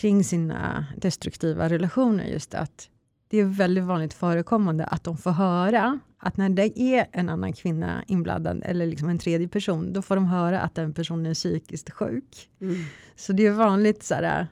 kring 0.00 0.24
sina 0.24 0.86
destruktiva 0.96 1.68
relationer, 1.68 2.24
just 2.24 2.54
att 2.54 2.90
det 3.28 3.38
är 3.38 3.44
väldigt 3.44 3.84
vanligt 3.84 4.14
förekommande 4.14 4.84
att 4.84 5.04
de 5.04 5.16
får 5.16 5.30
höra 5.30 5.98
att 6.18 6.36
när 6.36 6.48
det 6.48 6.78
är 6.78 7.06
en 7.12 7.28
annan 7.28 7.52
kvinna 7.52 8.04
inblandad, 8.06 8.62
eller 8.64 8.86
liksom 8.86 9.08
en 9.08 9.18
tredje 9.18 9.48
person, 9.48 9.92
då 9.92 10.02
får 10.02 10.14
de 10.14 10.26
höra 10.26 10.60
att 10.60 10.74
den 10.74 10.94
personen 10.94 11.26
är 11.26 11.34
psykiskt 11.34 11.90
sjuk. 11.90 12.50
Mm. 12.60 12.76
Så 13.16 13.32
det 13.32 13.46
är 13.46 13.52
vanligt 13.52 14.02
så 14.02 14.14
här, 14.14 14.46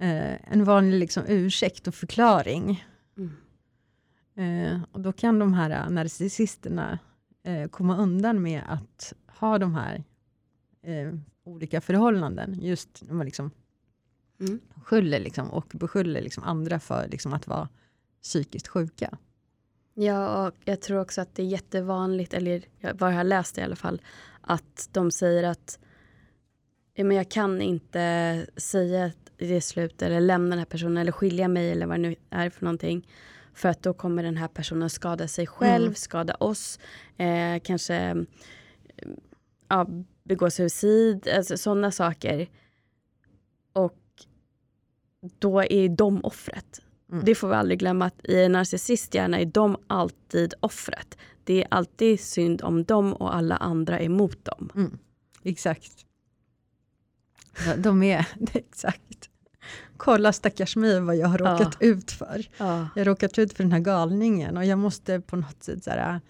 eh, 0.00 0.52
en 0.52 0.64
vanlig 0.64 0.98
liksom 0.98 1.22
ursäkt 1.28 1.88
och 1.88 1.94
förklaring. 1.94 2.84
Mm. 3.18 3.32
Eh, 4.34 4.82
och 4.92 5.00
då 5.00 5.12
kan 5.12 5.38
de 5.38 5.54
här 5.54 5.70
eh, 5.70 5.90
narcissisterna 5.90 6.98
eh, 7.42 7.68
komma 7.68 7.96
undan 7.96 8.42
med 8.42 8.62
att 8.68 9.12
ha 9.26 9.58
de 9.58 9.74
här 9.74 10.04
eh, 10.82 11.14
olika 11.44 11.80
förhållanden. 11.80 12.58
Just 12.60 13.02
när 13.06 13.14
man 13.14 13.26
liksom 13.26 13.50
Mm. 14.40 14.60
skyller 14.84 15.20
liksom, 15.20 15.50
och 15.50 15.72
beskyller 15.74 16.22
liksom 16.22 16.44
andra 16.44 16.80
för 16.80 17.08
liksom 17.08 17.32
att 17.32 17.46
vara 17.46 17.68
psykiskt 18.22 18.68
sjuka. 18.68 19.18
Ja, 19.94 20.46
och 20.46 20.54
jag 20.64 20.80
tror 20.80 21.00
också 21.00 21.20
att 21.20 21.34
det 21.34 21.42
är 21.42 21.46
jättevanligt, 21.46 22.34
eller 22.34 22.64
vad 22.80 23.12
jag 23.12 23.16
har 23.16 23.24
läst 23.24 23.58
i 23.58 23.62
alla 23.62 23.76
fall, 23.76 24.02
att 24.40 24.88
de 24.92 25.10
säger 25.10 25.44
att 25.44 25.78
ja, 26.94 27.04
men 27.04 27.16
jag 27.16 27.30
kan 27.30 27.60
inte 27.62 28.46
säga 28.56 29.12
är 29.38 29.60
slut 29.60 30.02
eller 30.02 30.20
lämna 30.20 30.48
den 30.50 30.58
här 30.58 30.66
personen 30.66 30.96
eller 30.96 31.12
skilja 31.12 31.48
mig 31.48 31.70
eller 31.70 31.86
vad 31.86 31.98
det 31.98 32.08
nu 32.08 32.16
är 32.30 32.50
för 32.50 32.64
någonting. 32.64 33.08
För 33.54 33.68
att 33.68 33.82
då 33.82 33.94
kommer 33.94 34.22
den 34.22 34.36
här 34.36 34.48
personen 34.48 34.90
skada 34.90 35.28
sig 35.28 35.46
själv, 35.46 35.84
Mm. 35.84 35.94
skada 35.94 36.34
oss, 36.34 36.78
eh, 37.16 37.60
kanske 37.64 38.26
ja, 39.68 39.86
begå 40.24 40.50
suicid, 40.50 41.28
alltså 41.28 41.56
sådana 41.56 41.90
saker. 41.90 42.48
Och 43.72 43.98
då 45.38 45.62
är 45.62 45.88
de 45.88 46.24
offret. 46.24 46.82
Mm. 47.12 47.24
Det 47.24 47.34
får 47.34 47.48
vi 47.48 47.54
aldrig 47.54 47.78
glömma 47.78 48.04
att 48.04 48.26
i 48.26 48.42
en 48.42 48.52
narcissisthjärna 48.52 49.38
är 49.40 49.44
de 49.44 49.76
alltid 49.86 50.54
offret. 50.60 51.18
Det 51.44 51.62
är 51.62 51.68
alltid 51.70 52.20
synd 52.20 52.62
om 52.62 52.84
dem 52.84 53.12
och 53.12 53.34
alla 53.36 53.56
andra 53.56 54.00
emot 54.00 54.44
dem. 54.44 54.70
Mm. 54.74 54.98
Exakt. 55.42 56.04
Ja, 57.66 57.76
De 57.76 58.02
är, 58.02 58.26
exakt. 58.52 59.30
Kolla 59.96 60.32
stackars 60.32 60.76
mig 60.76 61.00
vad 61.00 61.16
jag 61.16 61.28
har 61.28 61.38
Ja. 61.38 61.52
råkat 61.52 61.76
ut 61.80 62.10
för. 62.10 62.46
Ja. 62.58 62.88
Jag 62.94 63.00
har 63.00 63.04
råkat 63.04 63.38
ut 63.38 63.52
för 63.52 63.64
den 63.64 63.72
här 63.72 63.80
galningen 63.80 64.56
och 64.56 64.64
jag 64.64 64.78
måste 64.78 65.20
på 65.20 65.36
något 65.36 65.62
sätt 65.62 65.84
så 65.84 65.90
här, 65.90 66.20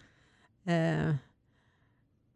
eh, 0.67 1.15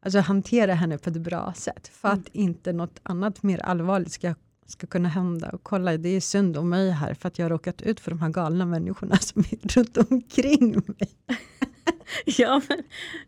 alltså 0.04 0.18
hantera 0.18 0.74
henne 0.74 0.98
på 0.98 1.10
ett 1.10 1.16
bra 1.16 1.52
sätt 1.56 1.88
för 1.88 2.08
Mm. 2.08 2.20
att 2.20 2.28
inte 2.28 2.72
något 2.72 3.00
annat 3.02 3.42
mer 3.42 3.58
allvarligt 3.62 4.12
ska, 4.12 4.34
ska 4.66 4.86
kunna 4.86 5.08
hända. 5.08 5.48
Och 5.50 5.62
kolla, 5.62 5.96
det 5.96 6.08
är 6.08 6.20
synd 6.20 6.56
om 6.56 6.68
mig 6.68 6.90
här 6.90 7.14
för 7.14 7.28
att 7.28 7.38
jag 7.38 7.44
har 7.44 7.50
råkat 7.50 7.82
ut 7.82 8.00
för 8.00 8.10
de 8.10 8.20
här 8.20 8.28
galna 8.28 8.66
människorna 8.66 9.16
som 9.20 9.44
är 9.50 9.68
runt 9.68 9.96
omkring 9.96 10.70
mig. 10.86 11.10
Ja, 12.24 12.60
men, 12.68 12.82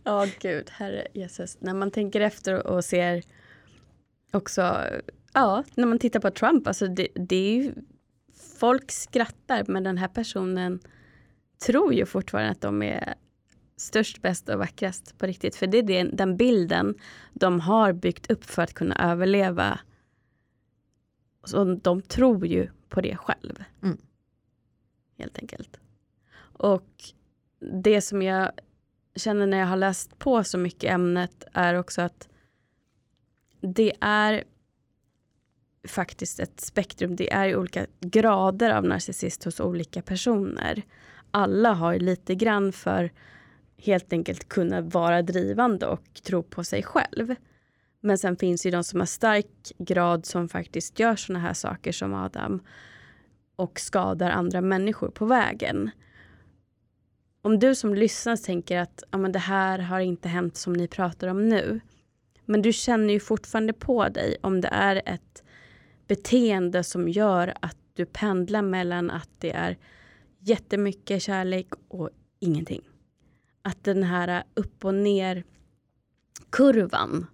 ja 0.04 0.26
gud, 0.40 0.70
herre 0.70 1.06
Jesus. 1.14 1.56
När 1.60 1.74
man 1.74 1.90
tänker 1.90 2.20
efter 2.20 2.66
och 2.66 2.84
ser 2.84 3.22
också, 4.32 4.80
ja, 5.34 5.64
när 5.74 5.86
man 5.86 5.98
tittar 5.98 6.20
på 6.20 6.30
Trump, 6.30 6.66
alltså 6.66 6.86
det, 6.86 7.08
det 7.14 7.36
är 7.36 7.54
ju, 7.54 7.74
folk 8.58 8.92
skrattar, 8.92 9.64
men 9.68 9.82
den 9.84 9.98
här 9.98 10.08
personen 10.08 10.80
tror 11.66 11.94
ju 11.94 12.06
fortfarande 12.06 12.50
att 12.50 12.60
de 12.60 12.82
är 12.82 13.14
störst, 13.76 14.22
bäst 14.22 14.48
och 14.48 14.58
vackrast 14.58 15.18
på 15.18 15.26
riktigt. 15.26 15.56
För 15.56 15.66
det 15.66 15.78
är 15.78 15.82
den, 15.82 16.16
den 16.16 16.36
bilden 16.36 16.94
de 17.32 17.60
har 17.60 17.92
byggt 17.92 18.30
upp 18.30 18.44
för 18.44 18.62
att 18.62 18.74
kunna 18.74 19.10
överleva. 19.10 19.80
Så 21.44 21.64
de 21.64 22.02
tror 22.02 22.46
ju 22.46 22.68
på 22.88 23.00
det 23.00 23.16
själv. 23.16 23.64
Mm. 23.82 23.98
Helt 25.18 25.38
enkelt. 25.38 25.80
Och 26.38 26.88
det 27.82 28.00
som 28.00 28.22
jag 28.22 28.50
känner 29.16 29.46
när 29.46 29.58
jag 29.58 29.66
har 29.66 29.76
läst 29.76 30.18
på 30.18 30.44
så 30.44 30.58
mycket 30.58 30.92
ämnet 30.92 31.44
är 31.52 31.74
också 31.74 32.02
att 32.02 32.28
det 33.60 33.92
är 34.00 34.44
faktiskt 35.88 36.40
ett 36.40 36.60
spektrum. 36.60 37.16
Det 37.16 37.32
är 37.32 37.56
olika 37.56 37.86
grader 38.00 38.70
av 38.70 38.84
narcissist 38.84 39.44
hos 39.44 39.60
olika 39.60 40.02
personer. 40.02 40.82
Alla 41.30 41.72
har 41.72 41.98
lite 41.98 42.34
grann 42.34 42.72
för 42.72 43.12
helt 43.78 44.12
enkelt 44.12 44.48
kunna 44.48 44.80
vara 44.80 45.22
drivande 45.22 45.86
och 45.86 46.04
tro 46.22 46.42
på 46.42 46.64
sig 46.64 46.82
själv. 46.82 47.34
Men 48.00 48.18
sen 48.18 48.36
finns 48.36 48.66
ju 48.66 48.70
de 48.70 48.84
som 48.84 49.00
har 49.00 49.06
stark 49.06 49.72
grad 49.78 50.26
som 50.26 50.48
faktiskt 50.48 50.98
gör 50.98 51.16
såna 51.16 51.38
här 51.38 51.54
saker 51.54 51.92
som 51.92 52.14
Adam 52.14 52.60
och 53.56 53.80
skadar 53.80 54.30
andra 54.30 54.60
människor 54.60 55.08
på 55.08 55.24
vägen. 55.24 55.90
Om 57.42 57.58
du 57.58 57.74
som 57.74 57.94
lyssnar 57.94 58.36
tänker 58.36 58.78
att 58.78 59.02
ja, 59.10 59.18
men 59.18 59.32
det 59.32 59.38
här 59.38 59.78
har 59.78 60.00
inte 60.00 60.28
hänt 60.28 60.56
som 60.56 60.72
ni 60.72 60.88
pratar 60.88 61.28
om 61.28 61.48
nu. 61.48 61.80
Men 62.44 62.62
du 62.62 62.72
känner 62.72 63.14
ju 63.14 63.20
fortfarande 63.20 63.72
på 63.72 64.08
dig 64.08 64.36
om 64.40 64.60
det 64.60 64.68
är 64.68 65.02
ett 65.06 65.43
beteende 66.06 66.84
som 66.84 67.08
gör 67.08 67.54
att 67.60 67.76
du 67.94 68.06
pendlar 68.06 68.62
mellan 68.62 69.10
att 69.10 69.30
det 69.38 69.52
är 69.52 69.78
jättemycket 70.38 71.22
kärlek 71.22 71.68
och 71.88 72.10
ingenting. 72.40 72.82
Att 73.62 73.84
den 73.84 74.02
här 74.02 74.44
upp 74.54 74.84
och 74.84 74.94
ner 74.94 75.44
kurvan 76.50 77.26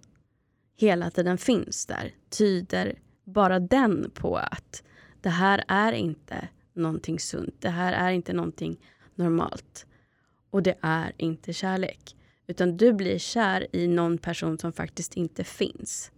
hela 0.77 1.11
tiden 1.11 1.37
finns 1.37 1.85
där 1.85 2.13
tyder 2.29 2.99
bara 3.23 3.59
den 3.59 4.11
på 4.13 4.37
att 4.37 4.83
det 5.21 5.29
här 5.29 5.63
är 5.67 5.91
inte 5.91 6.47
någonting 6.73 7.19
sunt. 7.19 7.55
Det 7.59 7.69
här 7.69 7.93
är 7.93 8.11
inte 8.11 8.33
någonting 8.33 8.77
normalt. 9.15 9.85
Och 10.49 10.63
det 10.63 10.77
är 10.81 11.13
inte 11.17 11.53
kärlek. 11.53 12.15
Utan 12.47 12.77
du 12.77 12.93
blir 12.93 13.17
kär 13.17 13.75
i 13.75 13.87
någon 13.87 14.17
person 14.17 14.57
som 14.57 14.73
faktiskt 14.73 15.13
inte 15.13 15.43
finns. 15.43 16.11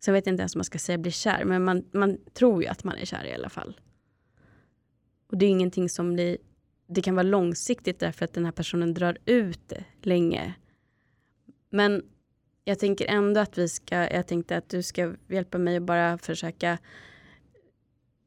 Sen 0.00 0.14
vet 0.14 0.26
jag 0.26 0.32
inte 0.32 0.40
ens 0.40 0.54
om 0.54 0.58
man 0.58 0.64
ska 0.64 0.78
säga 0.78 0.98
bli 0.98 1.10
kär, 1.10 1.44
men 1.44 1.64
man, 1.64 1.84
man 1.92 2.18
tror 2.32 2.62
ju 2.62 2.68
att 2.68 2.84
man 2.84 2.96
är 2.96 3.04
kär 3.04 3.24
i 3.24 3.34
alla 3.34 3.48
fall. 3.48 3.80
Och 5.30 5.38
det 5.38 5.46
är 5.46 5.50
ingenting 5.50 5.88
som 5.88 6.14
blir, 6.14 6.38
det 6.86 7.02
kan 7.02 7.14
vara 7.14 7.22
långsiktigt 7.22 7.98
därför 7.98 8.24
att 8.24 8.32
den 8.32 8.44
här 8.44 8.52
personen 8.52 8.94
drar 8.94 9.18
ut 9.24 9.68
det 9.68 9.84
länge. 10.02 10.54
Men 11.70 12.02
jag 12.64 12.78
tänker 12.78 13.06
ändå 13.06 13.40
att 13.40 13.58
vi 13.58 13.68
ska, 13.68 13.94
jag 13.94 14.26
tänkte 14.26 14.56
att 14.56 14.68
du 14.68 14.82
ska 14.82 15.14
hjälpa 15.28 15.58
mig 15.58 15.76
att 15.76 15.82
bara 15.82 16.18
försöka 16.18 16.78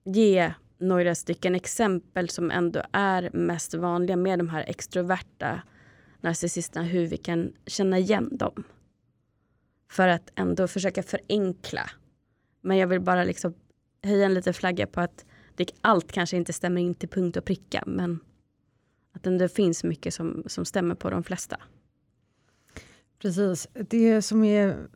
ge 0.03 0.53
några 0.77 1.15
stycken 1.15 1.55
exempel 1.55 2.29
som 2.29 2.51
ändå 2.51 2.81
är 2.91 3.29
mest 3.33 3.73
vanliga 3.73 4.17
med 4.17 4.39
de 4.39 4.49
här 4.49 4.63
extroverta 4.67 5.61
narcissisterna, 6.21 6.85
hur 6.85 7.07
vi 7.07 7.17
kan 7.17 7.53
känna 7.65 7.99
igen 7.99 8.37
dem. 8.37 8.63
För 9.91 10.07
att 10.07 10.31
ändå 10.35 10.67
försöka 10.67 11.03
förenkla. 11.03 11.89
Men 12.61 12.77
jag 12.77 12.87
vill 12.87 13.01
bara 13.01 13.23
liksom 13.23 13.53
höja 14.03 14.25
en 14.25 14.33
liten 14.33 14.53
flagga 14.53 14.87
på 14.87 15.01
att 15.01 15.25
det, 15.55 15.71
allt 15.81 16.11
kanske 16.11 16.37
inte 16.37 16.53
stämmer 16.53 16.81
in 16.81 16.95
till 16.95 17.09
punkt 17.09 17.37
och 17.37 17.45
pricka, 17.45 17.83
men 17.87 18.19
att 19.11 19.23
det 19.23 19.49
finns 19.49 19.83
mycket 19.83 20.13
som, 20.13 20.43
som 20.47 20.65
stämmer 20.65 20.95
på 20.95 21.09
de 21.09 21.23
flesta. 21.23 21.57
Precis. 23.19 23.67
Det 23.73 24.21
som 24.21 24.43
är 24.43 24.87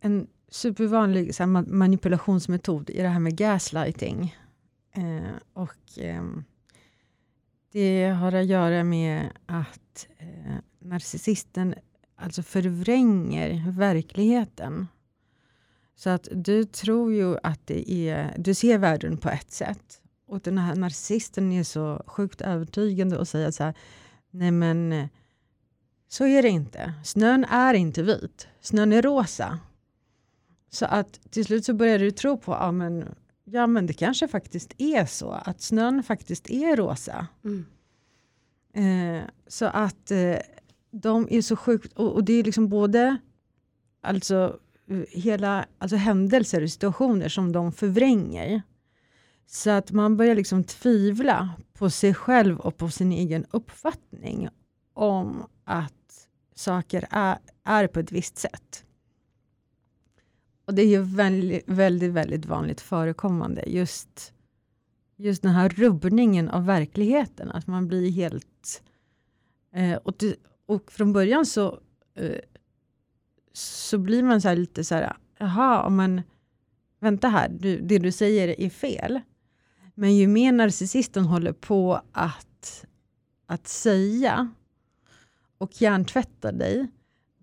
en 0.00 0.26
supervanlig 0.48 1.34
så 1.34 1.42
här, 1.42 1.72
manipulationsmetod 1.72 2.90
i 2.90 3.02
det 3.02 3.08
här 3.08 3.20
med 3.20 3.36
gaslighting. 3.36 4.36
Eh, 4.92 5.34
och 5.52 5.98
eh, 5.98 6.24
Det 7.72 8.08
har 8.08 8.32
att 8.32 8.46
göra 8.46 8.84
med 8.84 9.30
att 9.46 10.08
eh, 10.18 10.56
narcissisten 10.78 11.74
alltså 12.18 12.42
förvränger 12.42 13.70
verkligheten. 13.70 14.88
Så 15.94 16.10
att 16.10 16.28
du 16.32 16.64
tror 16.64 17.12
ju 17.12 17.36
att 17.42 17.66
det 17.66 17.90
är, 17.90 18.34
du 18.38 18.54
ser 18.54 18.78
världen 18.78 19.16
på 19.16 19.28
ett 19.28 19.50
sätt. 19.50 20.00
Och 20.26 20.40
den 20.40 20.58
här 20.58 20.74
narcissisten 20.74 21.52
är 21.52 21.64
så 21.64 22.02
sjukt 22.06 22.40
övertygande 22.40 23.18
och 23.18 23.28
säger 23.28 23.50
så 23.50 23.64
här, 23.64 23.74
nej 24.30 24.50
men 24.50 25.08
så 26.08 26.26
är 26.26 26.42
det 26.42 26.48
inte. 26.48 26.94
Snön 27.04 27.44
är 27.44 27.74
inte 27.74 28.02
vit, 28.02 28.48
snön 28.60 28.92
är 28.92 29.02
rosa. 29.02 29.58
Så 30.70 30.86
att 30.86 31.20
till 31.30 31.44
slut 31.44 31.64
så 31.64 31.74
börjar 31.74 31.98
du 31.98 32.10
tro 32.10 32.38
på, 32.38 32.52
ja 32.52 32.72
men, 32.72 33.14
ja 33.44 33.66
men 33.66 33.86
det 33.86 33.92
kanske 33.92 34.28
faktiskt 34.28 34.74
är 34.78 35.06
så, 35.06 35.30
att 35.30 35.60
snön 35.60 36.02
faktiskt 36.02 36.50
är 36.50 36.76
rosa. 36.76 37.26
Mm. 37.44 37.66
Eh, 38.74 39.24
så 39.46 39.64
att 39.64 40.10
eh, 40.10 40.36
de 40.90 41.28
är 41.30 41.42
så 41.42 41.56
sjukt, 41.56 41.92
och, 41.92 42.14
och, 42.14 42.24
det 42.24 42.32
är 42.32 42.44
liksom 42.44 42.68
både 42.68 43.16
alltså, 44.00 44.58
hela, 45.08 45.66
alltså 45.78 45.96
händelser 45.96 46.62
och 46.62 46.70
situationer 46.70 47.28
som 47.28 47.52
de 47.52 47.72
förvränger. 47.72 48.62
Så 49.46 49.70
att 49.70 49.92
man 49.92 50.16
börjar 50.16 50.34
liksom 50.34 50.64
tvivla 50.64 51.50
på 51.72 51.90
sig 51.90 52.14
själv 52.14 52.60
och 52.60 52.76
på 52.76 52.90
sin 52.90 53.12
egen 53.12 53.46
uppfattning 53.50 54.48
om 54.94 55.46
att 55.64 56.28
saker 56.54 57.06
är, 57.10 57.38
är 57.64 57.86
på 57.86 58.00
ett 58.00 58.12
visst 58.12 58.38
sätt. 58.38 58.84
Och 60.64 60.74
det 60.74 60.82
är 60.82 60.86
ju 60.86 61.02
väldigt, 61.02 61.62
väldigt, 61.66 62.12
väldigt 62.12 62.46
vanligt 62.46 62.80
förekommande. 62.80 63.64
Just, 63.66 64.32
just 65.16 65.42
den 65.42 65.52
här 65.52 65.68
rubbningen 65.68 66.48
av 66.48 66.66
verkligheten. 66.66 67.50
Att 67.50 67.66
man 67.66 67.88
blir 67.88 68.10
helt... 68.10 68.82
Eh, 69.72 69.96
och, 69.96 70.14
och 70.68 70.92
från 70.92 71.12
början 71.12 71.46
så, 71.46 71.80
eh, 72.14 72.40
så 73.52 73.98
blir 73.98 74.22
man 74.22 74.40
så 74.40 74.54
lite 74.54 74.84
så 74.84 74.94
här, 74.94 75.16
jaha, 75.38 75.88
men 75.88 76.22
vänta 77.00 77.28
här, 77.28 77.48
du, 77.48 77.80
det 77.80 77.98
du 77.98 78.12
säger 78.12 78.60
är 78.60 78.70
fel. 78.70 79.20
Men 79.94 80.16
ju 80.16 80.26
mer 80.26 80.52
narcissisten 80.52 81.24
håller 81.24 81.52
på 81.52 82.02
att, 82.12 82.84
att 83.46 83.68
säga 83.68 84.52
och 85.58 85.82
hjärntvättar 85.82 86.52
dig, 86.52 86.86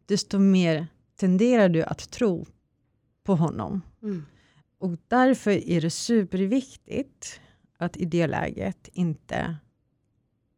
desto 0.05 0.39
mer 0.39 0.88
tenderar 1.15 1.69
du 1.69 1.84
att 1.84 2.11
tro 2.11 2.45
på 3.23 3.36
honom. 3.36 3.82
Mm. 4.01 4.26
Och 4.78 4.97
därför 5.07 5.51
är 5.51 5.82
det 5.82 5.89
superviktigt 5.89 7.39
att 7.78 7.97
i 7.97 8.05
det 8.05 8.28
läget 8.28 8.89
inte 8.93 9.57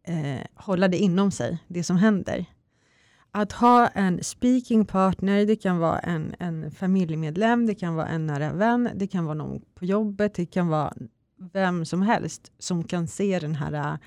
eh, 0.03 0.41
hålla 0.53 0.87
det 0.87 0.97
inom 0.97 1.31
sig, 1.31 1.57
det 1.67 1.83
som 1.83 1.97
händer. 1.97 2.45
Att 3.37 3.51
ha 3.51 3.87
en 3.87 4.23
speaking 4.23 4.85
partner, 4.85 5.45
det 5.45 5.55
kan 5.55 5.77
vara 5.77 5.99
en, 5.99 6.35
en 6.39 6.71
familjemedlem, 6.71 7.65
det 7.65 7.75
kan 7.75 7.95
vara 7.95 8.07
en 8.07 8.27
nära 8.27 8.53
vän, 8.53 8.89
det 8.95 9.07
kan 9.07 9.25
vara 9.25 9.33
någon 9.33 9.61
på 9.75 9.85
jobbet, 9.85 10.33
det 10.33 10.45
kan 10.45 10.67
vara 10.67 10.93
vem 11.53 11.85
som 11.85 12.01
helst 12.01 12.51
som 12.59 12.83
kan 12.83 13.07
se 13.07 13.39
den 13.39 13.55
här 13.55 13.99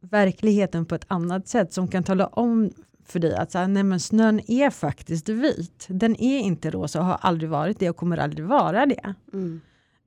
verkligheten 0.00 0.86
på 0.86 0.94
ett 0.94 1.04
annat 1.08 1.48
sätt 1.48 1.72
som 1.72 1.88
kan 1.88 2.04
tala 2.04 2.26
om 2.26 2.70
för 3.04 3.20
dig 3.20 3.34
att 3.34 3.52
så 3.52 3.58
här, 3.58 3.68
nej 3.68 3.82
men 3.82 4.00
snön 4.00 4.40
är 4.46 4.70
faktiskt 4.70 5.28
vit. 5.28 5.86
Den 5.88 6.20
är 6.20 6.38
inte 6.38 6.70
rosa 6.70 7.00
och 7.00 7.06
har 7.06 7.18
aldrig 7.20 7.50
varit 7.50 7.78
det 7.78 7.90
och 7.90 7.96
kommer 7.96 8.18
aldrig 8.18 8.46
vara 8.46 8.86
det. 8.86 9.14
Mm. 9.32 9.60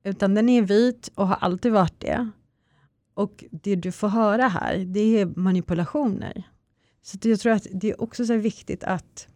Utan 0.03 0.35
den 0.35 0.49
är 0.49 0.61
vit 0.61 1.11
och 1.15 1.27
har 1.27 1.35
alltid 1.35 1.71
varit 1.71 1.99
det. 1.99 2.29
Och 3.13 3.43
det 3.51 3.75
du 3.75 3.91
får 3.91 4.07
höra 4.07 4.47
här, 4.47 4.77
det 4.77 5.19
är 5.19 5.25
manipulationer. 5.25 6.43
Så 7.01 7.17
jag 7.21 7.39
tror 7.39 7.53
att 7.53 7.67
det 7.71 7.89
är 7.89 8.01
också 8.01 8.25
så 8.25 8.37
viktigt 8.37 8.83
att 8.83 9.27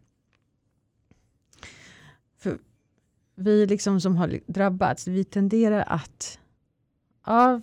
för 2.37 2.59
vi 3.35 3.65
liksom 3.65 4.01
som 4.01 4.15
har 4.15 4.39
drabbats, 4.47 5.07
vi 5.07 5.23
tenderar 5.23 5.83
att 5.87 6.39
ja, 7.25 7.61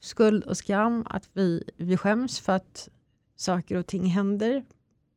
skuld 0.00 0.44
och 0.44 0.56
skam, 0.56 1.06
att 1.06 1.30
vi, 1.32 1.64
vi 1.76 1.96
skäms 1.96 2.40
för 2.40 2.52
att 2.52 2.88
saker 3.36 3.76
och 3.76 3.86
ting 3.86 4.06
händer, 4.06 4.64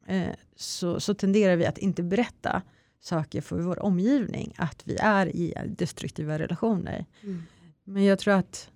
eh, 0.07 0.35
så, 0.55 0.99
så 0.99 1.13
tenderar 1.13 1.55
vi 1.55 1.65
att 1.65 1.77
inte 1.77 2.03
berätta 2.03 2.61
saker 2.99 3.41
för 3.41 3.59
vår 3.59 3.83
omgivning, 3.83 4.53
att 4.57 4.87
vi 4.87 4.95
är 4.95 5.35
i 5.35 5.53
destruktiva 5.67 6.39
relationer. 6.39 7.05
Mm. 7.21 7.43
Men 7.83 8.03
jag 8.03 8.19
tror 8.19 8.33
att 8.33 8.69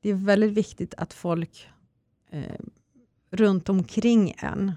det 0.00 0.10
är 0.10 0.14
väldigt 0.14 0.52
viktigt 0.52 0.94
att 0.94 1.12
folk 1.12 1.68
eh, 2.30 2.60
runt 3.36 3.68
omkring 3.68 4.34
en 4.38 4.72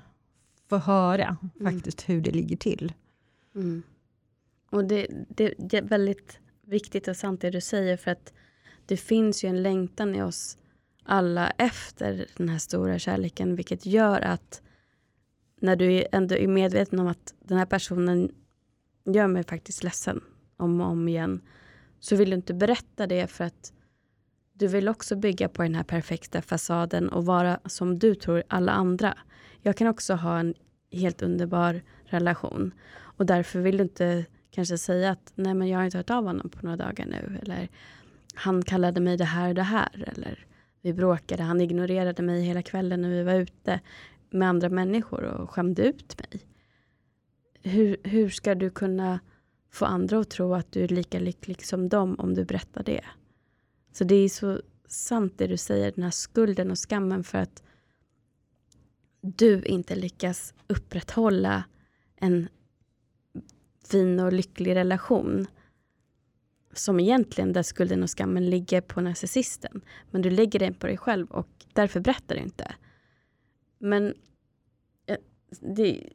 får 0.69 0.77
höra 0.77 1.37
mm. 1.59 1.73
faktiskt 1.73 2.09
hur 2.09 2.21
det 2.21 2.31
ligger 2.31 2.57
till. 2.57 2.93
Mm. 3.55 3.83
Och 4.69 4.85
det, 4.85 5.07
det, 5.29 5.53
det, 5.57 5.77
är 5.77 5.81
väldigt 5.81 6.39
viktigt 6.61 7.07
och 7.07 7.17
sant 7.17 7.41
det 7.41 7.49
du 7.49 7.61
säger, 7.61 7.97
för 7.97 8.11
att 8.11 8.33
det 8.85 8.97
finns 8.97 9.43
ju 9.43 9.49
en 9.49 9.63
längtan 9.63 10.15
i 10.15 10.21
oss 10.21 10.57
alla 11.03 11.49
efter 11.49 12.27
den 12.37 12.49
här 12.49 12.57
stora 12.57 12.99
kärleken, 12.99 13.55
vilket 13.55 13.85
gör 13.85 14.21
att 14.21 14.61
när 15.59 15.75
du 15.75 16.05
ändå 16.11 16.35
är 16.35 16.47
medveten 16.47 16.99
om 16.99 17.07
att 17.07 17.33
den 17.39 17.57
här 17.57 17.65
personen 17.65 18.31
gör 19.05 19.27
mig 19.27 19.43
faktiskt 19.43 19.83
ledsen 19.83 20.23
om 20.57 20.81
och 20.81 20.87
om 20.87 21.07
igen, 21.07 21.41
så 21.99 22.15
vill 22.15 22.29
du 22.29 22.35
inte 22.35 22.53
berätta 22.53 23.07
det 23.07 23.27
för 23.27 23.43
att 23.43 23.73
du 24.57 24.67
vill 24.67 24.89
också 24.89 25.15
bygga 25.15 25.49
på 25.49 25.63
den 25.63 25.75
här 25.75 25.83
perfekta 25.83 26.41
fasaden 26.41 27.09
och 27.09 27.25
vara 27.25 27.59
som 27.65 27.99
du 27.99 28.15
tror 28.15 28.43
alla 28.47 28.71
andra. 28.71 29.17
Jag 29.61 29.77
kan 29.77 29.87
också 29.87 30.13
ha 30.13 30.39
en 30.39 30.53
helt 30.91 31.21
underbar 31.21 31.81
relation 32.05 32.73
och 32.99 33.25
därför 33.25 33.59
vill 33.59 33.77
du 33.77 33.83
inte 33.83 34.25
kanske 34.51 34.77
säga 34.77 35.11
att 35.11 35.31
nej 35.35 35.53
men 35.53 35.67
jag 35.67 35.79
har 35.79 35.85
inte 35.85 35.97
hört 35.97 36.09
av 36.09 36.25
honom 36.25 36.49
på 36.49 36.65
några 36.65 36.77
dagar 36.77 37.05
nu 37.05 37.39
eller 37.41 37.69
han 38.35 38.63
kallade 38.63 38.99
mig 38.99 39.17
det 39.17 39.25
här 39.25 39.49
och 39.49 39.55
det 39.55 39.63
här 39.63 40.13
eller 40.15 40.45
vi 40.81 40.93
bråkade, 40.93 41.43
han 41.43 41.61
ignorerade 41.61 42.23
mig 42.23 42.41
hela 42.41 42.61
kvällen 42.61 43.01
när 43.01 43.09
vi 43.09 43.23
var 43.23 43.33
ute 43.33 43.79
med 44.29 44.49
andra 44.49 44.69
människor 44.69 45.23
och 45.23 45.49
skämde 45.49 45.83
ut 45.83 46.19
mig. 46.19 46.41
Hur, 47.63 47.97
hur 48.03 48.29
ska 48.29 48.55
du 48.55 48.69
kunna 48.69 49.19
få 49.71 49.85
andra 49.85 50.19
att 50.19 50.29
tro 50.29 50.53
att 50.53 50.71
du 50.71 50.83
är 50.83 50.87
lika 50.87 51.19
lycklig 51.19 51.65
som 51.65 51.89
dem 51.89 52.15
om 52.19 52.33
du 52.33 52.45
berättar 52.45 52.83
det? 52.83 53.03
Så 53.97 54.03
det 54.03 54.15
är 54.15 54.29
så 54.29 54.61
sant 54.87 55.33
det 55.37 55.47
du 55.47 55.57
säger, 55.57 55.91
den 55.91 56.03
här 56.03 56.11
skulden 56.11 56.71
och 56.71 56.77
skammen 56.77 57.23
för 57.23 57.37
att 57.37 57.63
du 59.21 59.63
inte 59.63 59.95
lyckas 59.95 60.53
upprätthålla 60.67 61.63
en 62.15 62.49
fin 63.85 64.19
och 64.19 64.33
lycklig 64.33 64.75
relation 64.75 65.47
som 66.73 66.99
egentligen 66.99 67.53
där 67.53 67.63
skulden 67.63 68.03
och 68.03 68.09
skammen 68.09 68.49
ligger 68.49 68.81
på 68.81 69.01
narcissisten. 69.01 69.81
Men 70.11 70.21
du 70.21 70.29
lägger 70.29 70.59
den 70.59 70.73
på 70.73 70.87
dig 70.87 70.97
själv 70.97 71.31
och 71.31 71.65
därför 71.73 71.99
berättar 71.99 72.35
du 72.35 72.41
inte. 72.41 72.75
Men 73.77 74.13
det, 75.59 76.09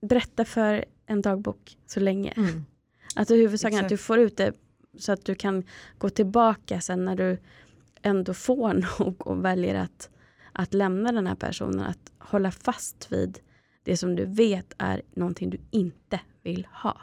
berätta 0.00 0.44
för 0.44 0.84
en 1.06 1.22
dagbok 1.22 1.78
så 1.86 2.00
länge. 2.00 2.32
Mm. 2.36 2.64
Att 3.16 3.30
huvudsaken 3.30 3.78
att 3.84 3.88
du 3.88 3.96
får 3.96 4.18
ut 4.18 4.36
det 4.36 4.52
så 4.98 5.12
att 5.12 5.24
du 5.24 5.34
kan 5.34 5.64
gå 5.98 6.10
tillbaka 6.10 6.80
sen 6.80 7.04
när 7.04 7.16
du 7.16 7.38
ändå 8.02 8.34
får 8.34 8.74
nog 8.98 9.26
och 9.26 9.44
väljer 9.44 9.74
att, 9.74 10.10
att 10.52 10.74
lämna 10.74 11.12
den 11.12 11.26
här 11.26 11.34
personen. 11.34 11.80
Att 11.80 12.12
hålla 12.18 12.50
fast 12.50 13.12
vid 13.12 13.40
det 13.82 13.96
som 13.96 14.16
du 14.16 14.24
vet 14.24 14.74
är 14.78 15.02
någonting 15.14 15.50
du 15.50 15.58
inte 15.70 16.20
vill 16.42 16.66
ha. 16.72 17.00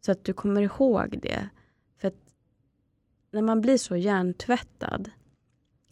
Så 0.00 0.12
att 0.12 0.24
du 0.24 0.32
kommer 0.32 0.62
ihåg 0.62 1.18
det. 1.22 1.48
För 1.98 2.08
att 2.08 2.34
när 3.30 3.42
man 3.42 3.60
blir 3.60 3.78
så 3.78 3.96
hjärntvättad 3.96 5.10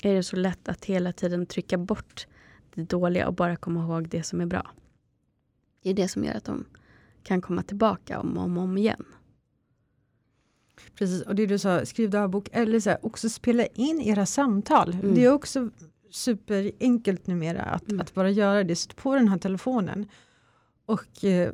är 0.02 0.14
det 0.14 0.22
så 0.22 0.36
lätt 0.36 0.68
att 0.68 0.84
hela 0.84 1.12
tiden 1.12 1.46
trycka 1.46 1.78
bort 1.78 2.26
det 2.74 2.82
dåliga 2.82 3.28
och 3.28 3.34
bara 3.34 3.56
komma 3.56 3.80
ihåg 3.80 4.08
det 4.08 4.22
som 4.22 4.40
är 4.40 4.46
bra. 4.46 4.70
Det 5.82 5.90
är 5.90 5.94
det 5.94 6.08
som 6.08 6.24
gör 6.24 6.34
att 6.34 6.44
de 6.44 6.64
kan 7.22 7.40
komma 7.40 7.62
tillbaka 7.62 8.20
om 8.20 8.38
och 8.38 8.44
om, 8.44 8.58
om 8.58 8.78
igen. 8.78 9.04
Precis, 10.94 11.22
och 11.22 11.34
det 11.34 11.46
du 11.46 11.58
sa, 11.58 11.86
skriv 11.86 12.10
dagbok 12.10 12.48
eller 12.52 12.80
så 12.80 12.90
här, 12.90 13.06
också 13.06 13.28
spela 13.28 13.66
in 13.66 14.00
era 14.00 14.26
samtal. 14.26 14.92
Mm. 14.92 15.14
Det 15.14 15.24
är 15.24 15.32
också 15.32 15.70
superenkelt 16.10 17.26
numera 17.26 17.62
att, 17.62 17.88
mm. 17.88 18.00
att 18.00 18.14
bara 18.14 18.30
göra 18.30 18.64
det. 18.64 18.76
Sätt 18.76 18.96
på 18.96 19.14
den 19.14 19.28
här 19.28 19.38
telefonen. 19.38 20.08
Och 20.86 21.24
eh, 21.24 21.52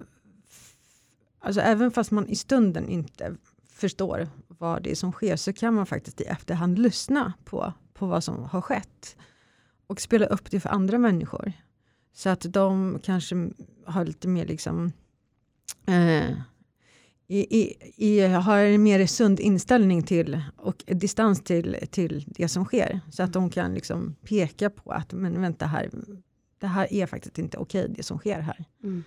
alltså 1.40 1.60
även 1.60 1.90
fast 1.90 2.10
man 2.10 2.28
i 2.28 2.36
stunden 2.36 2.88
inte 2.88 3.36
förstår 3.68 4.28
vad 4.48 4.82
det 4.82 4.90
är 4.90 4.94
som 4.94 5.12
sker 5.12 5.36
så 5.36 5.52
kan 5.52 5.74
man 5.74 5.86
faktiskt 5.86 6.20
i 6.20 6.24
efterhand 6.24 6.78
lyssna 6.78 7.32
på, 7.44 7.72
på 7.94 8.06
vad 8.06 8.24
som 8.24 8.44
har 8.44 8.60
skett. 8.60 9.16
Och 9.86 10.00
spela 10.00 10.26
upp 10.26 10.50
det 10.50 10.60
för 10.60 10.68
andra 10.68 10.98
människor. 10.98 11.52
Så 12.12 12.28
att 12.28 12.46
de 12.48 12.98
kanske 13.02 13.50
har 13.84 14.04
lite 14.04 14.28
mer 14.28 14.46
liksom 14.46 14.92
eh, 15.86 16.36
i, 17.28 17.60
i, 17.60 17.76
i, 17.96 18.20
har 18.20 18.58
en 18.58 18.82
mer 18.82 19.06
sund 19.06 19.40
inställning 19.40 20.02
till 20.02 20.42
och 20.56 20.84
distans 20.86 21.42
till, 21.42 21.76
till 21.90 22.24
det 22.26 22.48
som 22.48 22.64
sker. 22.64 23.00
Så 23.10 23.22
att 23.22 23.32
de 23.32 23.50
kan 23.50 23.74
liksom 23.74 24.14
peka 24.22 24.70
på 24.70 24.90
att 24.90 25.12
men 25.12 25.40
vänta 25.40 25.66
här, 25.66 25.90
det 26.58 26.66
här 26.66 26.92
är 26.92 27.06
faktiskt 27.06 27.38
inte 27.38 27.58
okej 27.58 27.88
det 27.88 28.02
som 28.02 28.18
sker 28.18 28.40
här. 28.40 28.64
Mm. 28.82 29.04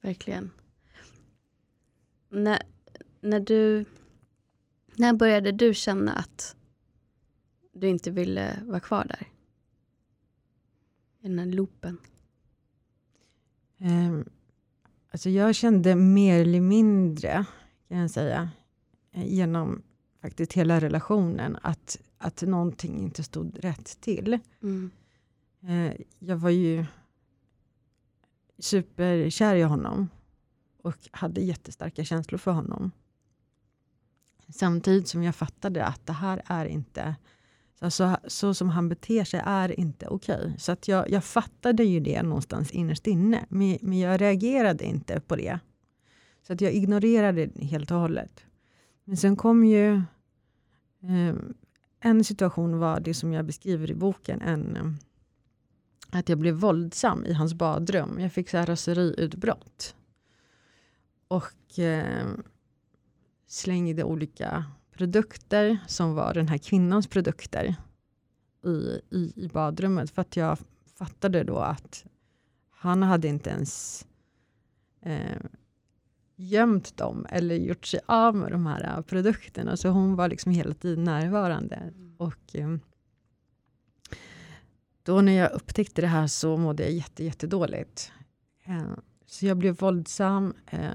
Verkligen. 0.00 0.50
När, 2.28 2.62
när 3.20 3.40
du, 3.40 3.84
när 4.94 5.12
började 5.12 5.52
du 5.52 5.74
känna 5.74 6.12
att 6.12 6.56
du 7.72 7.88
inte 7.88 8.10
ville 8.10 8.62
vara 8.64 8.80
kvar 8.80 9.04
där? 9.04 9.28
I 11.20 11.28
den 11.28 11.38
här 11.38 11.46
loopen. 11.46 11.98
Um, 13.78 14.24
Alltså 15.16 15.30
jag 15.30 15.54
kände 15.54 15.94
mer 15.94 16.40
eller 16.40 16.60
mindre, 16.60 17.44
kan 17.88 17.98
jag 17.98 18.10
säga, 18.10 18.50
genom 19.12 19.82
faktiskt 20.22 20.52
hela 20.52 20.80
relationen, 20.80 21.58
att, 21.62 21.98
att 22.18 22.42
någonting 22.42 22.98
inte 22.98 23.22
stod 23.22 23.64
rätt 23.64 24.00
till. 24.00 24.38
Mm. 24.62 24.90
Eh, 25.62 25.92
jag 26.18 26.36
var 26.36 26.50
ju 26.50 26.86
superkär 28.58 29.54
i 29.54 29.62
honom 29.62 30.08
och 30.82 31.08
hade 31.10 31.40
jättestarka 31.40 32.04
känslor 32.04 32.38
för 32.38 32.52
honom. 32.52 32.90
Samtidigt 34.48 35.08
som 35.08 35.22
jag 35.22 35.34
fattade 35.34 35.84
att 35.84 36.06
det 36.06 36.12
här 36.12 36.42
är 36.46 36.66
inte 36.66 37.16
så, 37.78 37.84
alltså, 37.84 38.16
så 38.26 38.54
som 38.54 38.68
han 38.68 38.88
beter 38.88 39.24
sig 39.24 39.42
är 39.44 39.80
inte 39.80 40.06
okej. 40.06 40.36
Okay. 40.36 40.58
Så 40.58 40.72
att 40.72 40.88
jag, 40.88 41.10
jag 41.10 41.24
fattade 41.24 41.84
ju 41.84 42.00
det 42.00 42.22
någonstans 42.22 42.70
innerst 42.70 43.06
inne. 43.06 43.46
Men, 43.48 43.78
men 43.80 43.98
jag 43.98 44.20
reagerade 44.20 44.84
inte 44.84 45.20
på 45.20 45.36
det. 45.36 45.58
Så 46.46 46.52
att 46.52 46.60
jag 46.60 46.72
ignorerade 46.72 47.46
det 47.46 47.64
helt 47.64 47.90
och 47.90 47.98
hållet. 47.98 48.44
Men 49.04 49.16
sen 49.16 49.36
kom 49.36 49.64
ju 49.64 49.94
eh, 51.02 51.34
en 52.00 52.24
situation 52.24 52.78
var 52.78 53.00
det 53.00 53.14
som 53.14 53.32
jag 53.32 53.44
beskriver 53.44 53.90
i 53.90 53.94
boken. 53.94 54.40
En, 54.40 54.76
eh, 54.76 56.18
att 56.18 56.28
jag 56.28 56.38
blev 56.38 56.54
våldsam 56.54 57.24
i 57.24 57.32
hans 57.32 57.54
badrum. 57.54 58.20
Jag 58.20 58.32
fick 58.32 58.48
så 58.48 58.56
här 58.56 58.66
raseriutbrott. 58.66 59.96
Och 61.28 61.78
eh, 61.78 62.26
slängde 63.46 64.04
olika 64.04 64.64
produkter 64.96 65.78
som 65.86 66.14
var 66.14 66.34
den 66.34 66.48
här 66.48 66.58
kvinnans 66.58 67.06
produkter 67.06 67.76
i, 68.64 69.00
i, 69.10 69.32
i 69.36 69.48
badrummet. 69.52 70.10
För 70.10 70.22
att 70.22 70.36
jag 70.36 70.58
fattade 70.98 71.44
då 71.44 71.58
att 71.58 72.04
han 72.70 73.02
hade 73.02 73.28
inte 73.28 73.50
ens 73.50 74.06
eh, 75.02 75.40
gömt 76.36 76.96
dem 76.96 77.26
eller 77.30 77.54
gjort 77.54 77.86
sig 77.86 78.00
av 78.06 78.34
med 78.34 78.52
de 78.52 78.66
här 78.66 78.98
uh, 78.98 79.02
produkterna. 79.02 79.76
Så 79.76 79.88
hon 79.88 80.16
var 80.16 80.28
liksom 80.28 80.52
hela 80.52 80.74
tiden 80.74 81.04
närvarande. 81.04 81.76
Mm. 81.76 82.16
Och 82.16 82.56
eh, 82.56 82.76
då 85.02 85.20
när 85.20 85.32
jag 85.32 85.52
upptäckte 85.52 86.00
det 86.00 86.06
här 86.06 86.26
så 86.26 86.56
mådde 86.56 86.82
jag 86.82 86.92
jätte, 86.92 87.24
jättedåligt. 87.24 88.12
Eh, 88.64 88.92
så 89.26 89.46
jag 89.46 89.56
blev 89.56 89.76
våldsam 89.76 90.54
eh, 90.66 90.90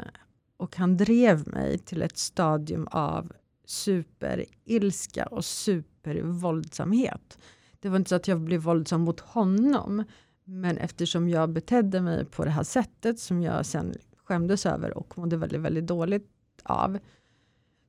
och 0.57 0.75
han 0.75 0.97
drev 0.97 1.47
mig 1.47 1.77
till 1.77 2.01
ett 2.01 2.17
stadium 2.17 2.87
av 2.91 3.31
superilska 3.71 5.25
och 5.25 5.45
supervåldsamhet. 5.45 7.39
Det 7.79 7.89
var 7.89 7.97
inte 7.97 8.09
så 8.09 8.15
att 8.15 8.27
jag 8.27 8.41
blev 8.41 8.61
våldsam 8.61 9.01
mot 9.01 9.19
honom, 9.19 10.03
men 10.43 10.77
eftersom 10.77 11.29
jag 11.29 11.49
betedde 11.49 12.01
mig 12.01 12.25
på 12.25 12.45
det 12.45 12.51
här 12.51 12.63
sättet 12.63 13.19
som 13.19 13.41
jag 13.41 13.65
sen 13.65 13.93
skämdes 14.15 14.65
över 14.65 14.97
och 14.97 15.17
mådde 15.17 15.37
väldigt, 15.37 15.61
väldigt 15.61 15.87
dåligt 15.87 16.29
av, 16.63 16.99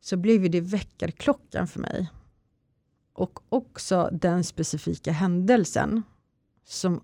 så 0.00 0.16
blev 0.16 0.50
det 0.50 0.60
väckarklockan 0.60 1.68
för 1.68 1.80
mig. 1.80 2.10
Och 3.12 3.40
också 3.48 4.08
den 4.12 4.44
specifika 4.44 5.12
händelsen 5.12 6.02
som, 6.64 7.00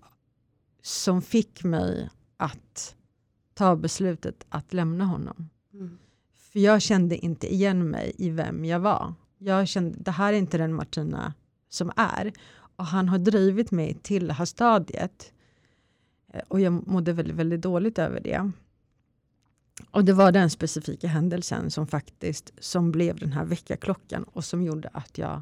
som 0.81 1.21
fick 1.21 1.63
mig 1.63 2.09
att 2.37 2.95
ta 3.53 3.75
beslutet 3.75 4.45
att 4.49 4.73
lämna 4.73 5.05
honom. 5.05 5.49
Mm. 5.73 5.97
För 6.49 6.59
jag 6.59 6.81
kände 6.81 7.17
inte 7.17 7.53
igen 7.53 7.89
mig 7.89 8.13
i 8.17 8.29
vem 8.29 8.65
jag 8.65 8.79
var. 8.79 9.13
Jag 9.37 9.67
kände, 9.67 9.97
det 9.99 10.11
här 10.11 10.33
är 10.33 10.37
inte 10.37 10.57
den 10.57 10.73
Martina 10.73 11.33
som 11.69 11.91
är. 11.95 12.33
Och 12.75 12.85
han 12.85 13.09
har 13.09 13.17
drivit 13.17 13.71
mig 13.71 13.93
till 14.01 14.27
det 14.27 14.33
här 14.33 14.45
stadiet. 14.45 15.33
Eh, 16.33 16.41
och 16.47 16.59
jag 16.59 16.87
mådde 16.87 17.13
väldigt, 17.13 17.35
väldigt 17.35 17.61
dåligt 17.61 17.99
över 17.99 18.19
det. 18.19 18.51
Och 19.91 20.05
det 20.05 20.13
var 20.13 20.31
den 20.31 20.49
specifika 20.49 21.07
händelsen 21.07 21.71
som 21.71 21.87
faktiskt 21.87 22.53
som 22.59 22.91
blev 22.91 23.19
den 23.19 23.31
här 23.31 23.45
väckarklockan 23.45 24.23
och 24.23 24.45
som 24.45 24.63
gjorde 24.63 24.89
att 24.93 25.17
jag 25.17 25.41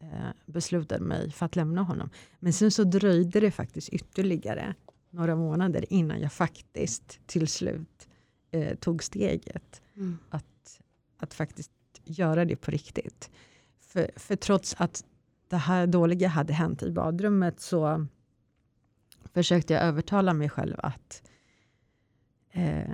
eh, 0.00 0.30
beslutade 0.46 1.04
mig 1.04 1.30
för 1.32 1.46
att 1.46 1.56
lämna 1.56 1.82
honom. 1.82 2.10
Men 2.38 2.52
sen 2.52 2.70
så 2.70 2.84
dröjde 2.84 3.40
det 3.40 3.50
faktiskt 3.50 3.88
ytterligare 3.88 4.74
några 5.10 5.36
månader 5.36 5.84
innan 5.92 6.20
jag 6.20 6.32
faktiskt 6.32 7.20
till 7.26 7.48
slut 7.48 8.08
eh, 8.50 8.74
tog 8.74 9.02
steget 9.02 9.82
mm. 9.96 10.18
att, 10.30 10.80
att 11.16 11.34
faktiskt 11.34 11.72
göra 12.04 12.44
det 12.44 12.56
på 12.56 12.70
riktigt. 12.70 13.30
För, 13.80 14.10
för 14.16 14.36
trots 14.36 14.74
att 14.78 15.04
det 15.48 15.56
här 15.56 15.86
dåliga 15.86 16.28
hade 16.28 16.52
hänt 16.52 16.82
i 16.82 16.90
badrummet 16.90 17.60
så 17.60 18.06
försökte 19.32 19.72
jag 19.72 19.82
övertala 19.82 20.34
mig 20.34 20.48
själv 20.48 20.74
att 20.78 21.22
eh, 22.50 22.90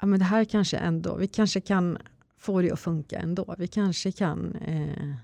ja, 0.00 0.06
men 0.06 0.18
det 0.18 0.24
här 0.24 0.44
kanske 0.44 0.76
ändå, 0.76 1.16
vi 1.16 1.28
kanske 1.28 1.60
kan 1.60 1.98
få 2.36 2.62
det 2.62 2.72
att 2.72 2.80
funka 2.80 3.18
ändå. 3.18 3.54
Vi 3.58 3.68
kanske 3.68 4.12
kan 4.12 4.54
eh, 4.54 5.14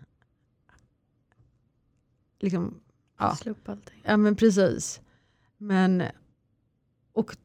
liksom, 2.38 2.80
ja. 3.18 3.36
Slå 3.36 3.52
upp 3.52 3.68
allting. 3.68 4.02
Ja 4.04 4.16
men 4.16 4.36
precis. 4.36 5.00
Men, 5.56 6.02
och 7.12 7.36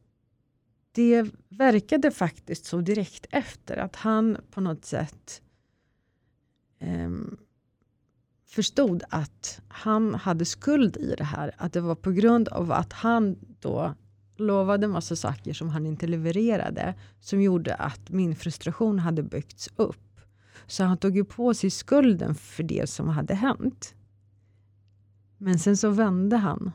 det 0.98 1.26
verkade 1.48 2.10
faktiskt 2.10 2.64
så 2.64 2.80
direkt 2.80 3.26
efter 3.30 3.76
att 3.76 3.96
han 3.96 4.36
på 4.50 4.60
något 4.60 4.84
sätt 4.84 5.42
eh, 6.78 7.10
förstod 8.46 9.02
att 9.10 9.60
han 9.68 10.14
hade 10.14 10.44
skuld 10.44 10.96
i 10.96 11.14
det 11.18 11.24
här. 11.24 11.54
Att 11.56 11.72
det 11.72 11.80
var 11.80 11.94
på 11.94 12.10
grund 12.10 12.48
av 12.48 12.72
att 12.72 12.92
han 12.92 13.36
då 13.60 13.94
lovade 14.36 14.88
massa 14.88 15.16
saker 15.16 15.52
som 15.52 15.68
han 15.68 15.86
inte 15.86 16.06
levererade 16.06 16.94
som 17.20 17.42
gjorde 17.42 17.74
att 17.74 18.10
min 18.10 18.36
frustration 18.36 18.98
hade 18.98 19.22
byggts 19.22 19.68
upp. 19.76 20.20
Så 20.66 20.84
han 20.84 20.98
tog 20.98 21.16
ju 21.16 21.24
på 21.24 21.54
sig 21.54 21.70
skulden 21.70 22.34
för 22.34 22.62
det 22.62 22.90
som 22.90 23.08
hade 23.08 23.34
hänt. 23.34 23.94
Men 25.36 25.58
sen 25.58 25.76
så 25.76 25.90
vände 25.90 26.36
han 26.36 26.72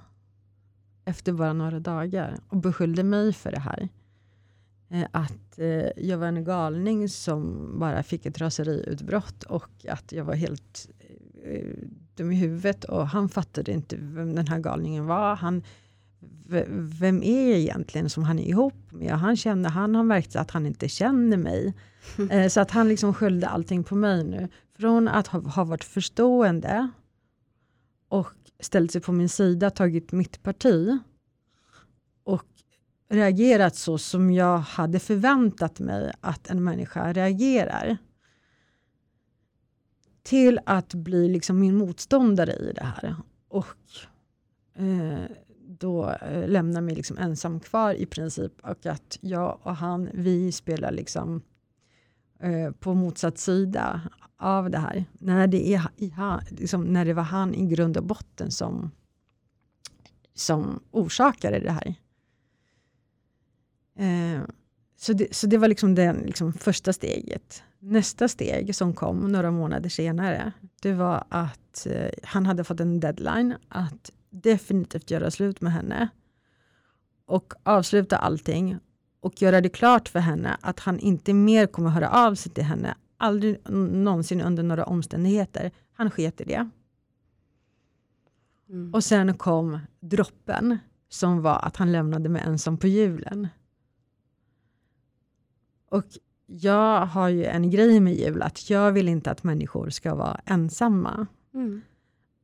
efter 1.06 1.34
bara 1.34 1.54
några 1.54 1.80
dagar 1.80 2.40
och 2.48 2.58
beskyllde 2.58 3.04
mig 3.04 3.34
för 3.34 3.52
det 3.52 3.60
här. 3.60 3.90
Eh, 4.94 5.08
att 5.12 5.60
eh, 5.60 6.06
jag 6.06 6.18
var 6.18 6.28
en 6.28 6.44
galning 6.44 7.10
som 7.10 7.70
bara 7.80 8.04
fick 8.04 8.26
ett 8.26 8.42
raseriutbrott 8.42 9.44
och 9.44 9.86
att 9.90 10.12
jag 10.12 10.26
var 10.26 10.36
helt 10.36 10.90
eh, 11.44 11.78
dum 12.16 12.32
i 12.32 12.36
huvudet 12.36 12.84
och 12.84 13.08
han 13.08 13.30
fattade 13.30 13.72
inte 13.72 13.96
vem 14.00 14.36
den 14.36 14.48
här 14.48 14.60
galningen 14.60 15.06
var. 15.06 15.36
Han, 15.36 15.64
vem 17.00 17.24
är 17.24 17.50
jag 17.50 17.60
egentligen 17.60 18.10
som 18.10 18.24
han 18.24 18.40
är 18.40 18.44
ihop 18.44 18.92
med? 18.92 19.12
Han, 19.12 19.38
känner, 19.38 19.70
han 19.70 19.96
har 19.96 20.04
märkt 20.04 20.36
att 20.36 20.52
han 20.52 20.66
inte 20.66 20.90
känner 20.90 21.38
mig. 21.38 21.74
Så 22.50 22.62
att 22.62 22.72
han 22.72 22.88
liksom 22.88 23.14
skyllde 23.14 23.48
allting 23.48 23.84
på 23.84 23.96
mig 23.96 24.24
nu. 24.24 24.48
Från 24.78 25.08
att 25.08 25.28
ha, 25.28 25.40
ha 25.40 25.64
varit 25.64 25.84
förstående 25.84 26.90
och 28.10 28.28
ställt 28.60 28.92
sig 28.92 29.02
på 29.02 29.12
min 29.12 29.30
sida, 29.30 29.70
tagit 29.70 30.12
mitt 30.12 30.44
parti 30.44 31.00
reagerat 33.14 33.76
så 33.76 33.98
som 33.98 34.32
jag 34.32 34.58
hade 34.58 35.00
förväntat 35.00 35.80
mig 35.80 36.14
att 36.22 36.50
en 36.50 36.64
människa 36.64 37.14
reagerar 37.14 37.98
till 40.24 40.60
att 40.66 40.94
bli 40.94 41.30
liksom 41.30 41.60
min 41.60 41.76
motståndare 41.76 42.54
i 42.54 42.74
det 42.76 42.84
här. 42.84 43.16
Och 43.48 43.76
eh, 44.76 45.26
då 45.68 46.10
eh, 46.10 46.48
lämna 46.48 46.82
mig 46.82 46.96
liksom 46.96 47.18
ensam 47.18 47.60
kvar 47.60 47.94
i 47.94 48.06
princip 48.06 48.52
och 48.64 48.86
att 48.86 49.18
jag 49.22 49.60
och 49.64 49.76
han, 49.76 50.10
vi 50.14 50.52
spelar 50.52 50.92
liksom 50.92 51.42
eh, 52.40 52.72
på 52.72 52.94
motsatt 52.94 53.38
sida 53.38 54.02
av 54.38 54.70
det 54.70 54.78
här. 54.78 55.06
När 55.14 55.48
det, 55.48 55.74
är 55.74 55.90
i, 55.98 56.14
liksom, 56.50 56.84
när 56.84 57.06
det 57.06 57.14
var 57.14 57.24
han 57.24 57.54
i 57.54 57.66
grund 57.66 57.98
och 57.98 58.06
botten 58.06 58.52
som, 58.52 58.92
som 60.34 60.84
orsakade 60.92 61.60
det 61.60 61.72
här. 61.72 61.96
Eh, 63.96 64.42
så, 64.98 65.14
det, 65.14 65.36
så 65.36 65.48
det 65.48 65.58
var 65.58 65.68
liksom 65.68 65.96
det 65.96 66.14
liksom 66.14 66.54
första 66.54 66.94
steget. 66.94 67.64
Nästa 67.80 68.28
steg 68.28 68.76
som 68.76 68.94
kom 68.94 69.32
några 69.32 69.52
månader 69.52 69.90
senare, 69.90 70.52
det 70.82 70.94
var 70.94 71.24
att 71.30 71.86
eh, 71.86 72.10
han 72.24 72.46
hade 72.46 72.64
fått 72.64 72.80
en 72.80 73.00
deadline 73.00 73.56
att 73.68 74.12
definitivt 74.30 75.12
göra 75.12 75.32
slut 75.32 75.62
med 75.62 75.74
henne 75.74 76.10
och 77.26 77.54
avsluta 77.64 78.18
allting 78.18 78.78
och 79.20 79.42
göra 79.42 79.62
det 79.62 79.70
klart 79.70 80.10
för 80.10 80.20
henne 80.20 80.58
att 80.62 80.80
han 80.80 81.00
inte 81.00 81.34
mer 81.34 81.68
kommer 81.68 81.90
höra 81.90 82.10
av 82.10 82.36
sig 82.36 82.52
till 82.52 82.64
henne, 82.64 82.96
aldrig 83.18 83.70
någonsin 83.70 84.42
under 84.42 84.64
några 84.64 84.86
omständigheter. 84.86 85.72
Han 85.94 86.12
sket 86.12 86.42
i 86.42 86.44
det. 86.44 86.70
Mm. 88.70 88.94
Och 88.94 89.04
sen 89.04 89.38
kom 89.38 89.80
droppen 90.00 90.78
som 91.10 91.42
var 91.42 91.60
att 91.60 91.78
han 91.78 91.92
lämnade 91.92 92.30
mig 92.30 92.42
ensam 92.46 92.78
på 92.78 92.88
julen. 92.88 93.48
Och 95.94 96.06
jag 96.46 97.06
har 97.06 97.30
ju 97.30 97.46
en 97.46 97.70
grej 97.70 98.00
med 98.00 98.16
jul, 98.16 98.42
att 98.42 98.70
jag 98.70 98.92
vill 98.92 99.10
inte 99.10 99.32
att 99.32 99.44
människor 99.44 99.90
ska 99.90 100.16
vara 100.16 100.42
ensamma. 100.46 101.28
Mm. 101.54 101.82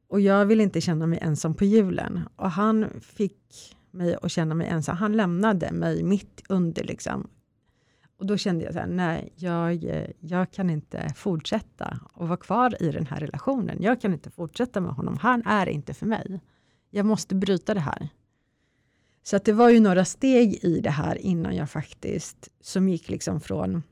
Och 0.08 0.22
jag 0.22 0.46
vill 0.46 0.62
inte 0.62 0.82
känna 0.82 1.08
mig 1.08 1.20
ensam 1.22 1.54
på 1.54 1.66
julen. 1.66 2.20
Och 2.36 2.52
han 2.52 2.86
fick 3.02 3.78
mig 3.92 4.16
att 4.22 4.32
känna 4.32 4.56
mig 4.56 4.68
ensam. 4.68 4.98
Han 4.98 5.18
lämnade 5.18 5.72
mig 5.72 6.04
mitt 6.04 6.44
under 6.50 6.84
liksom. 6.84 7.28
Och 8.18 8.26
då 8.26 8.38
kände 8.38 8.66
jag 8.66 8.74
så 8.74 8.80
här, 8.80 8.88
nej, 8.88 9.34
jag, 9.36 9.86
jag 10.20 10.52
kan 10.52 10.70
inte 10.70 11.14
fortsätta 11.16 12.00
och 12.14 12.28
vara 12.28 12.38
kvar 12.38 12.84
i 12.84 12.92
den 12.92 13.06
här 13.06 13.20
relationen. 13.20 13.78
Jag 13.82 14.02
kan 14.02 14.14
inte 14.14 14.30
fortsätta 14.30 14.82
med 14.82 14.92
honom. 14.92 15.18
Han 15.18 15.44
är 15.46 15.70
inte 15.70 15.94
för 15.94 16.06
mig. 16.06 16.42
Jag 16.90 17.06
måste 17.06 17.36
bryta 17.36 17.74
det 17.74 17.80
här. 17.80 18.10
Så 19.24 19.36
att 19.36 19.46
det 19.46 19.54
var 19.54 19.70
ju 19.70 19.80
några 19.80 20.06
steg 20.06 20.64
i 20.64 20.80
det 20.80 20.90
här 20.90 21.16
innan 21.16 21.56
jag 21.56 21.70
faktiskt, 21.70 22.50
som 22.62 22.90
gick 22.90 23.10
liksom 23.10 23.42
från, 23.42 23.84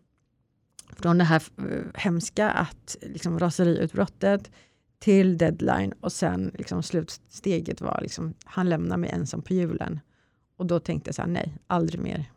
från 0.89 1.17
det 1.17 1.23
här 1.23 1.43
eh, 1.57 1.83
hemska 1.93 2.49
att 2.49 2.97
liksom 3.01 3.39
raseriutbrottet 3.39 4.51
till 4.99 5.37
deadline 5.37 5.93
och 6.01 6.11
sen 6.11 6.51
liksom 6.57 6.83
slutsteget 6.83 7.81
var 7.81 7.99
liksom, 8.01 8.33
han 8.45 8.69
lämnar 8.69 8.97
mig 8.97 9.09
ensam 9.09 9.41
på 9.41 9.53
julen. 9.53 9.99
Och 10.57 10.65
då 10.65 10.79
tänkte 10.79 11.07
jag 11.07 11.15
så 11.15 11.21
här, 11.21 11.29
nej, 11.29 11.57
aldrig 11.67 12.01
mer. 12.01 12.31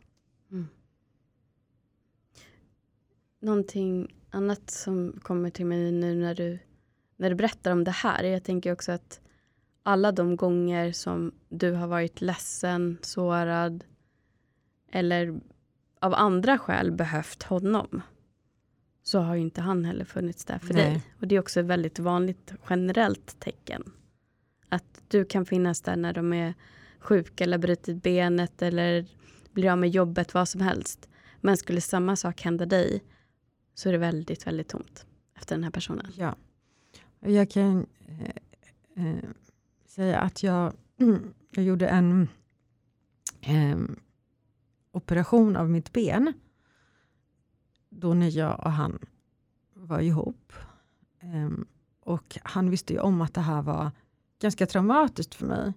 Mm. 0.51 0.67
Någonting 3.39 4.15
annat 4.29 4.71
som 4.71 5.19
kommer 5.23 5.49
till 5.49 5.65
mig 5.65 5.91
nu 5.91 6.15
när 6.15 6.35
du, 6.35 6.59
när 7.17 7.29
du 7.29 7.35
berättar 7.35 7.71
om 7.71 7.83
det 7.83 7.91
här. 7.91 8.23
Jag 8.23 8.43
tänker 8.43 8.71
också 8.71 8.91
att 8.91 9.20
alla 9.83 10.11
de 10.11 10.35
gånger 10.35 10.91
som 10.91 11.31
du 11.49 11.71
har 11.71 11.87
varit 11.87 12.21
ledsen, 12.21 12.97
sårad 13.01 13.83
eller 14.91 15.41
av 15.99 16.13
andra 16.13 16.57
skäl 16.57 16.91
behövt 16.91 17.43
honom 17.43 18.01
så 19.03 19.19
har 19.19 19.35
ju 19.35 19.41
inte 19.41 19.61
han 19.61 19.85
heller 19.85 20.05
funnits 20.05 20.45
där 20.45 20.59
för 20.59 20.73
Nej. 20.73 20.83
dig. 20.83 21.03
Och 21.19 21.27
det 21.27 21.35
är 21.35 21.39
också 21.39 21.59
ett 21.59 21.65
väldigt 21.65 21.99
vanligt 21.99 22.53
generellt 22.69 23.39
tecken. 23.39 23.91
Att 24.69 25.03
du 25.07 25.25
kan 25.25 25.45
finnas 25.45 25.81
där 25.81 25.95
när 25.95 26.13
de 26.13 26.33
är 26.33 26.53
sjuka 26.99 27.43
eller 27.43 27.57
brutit 27.57 28.03
benet 28.03 28.61
eller 28.61 29.05
blir 29.51 29.71
av 29.71 29.77
med 29.77 29.89
jobbet, 29.89 30.33
vad 30.33 30.49
som 30.49 30.61
helst. 30.61 31.09
Men 31.41 31.57
skulle 31.57 31.81
samma 31.81 32.15
sak 32.15 32.41
hända 32.41 32.65
dig 32.65 33.03
så 33.73 33.89
är 33.89 33.93
det 33.93 33.99
väldigt, 33.99 34.47
väldigt 34.47 34.69
tomt 34.69 35.05
efter 35.35 35.55
den 35.55 35.63
här 35.63 35.71
personen. 35.71 36.11
Ja. 36.15 36.35
Jag 37.19 37.49
kan 37.49 37.85
eh, 38.07 39.07
eh, 39.07 39.23
säga 39.91 40.19
att 40.19 40.43
jag, 40.43 40.73
jag 41.49 41.65
gjorde 41.65 41.87
en 41.87 42.27
eh, 43.41 43.77
operation 44.91 45.55
av 45.55 45.69
mitt 45.69 45.93
ben 45.93 46.33
då 47.89 48.13
när 48.13 48.37
jag 48.37 48.59
och 48.59 48.71
han 48.71 48.99
var 49.73 49.99
ihop. 49.99 50.53
Eh, 51.19 51.49
och 51.99 52.37
han 52.43 52.69
visste 52.69 52.93
ju 52.93 52.99
om 52.99 53.21
att 53.21 53.33
det 53.33 53.41
här 53.41 53.61
var 53.61 53.91
ganska 54.39 54.65
traumatiskt 54.65 55.35
för 55.35 55.45
mig. 55.45 55.73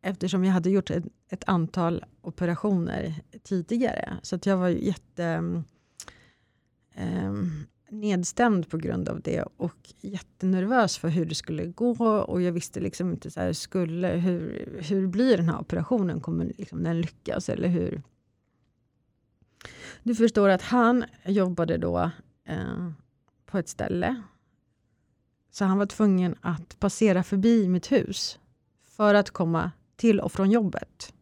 Eftersom 0.00 0.44
jag 0.44 0.52
hade 0.52 0.70
gjort 0.70 0.90
ett, 0.90 1.04
ett 1.28 1.44
antal 1.46 2.04
operationer 2.20 3.22
tidigare. 3.42 4.18
Så 4.22 4.36
att 4.36 4.46
jag 4.46 4.56
var 4.56 4.68
jätte 4.68 5.36
um, 6.96 7.66
nedstämd 7.90 8.68
på 8.68 8.76
grund 8.76 9.08
av 9.08 9.20
det 9.20 9.44
och 9.56 9.94
jättenervös 10.00 10.98
för 10.98 11.08
hur 11.08 11.26
det 11.26 11.34
skulle 11.34 11.66
gå 11.66 11.90
och 12.06 12.42
jag 12.42 12.52
visste 12.52 12.80
liksom 12.80 13.10
inte 13.10 13.30
så 13.30 13.40
här, 13.40 13.52
skulle, 13.52 14.08
hur, 14.08 14.68
hur 14.88 15.06
blir 15.06 15.36
den 15.36 15.48
här 15.48 15.60
operationen, 15.60 16.20
kommer 16.20 16.44
liksom 16.44 16.82
den 16.82 17.00
lyckas 17.00 17.48
eller 17.48 17.68
hur, 17.68 18.02
du 20.02 20.14
förstår 20.14 20.48
att 20.48 20.62
han 20.62 21.04
jobbade 21.24 21.76
då 21.76 22.10
eh, 22.44 22.90
på 23.46 23.58
ett 23.58 23.68
ställe. 23.68 24.22
Så 25.50 25.64
han 25.64 25.78
var 25.78 25.86
tvungen 25.86 26.34
att 26.40 26.80
passera 26.80 27.22
förbi 27.22 27.68
mitt 27.68 27.92
hus 27.92 28.38
för 28.86 29.14
att 29.14 29.30
komma 29.30 29.70
till 29.96 30.20
och 30.20 30.32
från 30.32 30.50
jobbet. 30.50 31.14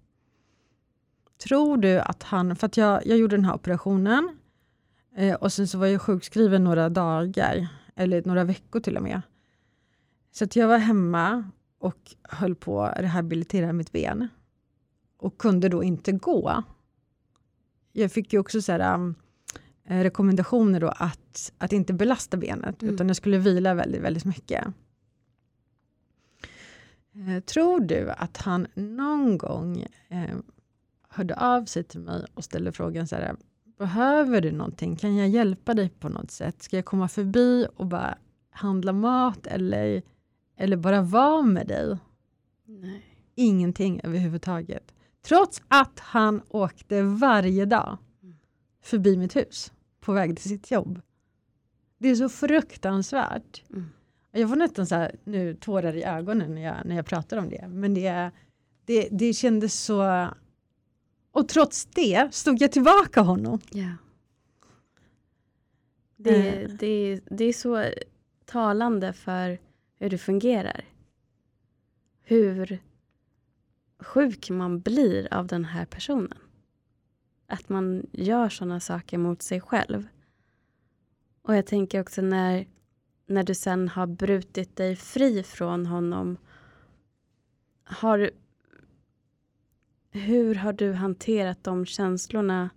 Tror 1.38 1.76
du 1.76 1.98
att 2.00 2.22
han, 2.22 2.56
för 2.56 2.66
att 2.66 2.76
jag, 2.76 3.06
jag 3.06 3.18
gjorde 3.18 3.36
den 3.36 3.44
här 3.44 3.54
operationen 3.54 4.38
eh, 5.16 5.34
och 5.34 5.52
sen 5.52 5.68
så 5.68 5.78
var 5.78 5.86
jag 5.86 6.02
sjukskriven 6.02 6.64
några 6.64 6.88
dagar, 6.88 7.68
eller 7.94 8.22
några 8.22 8.44
veckor 8.44 8.80
till 8.80 8.96
och 8.96 9.02
med. 9.02 9.22
Så 10.32 10.44
att 10.44 10.56
jag 10.56 10.68
var 10.68 10.78
hemma 10.78 11.50
och 11.78 12.14
höll 12.22 12.54
på 12.54 12.82
att 12.82 13.00
rehabilitera 13.00 13.72
mitt 13.72 13.92
ben 13.92 14.28
och 15.18 15.38
kunde 15.38 15.68
då 15.68 15.82
inte 15.82 16.12
gå 16.12 16.62
jag 17.96 18.12
fick 18.12 18.32
ju 18.32 18.38
också 18.38 18.62
så 18.62 18.72
här, 18.72 18.94
um, 18.94 19.14
eh, 19.84 20.02
rekommendationer 20.02 20.80
då 20.80 20.88
att, 20.88 21.52
att 21.58 21.72
inte 21.72 21.92
belasta 21.92 22.36
benet, 22.36 22.82
mm. 22.82 22.94
utan 22.94 23.08
jag 23.08 23.16
skulle 23.16 23.38
vila 23.38 23.74
väldigt, 23.74 24.02
väldigt 24.02 24.24
mycket. 24.24 24.66
Eh, 27.14 27.42
tror 27.44 27.80
du 27.80 28.10
att 28.10 28.36
han 28.36 28.66
någon 28.74 29.38
gång 29.38 29.86
eh, 30.08 30.36
hörde 31.08 31.36
av 31.36 31.64
sig 31.64 31.84
till 31.84 32.00
mig 32.00 32.24
och 32.34 32.44
ställde 32.44 32.72
frågan 32.72 33.08
så 33.08 33.16
här, 33.16 33.36
behöver 33.79 34.41
du 34.41 34.53
någonting? 34.53 34.97
Kan 34.97 35.16
jag 35.16 35.29
hjälpa 35.29 35.74
dig 35.74 35.89
på 35.89 36.09
något 36.09 36.31
sätt? 36.31 36.62
Ska 36.62 36.77
jag 36.77 36.85
komma 36.85 37.09
förbi 37.09 37.66
och 37.77 37.87
bara 37.87 38.18
handla 38.51 38.93
mat 38.93 39.47
eller, 39.47 40.03
eller 40.57 40.77
bara 40.77 41.03
vara 41.03 41.43
med 41.43 41.66
dig? 41.66 41.99
Nej. 42.64 43.03
Ingenting 43.35 44.01
överhuvudtaget. 44.05 44.95
Trots 45.22 45.62
att 45.68 46.01
han 46.01 46.43
åkte 46.49 47.03
varje 47.03 47.64
dag 47.64 47.99
förbi 48.83 49.16
mitt 49.16 49.37
hus 49.37 49.72
på 50.01 50.12
väg 50.12 50.37
till 50.37 50.49
sitt 50.49 50.70
jobb. 50.70 51.01
Det 51.99 52.09
är 52.09 52.14
så 52.14 52.29
fruktansvärt. 52.29 53.62
Mm. 53.70 53.85
Jag 54.33 54.49
får 54.49 54.57
nästan 54.57 54.87
så 54.87 54.95
här, 54.95 55.16
nu 55.24 55.55
tårar 55.55 55.97
i 55.97 56.05
ögonen 56.05 56.55
när 56.55 56.62
jag, 56.62 56.77
när 56.85 56.97
jag 56.97 57.07
pratar 57.07 57.37
om 57.37 57.49
det. 57.49 57.68
Men 57.68 57.95
det, 57.95 58.31
det, 58.85 59.09
det 59.11 59.33
kändes 59.33 59.85
så... 59.85 60.29
Och 61.37 61.49
trots 61.49 61.87
det 61.87 62.34
stod 62.34 62.61
jag 62.61 62.72
tillbaka 62.72 63.20
honom. 63.20 63.61
Yeah. 63.74 63.95
Det, 66.16 66.64
uh. 66.64 66.76
det, 66.78 67.20
det 67.30 67.45
är 67.45 67.53
så 67.53 67.84
talande 68.45 69.12
för 69.12 69.59
hur 69.99 70.11
det 70.11 70.18
fungerar. 70.18 70.84
Hur 72.22 72.78
sjuk 73.99 74.51
man 74.51 74.80
blir 74.80 75.34
av 75.34 75.47
den 75.47 75.64
här 75.64 75.84
personen. 75.84 76.39
Att 77.47 77.68
man 77.68 78.07
gör 78.12 78.49
sådana 78.49 78.80
saker 78.80 79.18
mot 79.18 79.43
sig 79.43 79.61
själv. 79.61 80.07
Och 81.43 81.57
jag 81.57 81.66
tänker 81.66 82.01
också 82.01 82.22
när, 82.22 82.66
när 83.26 83.43
du 83.43 83.55
sen 83.55 83.89
har 83.89 84.07
brutit 84.07 84.76
dig 84.76 84.97
fri 84.97 85.43
från 85.43 85.87
honom. 85.87 86.37
Har, 87.84 88.30
hur 90.16 90.54
har 90.54 90.72
du 90.72 90.92
hanterat 90.92 91.64
de 91.64 91.86
känslorna 91.86 92.70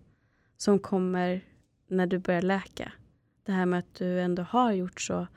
som 0.57 0.79
kommer 0.79 1.45
när 1.87 2.07
du 2.07 2.19
börjar 2.19 2.41
läka? 2.41 2.91
Det 3.43 3.51
här 3.51 3.65
med 3.65 3.79
att 3.79 3.95
du 3.95 4.21
ändå 4.21 4.43
har 4.43 4.71
gjort 4.71 5.01
så 5.01 5.27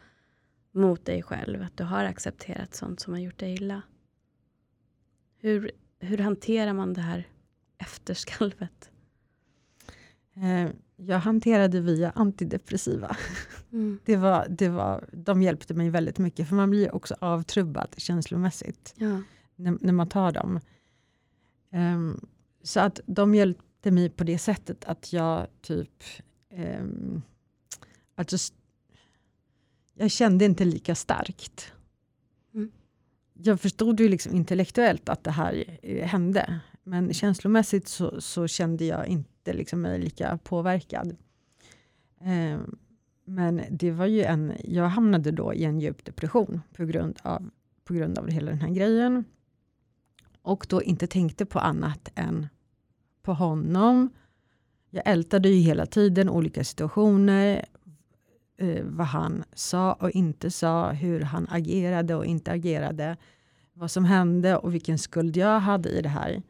mot 0.72 1.05
dig 1.05 1.22
själv. 1.22 1.62
Att 1.62 1.76
du 1.76 1.84
har 1.84 2.05
accepterat 2.05 2.74
sånt 2.74 3.00
som 3.00 3.12
har 3.12 3.20
gjort 3.20 3.38
dig 3.38 3.55
illa. 3.55 3.82
Hur, 5.38 5.70
hur 5.98 6.18
hanterar 6.18 6.72
man 6.72 6.92
det 6.92 7.00
här 7.00 7.28
efterskalvet? 7.78 8.90
Eh, 10.34 10.70
jag 10.96 11.18
hanterade 11.18 11.80
via 11.80 12.11
antidepressiva. 12.11 13.16
Mm. 13.72 13.98
Det 14.05 14.16
var, 14.16 14.46
det 14.48 14.68
var, 14.68 15.05
de 15.12 15.42
hjälpte 15.42 15.74
mig 15.74 15.90
väldigt 15.90 16.18
mycket, 16.18 16.48
för 16.48 16.57
man 16.57 16.70
blir 16.70 16.94
också 16.94 17.14
avtrubbad 17.18 17.94
känslomässigt 17.96 18.94
ja. 18.96 19.22
när, 19.57 19.78
när, 19.80 19.92
man 19.92 20.09
tar 20.09 20.32
dem. 20.32 20.61
Um, 21.73 22.27
så 22.62 22.81
att 22.81 23.01
de 23.07 23.35
hjälpte 23.35 23.91
mig 23.91 24.11
på 24.11 24.25
det 24.25 24.39
sättet 24.39 24.85
att 24.85 25.12
jag 25.12 25.47
typ 25.61 26.05
um, 26.51 27.23
alltså, 28.14 28.37
jag 29.95 30.11
kände 30.11 30.45
inte 30.45 30.64
lika 30.64 30.95
starkt. 30.95 31.73
Mm. 32.55 32.70
Jag 33.33 33.61
förstod 33.61 34.01
ju 34.01 34.09
liksom 34.09 34.35
intellektuellt 34.35 35.09
att 35.09 35.25
det 35.25 35.31
här 35.31 35.79
eh, 35.83 36.07
hände. 36.07 36.61
Men 36.83 37.12
känslomässigt 37.12 37.89
så, 37.89 38.20
så 38.20 38.47
kände 38.47 38.85
jag 38.85 39.07
inte 39.07 39.53
liksom 39.53 39.81
mig 39.81 39.99
lika 39.99 40.39
påverkad. 40.39 41.16
Eh, 42.20 42.61
men 43.25 43.62
det 43.70 43.91
var 43.91 44.07
ju 44.07 44.23
en, 44.23 44.53
jag 44.64 44.89
hamnade 44.89 45.31
då 45.31 45.55
i 45.55 45.64
en 45.64 45.81
djup 45.81 46.05
depression 46.05 46.61
på 46.77 46.85
grund 46.85 47.18
av, 47.23 47.51
på 47.85 47.95
grund 47.95 48.18
av 48.18 48.29
hela 48.29 48.51
den 48.51 48.61
här 48.61 48.70
grejen. 48.70 49.25
Och 50.43 50.66
då 50.68 50.82
inte 50.82 51.07
tänkte 51.07 51.47
på 51.47 51.59
annat 51.59 52.09
än 52.14 52.49
på 53.22 53.32
honom. 53.32 54.11
Jag 54.90 55.03
ältade 55.07 55.49
ju 55.49 55.61
hela 55.61 55.86
tiden 55.86 56.28
olika 56.28 56.64
situationer. 56.64 57.64
Eh, 58.57 58.84
vad 58.84 59.07
han 59.07 59.45
sa 59.55 59.93
och 59.93 60.11
inte 60.11 60.51
sa, 60.51 60.90
hur 60.90 61.20
han 61.20 61.47
agerade 61.51 62.14
och 62.14 62.26
inte 62.26 62.53
agerade. 62.53 63.16
Vad 63.72 63.90
som 63.90 64.05
hände 64.05 64.57
och 64.57 64.74
vilken 64.74 64.99
skuld 64.99 65.36
jag 65.36 65.61
hade 65.61 65.88
i 65.88 66.03
det 66.03 66.09
här. 66.09 66.43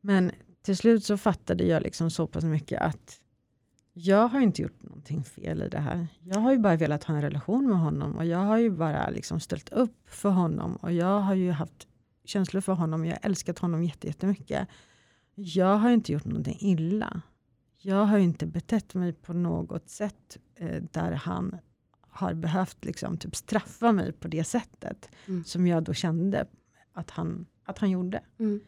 Men 0.00 0.30
till 0.62 0.76
slut 0.76 1.04
så 1.04 1.16
fattade 1.16 1.64
jag 1.64 1.82
liksom 1.82 2.10
så 2.10 2.26
pass 2.26 2.44
mycket 2.44 2.80
att 2.80 3.20
jag 3.92 4.28
har 4.28 4.40
inte 4.40 4.62
gjort 4.62 4.82
någonting 4.82 5.24
fel 5.24 5.62
i 5.62 5.68
det 5.68 5.78
här. 5.78 6.06
Jag 6.20 6.40
har 6.40 6.52
ju 6.52 6.58
bara 6.58 6.76
velat 6.76 7.04
ha 7.04 7.14
en 7.14 7.22
relation 7.22 7.68
med 7.68 7.78
honom 7.78 8.16
och 8.16 8.24
jag 8.24 8.38
har 8.38 8.58
ju 8.58 8.70
bara 8.70 9.10
liksom 9.10 9.40
ställt 9.40 9.68
upp 9.68 10.08
för 10.08 10.30
honom 10.30 10.76
och 10.76 10.92
jag 10.92 11.20
har 11.20 11.34
ju 11.34 11.50
haft 11.50 11.88
känslor 12.24 12.60
för 12.60 12.72
honom. 12.72 13.04
Jag 13.04 13.12
har 13.12 13.20
älskat 13.22 13.58
honom 13.58 13.84
jättemycket. 13.84 14.68
Jag 15.34 15.76
har 15.76 15.90
inte 15.90 16.12
gjort 16.12 16.24
någonting 16.24 16.58
illa. 16.60 17.22
Jag 17.78 18.04
har 18.04 18.18
inte 18.18 18.46
betett 18.46 18.94
mig 18.94 19.12
på 19.12 19.32
något 19.32 19.88
sätt 19.88 20.38
eh, 20.54 20.82
där 20.92 21.12
han 21.12 21.56
har 22.00 22.34
behövt 22.34 22.84
liksom, 22.84 23.16
typ 23.16 23.36
straffa 23.36 23.92
mig 23.92 24.12
på 24.12 24.28
det 24.28 24.44
sättet 24.44 25.10
mm. 25.28 25.44
som 25.44 25.66
jag 25.66 25.82
då 25.82 25.94
kände 25.94 26.46
att 26.92 27.10
han, 27.10 27.46
att 27.64 27.78
han 27.78 27.90
gjorde. 27.90 28.22
Mm. 28.38 28.60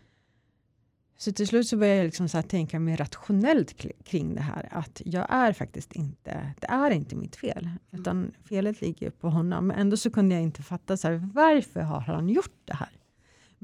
Så 1.16 1.32
till 1.32 1.48
slut 1.48 1.68
så 1.68 1.76
började 1.76 1.96
jag 1.96 2.04
liksom 2.04 2.28
så 2.28 2.42
tänka 2.42 2.80
mer 2.80 2.96
rationellt 2.96 3.74
kring 4.04 4.34
det 4.34 4.40
här. 4.40 4.68
Att 4.70 5.02
jag 5.04 5.26
är 5.30 5.52
faktiskt 5.52 5.92
inte, 5.92 6.54
det 6.60 6.66
är 6.66 6.90
inte 6.90 7.16
mitt 7.16 7.36
fel. 7.36 7.64
Mm. 7.64 7.78
Utan 7.90 8.32
felet 8.48 8.80
ligger 8.80 9.10
på 9.10 9.30
honom. 9.30 9.66
Men 9.66 9.78
ändå 9.78 9.96
så 9.96 10.10
kunde 10.10 10.34
jag 10.34 10.42
inte 10.42 10.62
fatta 10.62 10.96
så 10.96 11.08
här, 11.08 11.30
varför 11.34 11.80
har 11.80 12.00
han 12.00 12.28
gjort 12.28 12.60
det 12.64 12.74
här? 12.74 13.03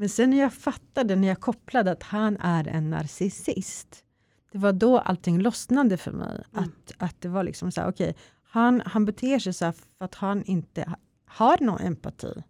Men 0.00 0.08
sen 0.08 0.30
när 0.30 0.38
jag 0.38 0.52
fattade, 0.52 1.16
när 1.16 1.28
jag 1.28 1.40
kopplade 1.40 1.90
att 1.90 2.02
han 2.02 2.36
är 2.36 2.68
en 2.68 2.90
narcissist. 2.90 4.04
Det 4.52 4.58
var 4.58 4.72
då 4.72 4.98
allting 4.98 5.40
lossnade 5.40 5.96
för 5.96 6.12
mig. 6.12 6.44
Mm. 6.52 6.64
Att, 6.64 6.92
att 6.98 7.20
det 7.20 7.28
var 7.28 7.44
liksom 7.44 7.72
så 7.72 7.80
här, 7.80 7.88
okej, 7.88 8.10
okay, 8.10 8.22
han, 8.42 8.82
han 8.86 9.04
beter 9.04 9.38
sig 9.38 9.52
så 9.52 9.64
här 9.64 9.72
för 9.72 10.04
att 10.04 10.14
han 10.14 10.44
inte 10.44 10.94
har 11.24 11.58
någon 11.60 11.80
empati. 11.80 12.42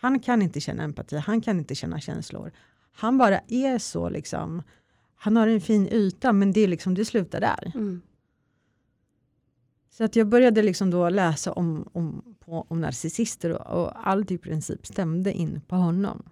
Han 0.00 0.20
kan 0.20 0.42
inte 0.42 0.60
känna 0.60 0.82
empati, 0.82 1.16
han 1.16 1.40
kan 1.40 1.58
inte 1.58 1.74
känna 1.74 2.00
känslor. 2.00 2.52
Han 2.92 3.18
bara 3.18 3.40
är 3.48 3.78
så 3.78 4.08
liksom. 4.08 4.62
Han 5.14 5.36
har 5.36 5.46
en 5.46 5.60
fin 5.60 5.88
yta 5.88 6.32
men 6.32 6.52
det, 6.52 6.66
liksom, 6.66 6.94
det 6.94 7.04
slutar 7.04 7.40
där. 7.40 7.72
Mm. 7.74 8.02
Så 9.90 10.04
att 10.04 10.16
jag 10.16 10.28
började 10.28 10.62
liksom 10.62 10.90
då 10.90 11.08
läsa 11.08 11.52
om, 11.52 11.88
om, 11.92 12.36
på, 12.40 12.66
om 12.68 12.80
narcissister 12.80 13.50
och, 13.52 13.82
och 13.82 14.08
allt 14.08 14.30
i 14.30 14.38
princip 14.38 14.86
stämde 14.86 15.32
in 15.32 15.60
på 15.68 15.76
honom. 15.76 16.22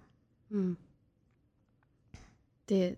Mm. 0.51 0.75
Det, 2.65 2.95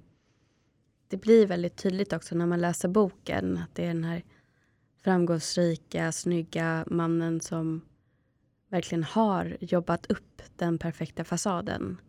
det 1.08 1.18
blir 1.18 1.48
väldigt 1.48 1.76
tydligt 1.76 2.14
också 2.14 2.36
när 2.36 2.46
man 2.46 2.62
läser 2.62 2.90
boken 2.90 3.58
att 3.58 3.76
det 3.76 3.84
är 3.84 3.88
den 3.88 4.04
här 4.04 4.24
framgångsrika, 5.02 6.12
snygga 6.12 6.86
mannen 6.88 7.42
som 7.42 7.82
verkligen 8.68 9.04
har 9.04 9.58
jobbat 9.60 10.06
upp 10.12 10.42
den 10.56 10.78
perfekta 10.78 11.24
fasaden 11.24 12.02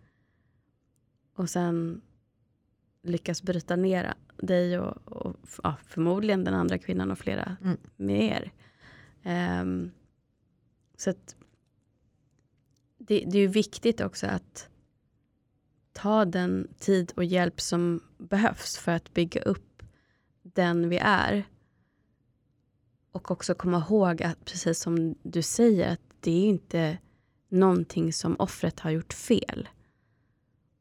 och 1.34 1.50
sen 1.50 2.00
lyckas 3.02 3.42
bryta 3.42 3.76
ner 3.76 4.14
dig 4.36 4.78
och, 4.78 5.12
och 5.12 5.36
ja, 5.62 5.76
förmodligen 5.86 6.44
den 6.44 6.54
andra 6.54 6.78
kvinnan 6.78 7.10
och 7.10 7.18
flera 7.18 7.56
mm. 7.62 7.76
mer. 7.96 8.52
Um, 9.62 9.90
så 10.96 11.10
att 11.10 11.36
det, 12.98 13.24
det 13.26 13.38
är 13.38 13.42
ju 13.42 13.46
viktigt 13.46 14.00
också 14.00 14.26
att 14.26 14.68
ta 15.94 16.24
den 16.24 16.68
tid 16.78 17.12
och 17.16 17.24
hjälp 17.24 17.60
som 17.60 18.00
behövs 18.18 18.76
för 18.76 18.92
att 18.92 19.14
bygga 19.14 19.40
upp 19.42 19.82
den 20.42 20.88
vi 20.88 20.98
är. 21.02 21.44
Och 23.12 23.30
också 23.30 23.54
komma 23.54 23.78
ihåg 23.78 24.22
att 24.22 24.44
precis 24.44 24.80
som 24.80 25.14
du 25.22 25.42
säger, 25.42 25.92
att 25.92 26.00
det 26.20 26.30
är 26.30 26.48
inte 26.48 26.98
någonting 27.48 28.12
som 28.12 28.36
offret 28.38 28.80
har 28.80 28.90
gjort 28.90 29.12
fel. 29.12 29.68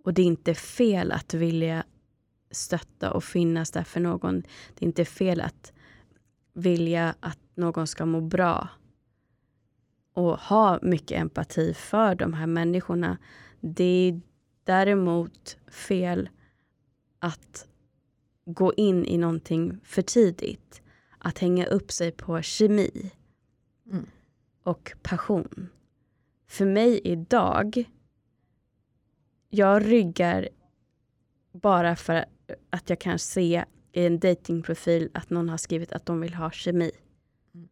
Och 0.03 0.14
det 0.14 0.22
är 0.22 0.26
inte 0.26 0.53
fel 0.53 1.11
att 1.11 1.34
vilja 1.34 1.84
stötta 2.51 3.11
och 3.14 3.24
finnas 3.24 3.72
där 3.72 3.84
för 3.84 3.99
någon. 3.99 4.41
Det 4.41 4.86
är 4.86 4.88
inte 4.88 5.05
fel 5.05 5.41
att 5.41 5.74
vilja 6.53 7.16
att 7.20 7.39
någon 7.55 7.88
ska 7.88 8.05
må 8.05 8.22
bra 8.22 8.68
och 10.14 10.39
ha 10.39 10.80
mycket 10.82 11.22
empati 11.22 11.74
för 11.74 12.16
de 12.16 12.34
här 12.34 12.47
människorna. 12.47 13.18
Det 13.59 13.84
är 13.84 14.22
däremot 14.64 15.57
fel 15.68 16.30
att 17.20 17.68
gå 18.45 18.74
in 18.74 19.05
i 19.05 19.18
någonting 19.18 19.80
för 19.84 20.01
tidigt. 20.01 20.82
Att 21.18 21.39
hänga 21.39 21.66
upp 21.66 21.91
sig 21.91 22.11
på 22.11 22.41
kemi 22.41 23.11
mm. 23.91 24.05
och 24.64 24.93
passion. 25.01 25.70
För 26.47 26.66
mig 26.66 27.01
idag 27.03 27.84
jag 29.49 29.91
ryggar 29.91 30.49
bara 31.51 31.95
för 31.95 32.26
att 32.70 32.89
jag 32.89 32.99
kan 32.99 33.20
se 33.20 33.66
i 33.91 34.05
en 34.05 34.20
datingprofil 34.20 35.09
att 35.14 35.30
någon 35.30 35.49
har 35.49 35.57
skrivit 35.57 35.91
att 35.91 36.05
de 36.05 36.22
vill 36.22 36.34
ha 36.34 36.51
kemi. 36.51 36.91
Mm. 37.53 37.68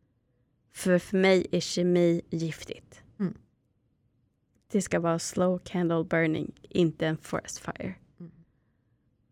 För 0.73 0.99
för 0.99 1.17
mig 1.17 1.47
är 1.51 1.59
kemi 1.59 2.21
giftigt. 2.29 3.01
Det 4.72 4.82
ska 4.82 4.99
vara 4.99 5.19
slow 5.19 5.59
candle 5.59 6.03
burning, 6.03 6.53
inte 6.61 7.07
en 7.07 7.17
forest 7.17 7.57
fire. 7.59 7.95
Mm. 8.19 8.32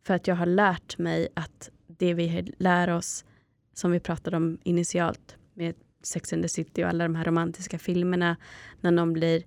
För 0.04 0.14
att 0.14 0.28
jag 0.28 0.36
har 0.36 0.46
lärt 0.46 0.98
mig 0.98 1.28
att 1.34 1.70
det 1.88 2.14
vi 2.14 2.54
lär 2.58 2.90
oss, 2.90 3.26
som 3.74 3.92
vi 3.92 4.00
pratade 4.00 4.38
om 4.38 4.58
initialt 4.64 5.38
med 5.54 5.76
Sex 6.04 6.34
and 6.34 6.44
the 6.44 6.50
City 6.50 6.84
och 6.84 6.90
alla 6.90 7.04
de 7.04 7.16
här 7.16 7.26
romantiska 7.26 7.80
filmerna, 7.80 8.38
när 8.82 8.92
någon 8.92 9.14
blir 9.14 9.44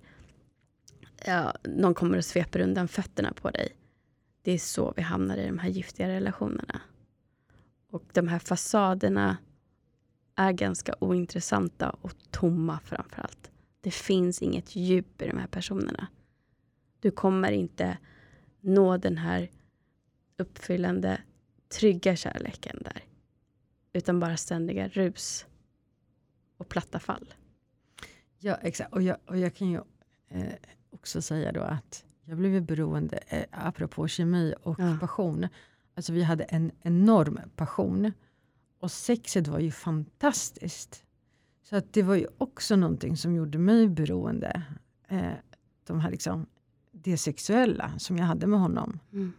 ja, 1.25 1.53
någon 1.63 1.93
kommer 1.93 2.17
och 2.17 2.25
sveper 2.25 2.59
undan 2.59 2.87
fötterna 2.87 3.33
på 3.33 3.49
dig. 3.49 3.75
Det 4.41 4.51
är 4.51 4.57
så 4.57 4.93
vi 4.95 5.01
hamnar 5.01 5.37
i 5.37 5.45
de 5.45 5.59
här 5.59 5.69
giftiga 5.69 6.07
relationerna. 6.07 6.81
Och 7.91 8.03
de 8.13 8.27
här 8.27 8.39
fasaderna 8.39 9.37
är 10.35 10.51
ganska 10.51 10.95
ointressanta 10.99 11.89
och 11.89 12.13
tomma 12.31 12.79
framför 12.83 13.21
allt. 13.21 13.51
Det 13.83 13.91
finns 13.91 14.41
inget 14.41 14.75
djup 14.75 15.21
i 15.21 15.27
de 15.27 15.37
här 15.37 15.47
personerna. 15.47 16.07
Du 16.99 17.11
kommer 17.11 17.51
inte 17.51 17.97
nå 18.61 18.97
den 18.97 19.17
här 19.17 19.49
uppfyllande, 20.37 21.21
trygga 21.67 22.15
kärleken 22.15 22.77
där. 22.81 23.03
Utan 23.93 24.19
bara 24.19 24.37
ständiga 24.37 24.87
rus 24.87 25.45
och 26.57 26.69
platta 26.69 26.99
fall. 26.99 27.33
Ja, 28.37 28.55
exakt. 28.55 28.93
Och 28.93 29.01
jag, 29.01 29.17
och 29.25 29.37
jag 29.37 29.55
kan 29.55 29.69
ju 29.69 29.81
eh, 30.29 30.53
också 30.89 31.21
säga 31.21 31.51
då 31.51 31.61
att 31.61 32.05
jag 32.23 32.37
blev 32.37 32.65
beroende, 32.65 33.17
eh, 33.27 33.45
apropå 33.51 34.07
kemi 34.07 34.53
och 34.63 34.79
ja. 34.79 34.97
passion. 34.99 35.47
Alltså 35.95 36.13
vi 36.13 36.23
hade 36.23 36.43
en 36.43 36.71
enorm 36.81 37.39
passion. 37.55 38.11
Och 38.79 38.91
sexet 38.91 39.47
var 39.47 39.59
ju 39.59 39.71
fantastiskt. 39.71 41.02
Så 41.63 41.75
att 41.75 41.93
det 41.93 42.03
var 42.03 42.15
ju 42.15 42.27
också 42.37 42.75
någonting 42.75 43.17
som 43.17 43.35
gjorde 43.35 43.57
mig 43.57 43.87
beroende. 43.87 44.63
Eh, 45.07 45.31
de 45.87 45.99
här 45.99 46.11
liksom, 46.11 46.45
det 46.91 47.17
sexuella 47.17 47.93
som 47.97 48.17
jag 48.17 48.25
hade 48.25 48.47
med 48.47 48.59
honom. 48.59 48.99
Mm. 49.11 49.33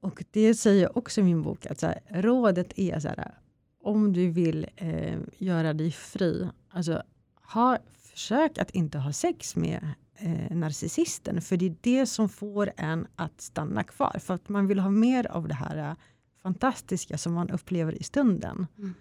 Och 0.00 0.24
det 0.30 0.54
säger 0.54 0.82
jag 0.82 0.96
också 0.96 1.20
i 1.20 1.24
min 1.24 1.42
bok, 1.42 1.66
att 1.66 1.82
här, 1.82 2.00
rådet 2.08 2.78
är 2.78 2.98
så 2.98 3.08
här, 3.08 3.34
om 3.82 4.12
du 4.12 4.30
vill 4.30 4.66
eh, 4.76 5.18
göra 5.38 5.72
dig 5.72 5.90
fri, 5.90 6.48
alltså 6.68 7.02
ha, 7.34 7.78
försök 7.98 8.58
att 8.58 8.70
inte 8.70 8.98
ha 8.98 9.12
sex 9.12 9.56
med 9.56 9.88
eh, 10.14 10.56
narcissisten. 10.56 11.40
För 11.40 11.56
det 11.56 11.66
är 11.66 11.76
det 11.80 12.06
som 12.06 12.28
får 12.28 12.72
en 12.76 13.06
att 13.16 13.40
stanna 13.40 13.84
kvar. 13.84 14.16
För 14.20 14.34
att 14.34 14.48
man 14.48 14.66
vill 14.66 14.78
ha 14.78 14.90
mer 14.90 15.26
av 15.26 15.48
det 15.48 15.54
här 15.54 15.76
eh, 15.90 15.96
fantastiska 16.42 17.18
som 17.18 17.32
man 17.34 17.50
upplever 17.50 18.00
i 18.00 18.02
stunden. 18.02 18.66
Mm. 18.78 18.94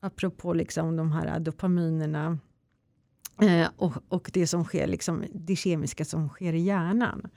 Apropå 0.00 0.52
liksom 0.52 0.96
de 0.96 1.12
här 1.12 1.40
dopaminerna 1.40 2.38
eh, 3.42 3.68
och, 3.76 3.92
och 4.08 4.30
det 4.34 4.46
som 4.46 4.64
sker, 4.64 4.86
liksom, 4.86 5.24
det 5.34 5.56
kemiska 5.56 6.04
som 6.04 6.28
sker 6.28 6.52
i 6.52 6.60
hjärnan. 6.60 7.30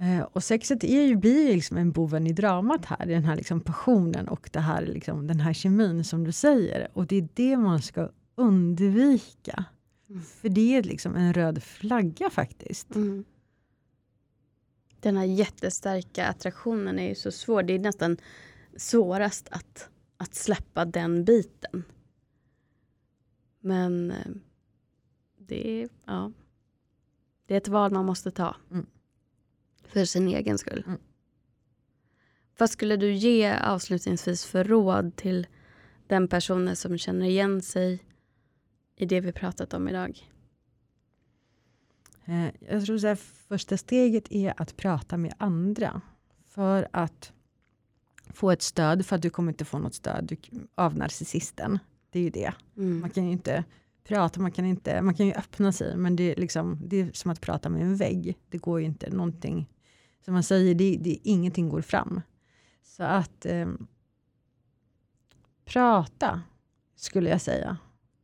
Eh, 0.00 0.22
och 0.22 0.44
sexet 0.44 0.84
är 0.84 1.02
ju, 1.02 1.16
blir 1.16 1.54
liksom 1.54 1.76
en 1.76 1.92
boven 1.92 2.26
i 2.26 2.32
dramat 2.32 2.84
här, 2.84 3.06
den 3.06 3.24
här 3.24 3.36
liksom 3.36 3.60
passionen 3.60 4.28
och 4.28 4.50
det 4.52 4.60
här, 4.60 4.86
liksom, 4.86 5.26
den 5.26 5.40
här 5.40 5.52
kemin 5.52 6.04
som 6.04 6.24
du 6.24 6.32
säger. 6.32 6.88
Och 6.92 7.06
det 7.06 7.16
är 7.16 7.28
det 7.34 7.56
man 7.56 7.82
ska 7.82 8.10
undvika. 8.34 9.64
Mm. 10.08 10.22
För 10.22 10.48
det 10.48 10.76
är 10.76 10.82
liksom 10.82 11.16
en 11.16 11.32
röd 11.32 11.62
flagga 11.62 12.30
faktiskt. 12.30 12.94
Mm. 12.94 13.24
Den 15.00 15.16
här 15.16 15.24
jättestarka 15.24 16.26
attraktionen 16.26 16.98
är 16.98 17.08
ju 17.08 17.14
så 17.14 17.30
svår. 17.30 17.62
Det 17.62 17.72
är 17.72 17.78
nästan 17.78 18.16
svårast 18.76 19.48
att, 19.50 19.88
att 20.22 20.34
släppa 20.34 20.84
den 20.84 21.24
biten. 21.24 21.84
Men 23.60 24.10
eh, 24.10 24.32
det 25.38 25.82
är, 25.82 25.88
ja, 26.04 26.32
det 27.46 27.54
är 27.54 27.58
ett 27.58 27.68
val 27.68 27.92
man 27.92 28.06
måste 28.06 28.30
ta. 28.30 28.56
Mm. 28.70 28.86
För 29.84 30.04
sin 30.04 30.28
egen 30.28 30.58
skull. 30.58 30.84
Mm. 30.86 31.00
Vad 32.58 32.70
skulle 32.70 32.96
du 32.96 33.12
ge 33.12 33.52
avslutningsvis 33.52 34.44
för 34.44 34.64
råd 34.64 35.16
till 35.16 35.46
den 36.06 36.28
personen 36.28 36.76
som 36.76 36.98
känner 36.98 37.26
igen 37.26 37.62
sig 37.62 38.04
i 38.96 39.06
det 39.06 39.20
vi 39.20 39.32
pratat 39.32 39.74
om 39.74 39.88
idag? 39.88 40.30
Eh, 42.24 42.48
jag 42.60 42.84
tror 42.84 43.06
att 43.06 43.20
första 43.20 43.76
steget 43.76 44.32
är 44.32 44.54
att 44.56 44.76
prata 44.76 45.16
med 45.16 45.34
andra. 45.38 46.00
För 46.44 46.88
att 46.92 47.32
få 48.32 48.50
ett 48.50 48.62
stöd, 48.62 49.06
för 49.06 49.16
att 49.16 49.22
du 49.22 49.30
kommer 49.30 49.52
inte 49.52 49.64
få 49.64 49.78
något 49.78 49.94
stöd 49.94 50.36
av 50.74 50.96
narcissisten. 50.96 51.78
Det 52.10 52.18
är 52.18 52.22
ju 52.22 52.30
det. 52.30 52.52
Mm. 52.76 53.00
Man 53.00 53.10
kan 53.10 53.24
ju 53.24 53.32
inte 53.32 53.64
prata, 54.04 54.40
man 54.40 54.52
kan, 54.52 54.64
inte, 54.64 55.02
man 55.02 55.14
kan 55.14 55.26
ju 55.26 55.32
öppna 55.32 55.72
sig, 55.72 55.96
men 55.96 56.16
det 56.16 56.32
är, 56.32 56.36
liksom, 56.36 56.78
det 56.86 57.00
är 57.00 57.10
som 57.12 57.30
att 57.30 57.40
prata 57.40 57.68
med 57.68 57.82
en 57.82 57.96
vägg. 57.96 58.38
Det 58.48 58.58
går 58.58 58.80
ju 58.80 58.86
inte 58.86 59.10
någonting. 59.10 59.68
Som 60.24 60.34
man 60.34 60.42
säger, 60.42 60.74
det, 60.74 60.96
det, 61.00 61.18
ingenting 61.22 61.68
går 61.68 61.80
fram. 61.80 62.20
Så 62.82 63.02
att 63.02 63.46
eh, 63.46 63.68
prata, 65.64 66.42
skulle 66.96 67.30
jag 67.30 67.40
säga. 67.40 67.76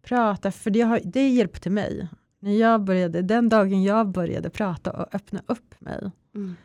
Prata, 0.02 0.50
för 0.50 0.70
det, 0.70 0.80
har, 0.80 1.00
det 1.04 1.28
hjälpte 1.28 1.70
mig. 1.70 2.08
När 2.38 2.52
jag 2.52 2.84
började, 2.84 3.22
den 3.22 3.48
dagen 3.48 3.82
jag 3.82 4.08
började 4.08 4.50
prata 4.50 4.92
och 4.92 5.14
öppna 5.14 5.42
upp 5.46 5.80
mig. 5.80 6.10
Mm. 6.34 6.56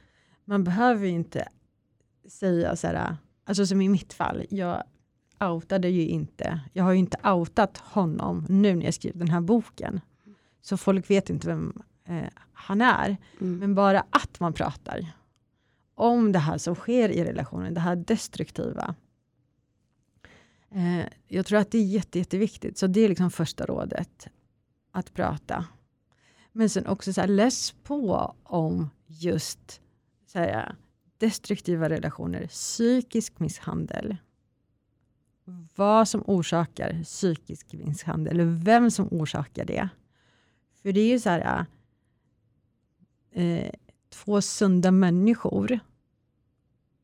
Man 0.46 0.64
behöver 0.64 1.08
inte 1.08 1.48
säga 2.28 2.76
så 2.76 2.88
här, 2.88 3.18
alltså 3.44 3.66
som 3.66 3.82
i 3.82 3.90
mitt 3.90 4.14
fall, 4.14 4.46
jag 4.50 4.84
outade 5.40 5.90
ju 5.90 6.08
inte, 6.08 6.62
jag 6.74 6.84
har 6.84 6.92
ju 6.92 7.00
inte 7.00 7.30
outat 7.30 7.78
honom 7.78 8.46
nu 8.50 8.76
när 8.76 8.86
jag 8.86 8.94
skriver 8.94 9.20
den 9.20 9.30
här 9.30 9.42
boken. 9.42 10.02
Så 10.62 10.78
folk 10.78 11.10
vet 11.10 11.30
inte 11.30 11.48
vem 11.48 11.82
eh, 12.06 12.30
han 12.54 12.82
är. 12.82 13.18
Mm. 13.42 13.60
Men 13.60 13.76
bara 13.76 14.06
att 14.10 14.40
man 14.40 14.54
pratar 14.54 15.14
om 15.96 16.32
det 16.32 16.40
här 16.40 16.58
som 16.58 16.76
sker 16.76 17.10
i 17.10 17.24
relationen, 17.24 17.74
det 17.74 17.80
här 17.80 17.96
destruktiva. 17.96 18.96
Eh, 20.70 21.06
jag 21.28 21.46
tror 21.46 21.60
att 21.60 21.72
det 21.72 21.78
är 21.78 21.86
jätte, 21.86 22.20
jätteviktigt. 22.20 22.78
Så 22.78 22.88
det 22.88 23.00
är 23.00 23.10
liksom 23.10 23.32
första 23.32 23.66
rådet. 23.66 24.28
Att 24.92 25.14
prata. 25.14 25.66
Men 26.52 26.70
sen 26.70 26.88
också 26.88 27.14
så 27.14 27.22
här, 27.22 27.28
läs 27.28 27.72
på 27.72 28.36
om 28.44 28.90
just 29.08 29.82
så 30.28 30.40
här, 30.40 30.76
destruktiva 31.24 31.90
relationer, 31.90 32.48
psykisk 32.48 33.40
misshandel. 33.40 34.18
Vad 35.76 36.08
som 36.08 36.24
orsakar 36.28 37.04
psykisk 37.04 37.74
misshandel, 37.74 38.34
eller 38.34 38.64
vem 38.64 38.92
som 38.92 39.08
orsakar 39.12 39.66
det. 39.66 39.90
För 40.82 40.92
det 40.92 41.00
är 41.00 41.08
ju 41.08 41.20
så 41.20 41.30
här, 41.30 41.66
eh, 43.32 43.44
eh, 43.44 43.72
två 44.10 44.42
sunda 44.42 44.92
människor 44.92 45.80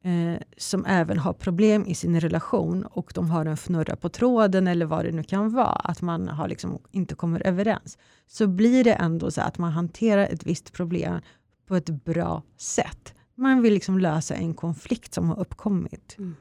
eh, 0.03 0.41
som 0.57 0.85
även 0.85 1.17
har 1.17 1.33
problem 1.33 1.85
i 1.85 1.95
sin 1.95 2.19
relation 2.19 2.85
och 2.85 3.11
de 3.15 3.29
har 3.29 3.45
en 3.45 3.57
fnurra 3.57 3.95
på 3.95 4.09
tråden 4.09 4.67
eller 4.67 4.85
vad 4.85 5.05
det 5.05 5.11
nu 5.11 5.23
kan 5.23 5.53
vara, 5.53 5.71
att 5.71 6.01
man 6.01 6.27
har 6.27 6.47
liksom 6.47 6.79
inte 6.91 7.15
kommer 7.15 7.47
överens, 7.47 7.97
så 8.27 8.47
blir 8.47 8.83
det 8.83 8.93
ändå 8.93 9.31
så 9.31 9.41
att 9.41 9.57
man 9.57 9.71
hanterar 9.71 10.27
ett 10.27 10.45
visst 10.45 10.73
problem 10.73 11.21
på 11.65 11.75
ett 11.75 11.89
bra 11.89 12.43
sätt. 12.57 13.13
Man 13.39 13.61
vill 13.61 13.73
liksom 13.73 13.99
lösa 13.99 14.35
en 14.35 14.53
konflikt 14.53 15.13
som 15.13 15.29
har 15.29 15.39
uppkommit. 15.39 16.15
Mm. 16.17 16.35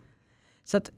Så 0.64 0.76
att 0.76 0.90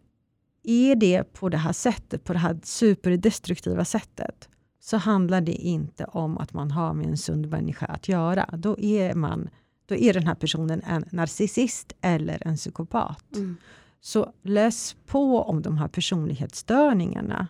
är 0.63 0.95
det 0.95 1.33
på 1.33 1.49
det 1.49 1.57
här 1.57 1.73
sättet, 1.73 2.25
på 2.25 2.33
det 2.33 2.39
här 2.39 2.61
superdestruktiva 2.63 3.85
sättet, 3.85 4.49
så 4.81 4.97
handlar 4.97 5.41
det 5.41 5.53
inte 5.53 6.05
om 6.05 6.39
att 6.39 6.53
man 6.53 6.71
har 6.71 6.95
med 6.95 7.07
en 7.07 7.19
sund 7.19 7.47
människa 7.51 7.87
att 7.87 8.09
göra. 8.09 8.51
Då 8.53 8.79
är 8.79 9.15
man 9.15 9.49
då 9.91 9.97
är 9.97 10.15
den 10.15 10.27
här 10.27 10.35
personen 10.35 10.83
en 10.83 11.05
narcissist 11.11 11.93
eller 12.01 12.47
en 12.47 12.57
psykopat. 12.57 13.37
Mm. 13.37 13.57
Så 14.01 14.33
läs 14.43 14.97
på 15.07 15.43
om 15.43 15.63
de 15.63 15.79
här 15.79 15.89
personlighetsstörningarna. 15.89 17.47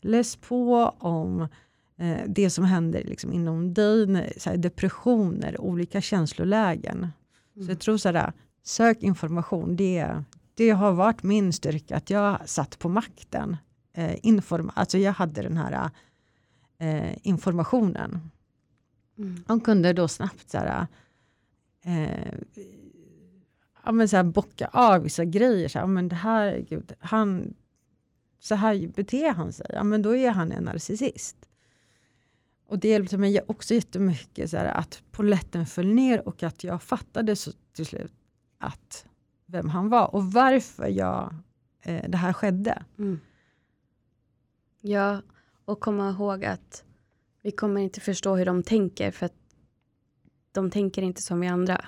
Läs 0.00 0.36
på 0.36 0.94
om 0.98 1.40
eh, 1.98 2.18
det 2.26 2.50
som 2.50 2.64
händer 2.64 3.04
liksom, 3.04 3.32
inom 3.32 3.74
dig, 3.74 4.32
så 4.36 4.56
depressioner, 4.56 5.60
olika 5.60 6.00
känslolägen. 6.00 7.08
Mm. 7.58 7.66
Så 7.66 7.72
jag 7.72 7.80
tror 7.80 7.96
sådär, 7.96 8.32
sök 8.62 9.02
information. 9.02 9.76
Det, 9.76 10.22
det 10.54 10.70
har 10.70 10.92
varit 10.92 11.22
min 11.22 11.52
styrka, 11.52 11.96
att 11.96 12.10
jag 12.10 12.48
satt 12.48 12.78
på 12.78 12.88
makten. 12.88 13.56
Eh, 13.92 14.16
inform 14.22 14.70
alltså 14.74 14.98
jag 14.98 15.12
hade 15.12 15.42
den 15.42 15.56
här 15.56 15.90
eh, 16.78 17.16
informationen. 17.22 18.30
Mm. 19.18 19.44
De 19.46 19.60
kunde 19.60 19.92
då 19.92 20.08
snabbt 20.08 20.50
såhär, 20.50 20.86
eh, 21.84 22.34
ja, 23.84 23.92
men 23.92 24.08
så 24.08 24.16
här, 24.16 24.24
bocka 24.24 24.68
av 24.72 25.02
vissa 25.02 25.24
grejer. 25.24 25.68
Så 25.68 25.78
här, 25.78 25.86
men 25.86 26.08
det 26.08 26.16
här, 26.16 26.58
gud, 26.68 26.92
han, 26.98 27.54
så 28.38 28.54
här 28.54 28.88
beter 28.88 29.32
han 29.32 29.52
sig, 29.52 29.66
ja, 29.74 29.84
men 29.84 30.02
då 30.02 30.16
är 30.16 30.30
han 30.30 30.52
en 30.52 30.64
narcissist. 30.64 31.47
Och 32.68 32.78
det 32.78 32.88
hjälpte 32.88 33.18
mig 33.18 33.40
också 33.46 33.74
jättemycket 33.74 34.50
så 34.50 34.56
här, 34.56 34.66
att 34.66 35.02
poletten 35.10 35.66
föll 35.66 35.94
ner 35.94 36.28
och 36.28 36.42
att 36.42 36.64
jag 36.64 36.82
fattade 36.82 37.36
så 37.36 37.52
till 37.72 37.86
slut 37.86 38.12
att 38.58 39.06
vem 39.46 39.68
han 39.68 39.88
var 39.88 40.14
och 40.14 40.32
varför 40.32 40.86
jag, 40.86 41.34
eh, 41.82 42.10
det 42.10 42.16
här 42.18 42.32
skedde. 42.32 42.84
Mm. 42.98 43.20
Ja, 44.80 45.22
och 45.64 45.80
komma 45.80 46.10
ihåg 46.10 46.44
att 46.44 46.84
vi 47.42 47.50
kommer 47.50 47.80
inte 47.80 48.00
förstå 48.00 48.36
hur 48.36 48.46
de 48.46 48.62
tänker 48.62 49.10
för 49.10 49.26
att 49.26 49.36
de 50.52 50.70
tänker 50.70 51.02
inte 51.02 51.22
som 51.22 51.40
vi 51.40 51.46
andra. 51.46 51.84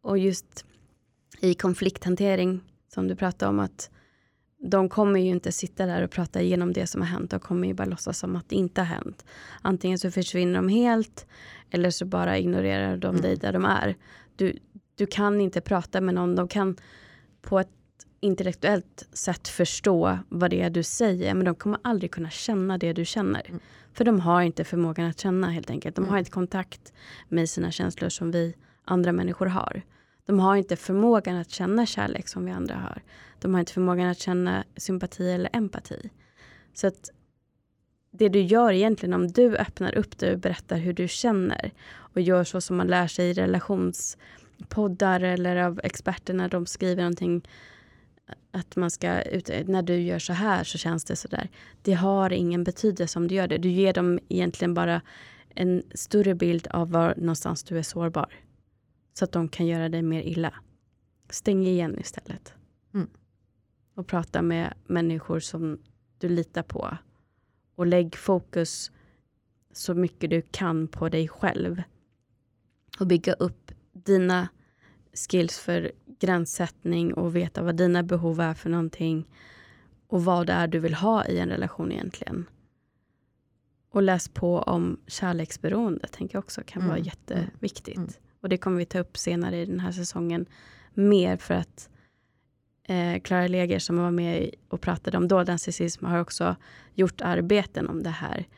Och 0.00 0.18
just 0.18 0.64
i 1.40 1.54
konflikthantering 1.54 2.60
som 2.88 3.08
du 3.08 3.16
pratade 3.16 3.48
om 3.48 3.60
att 3.60 3.90
de 4.62 4.88
kommer 4.88 5.20
ju 5.20 5.28
inte 5.28 5.52
sitta 5.52 5.86
där 5.86 6.02
och 6.02 6.10
prata 6.10 6.42
igenom 6.42 6.72
det 6.72 6.86
som 6.86 7.00
har 7.00 7.08
hänt. 7.08 7.30
De 7.30 7.40
kommer 7.40 7.68
ju 7.68 7.74
bara 7.74 7.84
låtsas 7.84 8.18
som 8.18 8.36
att 8.36 8.48
det 8.48 8.56
inte 8.56 8.80
har 8.80 8.86
hänt. 8.86 9.24
Antingen 9.62 9.98
så 9.98 10.10
försvinner 10.10 10.54
de 10.54 10.68
helt 10.68 11.26
eller 11.70 11.90
så 11.90 12.04
bara 12.04 12.38
ignorerar 12.38 12.96
de 12.96 13.08
mm. 13.08 13.22
dig 13.22 13.36
där 13.36 13.52
de 13.52 13.64
är. 13.64 13.96
Du, 14.36 14.58
du 14.94 15.06
kan 15.06 15.40
inte 15.40 15.60
prata 15.60 16.00
med 16.00 16.14
någon. 16.14 16.34
De 16.34 16.48
kan 16.48 16.76
på 17.40 17.60
ett 17.60 17.68
intellektuellt 18.20 19.08
sätt 19.12 19.48
förstå 19.48 20.18
vad 20.28 20.50
det 20.50 20.62
är 20.62 20.70
du 20.70 20.82
säger 20.82 21.34
men 21.34 21.44
de 21.44 21.54
kommer 21.54 21.78
aldrig 21.84 22.10
kunna 22.10 22.30
känna 22.30 22.78
det 22.78 22.92
du 22.92 23.04
känner. 23.04 23.46
Mm. 23.48 23.60
För 23.92 24.04
de 24.04 24.20
har 24.20 24.42
inte 24.42 24.64
förmågan 24.64 25.06
att 25.06 25.20
känna 25.20 25.50
helt 25.50 25.70
enkelt. 25.70 25.96
De 25.96 26.04
har 26.04 26.12
mm. 26.12 26.18
inte 26.18 26.30
kontakt 26.30 26.92
med 27.28 27.50
sina 27.50 27.70
känslor 27.70 28.08
som 28.08 28.30
vi 28.30 28.54
andra 28.84 29.12
människor 29.12 29.46
har. 29.46 29.82
De 30.26 30.40
har 30.40 30.56
inte 30.56 30.76
förmågan 30.76 31.36
att 31.36 31.50
känna 31.50 31.86
kärlek 31.86 32.28
som 32.28 32.44
vi 32.44 32.50
andra 32.50 32.74
har. 32.74 33.02
De 33.40 33.54
har 33.54 33.60
inte 33.60 33.72
förmågan 33.72 34.08
att 34.08 34.18
känna 34.18 34.64
sympati 34.76 35.30
eller 35.30 35.50
empati. 35.52 36.10
Så 36.74 36.86
att 36.86 37.10
det 38.10 38.28
du 38.28 38.40
gör 38.40 38.72
egentligen 38.72 39.14
om 39.14 39.28
du 39.28 39.56
öppnar 39.56 39.94
upp 39.94 40.18
dig 40.18 40.32
och 40.32 40.38
berättar 40.38 40.76
hur 40.76 40.92
du 40.92 41.08
känner 41.08 41.70
och 41.92 42.20
gör 42.20 42.44
så 42.44 42.60
som 42.60 42.76
man 42.76 42.86
lär 42.86 43.06
sig 43.06 43.30
i 43.30 43.32
relationspoddar 43.32 45.20
eller 45.20 45.56
av 45.56 45.80
experter 45.84 46.34
när 46.34 46.48
de 46.48 46.66
skriver 46.66 47.02
någonting 47.02 47.48
att 48.50 48.76
man 48.76 48.90
ska, 48.90 49.08
när 49.66 49.82
du 49.82 50.00
gör 50.00 50.18
så 50.18 50.32
här 50.32 50.64
så 50.64 50.78
känns 50.78 51.04
det 51.04 51.16
så 51.16 51.28
där. 51.28 51.48
Det 51.82 51.92
har 51.92 52.32
ingen 52.32 52.64
betydelse 52.64 53.18
om 53.18 53.28
du 53.28 53.34
gör 53.34 53.48
det. 53.48 53.58
Du 53.58 53.68
ger 53.68 53.92
dem 53.92 54.18
egentligen 54.28 54.74
bara 54.74 55.00
en 55.54 55.82
större 55.94 56.34
bild 56.34 56.66
av 56.66 56.90
var 56.90 57.14
någonstans 57.16 57.62
du 57.62 57.78
är 57.78 57.82
sårbar. 57.82 58.28
Så 59.12 59.24
att 59.24 59.32
de 59.32 59.48
kan 59.48 59.66
göra 59.66 59.88
dig 59.88 60.02
mer 60.02 60.22
illa. 60.22 60.54
Stäng 61.30 61.66
igen 61.66 61.98
istället. 62.00 62.54
Mm. 62.94 63.08
Och 63.94 64.06
prata 64.06 64.42
med 64.42 64.74
människor 64.86 65.40
som 65.40 65.78
du 66.18 66.28
litar 66.28 66.62
på. 66.62 66.96
Och 67.74 67.86
lägg 67.86 68.16
fokus 68.16 68.90
så 69.72 69.94
mycket 69.94 70.30
du 70.30 70.42
kan 70.42 70.88
på 70.88 71.08
dig 71.08 71.28
själv. 71.28 71.82
Och 73.00 73.06
bygga 73.06 73.32
upp 73.32 73.72
dina 73.92 74.48
skills 75.14 75.58
för 75.58 75.92
gränssättning 76.20 77.14
och 77.14 77.36
veta 77.36 77.62
vad 77.62 77.76
dina 77.76 78.02
behov 78.02 78.40
är 78.40 78.54
för 78.54 78.70
någonting. 78.70 79.28
Och 80.06 80.24
vad 80.24 80.46
det 80.46 80.52
är 80.52 80.66
du 80.66 80.78
vill 80.78 80.94
ha 80.94 81.26
i 81.26 81.38
en 81.38 81.48
relation 81.48 81.92
egentligen. 81.92 82.46
Och 83.90 84.02
läs 84.02 84.28
på 84.28 84.58
om 84.58 85.00
kärleksberoende, 85.06 86.08
tänker 86.08 86.36
jag 86.36 86.44
också 86.44 86.62
kan 86.66 86.82
mm. 86.82 86.88
vara 86.88 86.98
mm, 86.98 87.06
jätteviktigt. 87.06 87.96
Mm. 87.96 88.10
Och 88.42 88.48
det 88.48 88.56
kommer 88.56 88.78
vi 88.78 88.84
ta 88.84 88.98
upp 88.98 89.16
senare 89.16 89.60
i 89.60 89.66
den 89.66 89.80
här 89.80 89.92
säsongen 89.92 90.46
mer 90.94 91.36
för 91.36 91.54
att 91.54 91.88
eh, 92.84 93.20
Clara 93.20 93.48
Leger 93.48 93.78
som 93.78 93.98
var 93.98 94.10
med 94.10 94.50
och 94.68 94.80
pratade 94.80 95.16
om 95.16 95.28
dold 95.28 95.48
narcissism 95.48 96.04
har 96.04 96.20
också 96.20 96.56
gjort 96.94 97.20
arbeten 97.20 97.88
om 97.88 98.02
det 98.02 98.10
här. 98.10 98.48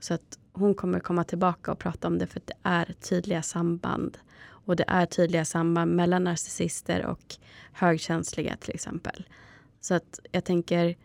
Så 0.00 0.14
att 0.14 0.38
hon 0.52 0.74
kommer 0.74 1.00
komma 1.00 1.24
tillbaka 1.24 1.72
och 1.72 1.78
prata 1.78 2.08
om 2.08 2.18
det 2.18 2.26
för 2.26 2.40
att 2.40 2.46
det 2.46 2.56
är 2.62 2.92
tydliga 3.00 3.42
samband. 3.42 4.18
Och 4.42 4.76
det 4.76 4.84
är 4.88 5.06
tydliga 5.06 5.44
samband 5.44 5.96
mellan 5.96 6.24
narcissister 6.24 7.06
och 7.06 7.36
högkänsliga 7.72 8.56
till 8.56 8.74
exempel. 8.74 9.28
Så 9.80 9.94
att 9.94 10.20
jag 10.32 10.44
tänker 10.44 10.96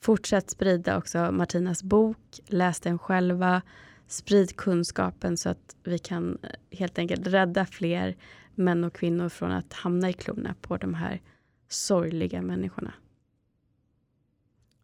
fortsätt 0.00 0.50
sprida 0.50 0.98
också 0.98 1.32
Martinas 1.32 1.82
bok. 1.82 2.40
Läs 2.46 2.80
den 2.80 2.98
själva. 2.98 3.62
Sprid 4.06 4.56
kunskapen 4.56 5.36
så 5.36 5.48
att 5.48 5.76
vi 5.82 5.98
kan 5.98 6.38
eh, 6.42 6.78
helt 6.78 6.98
enkelt 6.98 7.26
rädda 7.26 7.66
fler 7.66 8.16
män 8.54 8.84
och 8.84 8.94
kvinnor 8.94 9.28
från 9.28 9.52
att 9.52 9.72
hamna 9.72 10.10
i 10.10 10.12
klorna 10.12 10.54
på 10.60 10.76
de 10.76 10.94
här 10.94 11.20
sorgliga 11.68 12.42
människorna. 12.42 12.94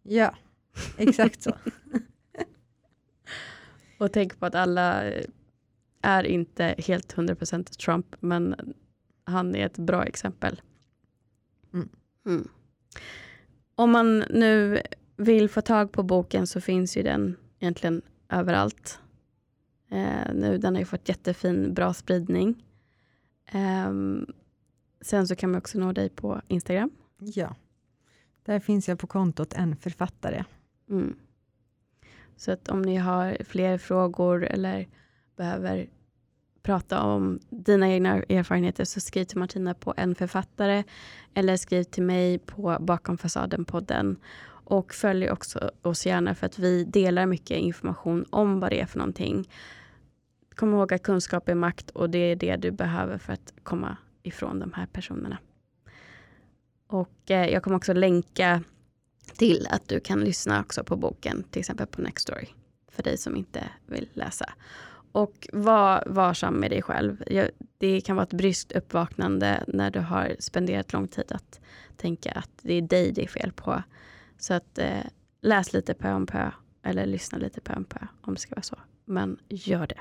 Ja, 0.03 0.35
exakt 0.97 1.43
så. 1.43 1.53
och 3.99 4.13
tänk 4.13 4.39
på 4.39 4.47
att 4.47 4.55
alla 4.55 5.11
eh, 5.11 5.25
är 6.03 6.25
inte 6.25 6.75
helt 6.79 7.15
100% 7.15 7.65
Trump, 7.65 8.17
men 8.21 8.75
han 9.25 9.55
är 9.55 9.67
ett 9.67 9.79
bra 9.79 10.05
exempel. 10.05 10.61
Mm. 11.75 11.89
Mm. 12.27 12.49
Om 13.75 13.91
man 13.91 14.19
nu 14.19 14.83
vill 15.17 15.49
få 15.49 15.61
tag 15.61 15.93
på 15.93 16.03
boken 16.03 16.47
så 16.47 16.61
finns 16.61 16.97
ju 16.97 17.03
den 17.03 17.37
egentligen 17.61 18.03
överallt. 18.29 19.02
Eh, 19.93 20.35
nu, 20.35 20.59
den 20.59 20.75
har 20.75 20.81
ju 20.81 20.87
fått 20.87 21.09
jättefin, 21.09 21.75
bra 21.75 21.95
spridning. 21.95 22.65
Eh, 23.47 23.93
sen 25.01 25.29
så 25.29 25.37
kan 25.37 25.51
man 25.51 25.59
också 25.59 25.79
nå 25.79 25.93
dig 25.93 26.09
på 26.09 26.41
Instagram. 26.49 26.91
Ja, 27.19 27.57
där 28.43 28.61
finns 28.61 28.89
jag 28.89 28.99
på 28.99 29.07
kontot 29.07 29.53
en 29.53 29.77
författare. 29.77 30.45
Mm. 30.91 31.17
Så 32.37 32.53
att 32.53 32.69
om 32.69 32.83
ni 32.83 32.97
har 32.97 33.37
fler 33.45 33.79
frågor 33.79 34.45
eller 34.45 34.89
behöver 35.37 35.89
prata 36.63 37.03
om 37.03 37.41
dina 37.51 37.89
egna 37.89 38.23
erfarenheter 38.23 38.85
så 38.85 39.01
skriv 39.01 39.25
till 39.25 39.39
Martina 39.39 39.75
på 39.75 39.95
en 39.97 40.15
författare 40.15 40.85
eller 41.35 41.57
skriv 41.57 41.83
till 41.83 42.03
mig 42.03 42.39
på 42.39 42.77
Bakom 42.81 43.19
fasaden-podden. 43.19 44.17
Och 44.65 44.95
följ 44.95 45.31
också 45.31 45.71
oss 45.83 46.07
gärna 46.07 46.35
för 46.35 46.47
att 46.47 46.59
vi 46.59 46.85
delar 46.85 47.27
mycket 47.27 47.59
information 47.59 48.25
om 48.31 48.61
vad 48.61 48.71
det 48.71 48.81
är 48.81 48.87
för 48.87 48.99
någonting. 48.99 49.49
Kom 50.55 50.73
ihåg 50.73 50.93
att 50.93 51.03
kunskap 51.03 51.49
är 51.49 51.55
makt 51.55 51.91
och 51.91 52.11
det 52.11 52.19
är 52.19 52.37
det 52.37 52.57
du 52.57 52.71
behöver 52.71 53.19
för 53.19 53.33
att 53.33 53.55
komma 53.63 53.97
ifrån 54.23 54.59
de 54.59 54.73
här 54.73 54.87
personerna. 54.87 55.39
Och 56.87 57.31
eh, 57.31 57.49
jag 57.49 57.63
kommer 57.63 57.77
också 57.77 57.93
länka 57.93 58.63
till 59.37 59.67
att 59.71 59.89
du 59.89 60.01
kan 60.01 60.21
lyssna 60.21 60.61
också 60.61 60.85
på 60.85 60.97
boken, 60.97 61.45
till 61.51 61.61
exempel 61.61 61.87
på 61.87 62.03
Nextory, 62.03 62.47
för 62.89 63.03
dig 63.03 63.17
som 63.17 63.37
inte 63.37 63.69
vill 63.87 64.09
läsa. 64.13 64.53
Och 65.13 65.49
var 65.53 66.05
varsam 66.07 66.55
med 66.55 66.71
dig 66.71 66.83
själv. 66.83 67.25
Det 67.79 68.01
kan 68.01 68.17
vara 68.17 68.25
ett 68.25 68.33
bryskt 68.33 68.73
uppvaknande 68.73 69.65
när 69.69 69.91
du 69.91 70.01
har 70.01 70.37
spenderat 70.39 70.93
lång 70.93 71.09
tid 71.09 71.33
att 71.33 71.61
tänka 71.97 72.33
att 72.33 72.51
det 72.63 72.75
är 72.75 72.83
dig 72.83 73.13
det 73.13 73.23
är 73.23 73.29
fel 73.29 73.53
på. 73.53 73.83
Så 74.39 74.55
att 74.55 74.79
eh, 74.79 75.05
läs 75.41 75.73
lite 75.73 75.95
pö 75.95 76.13
om 76.13 76.27
pö 76.27 76.51
eller 76.83 77.07
lyssna 77.07 77.39
lite 77.39 77.61
pö 77.61 77.75
om 77.75 77.85
pö 77.85 78.07
om 78.23 78.35
det 78.35 78.41
ska 78.41 78.55
vara 78.55 78.63
så. 78.63 78.79
Men 79.05 79.39
gör 79.49 79.87
det. 79.87 80.01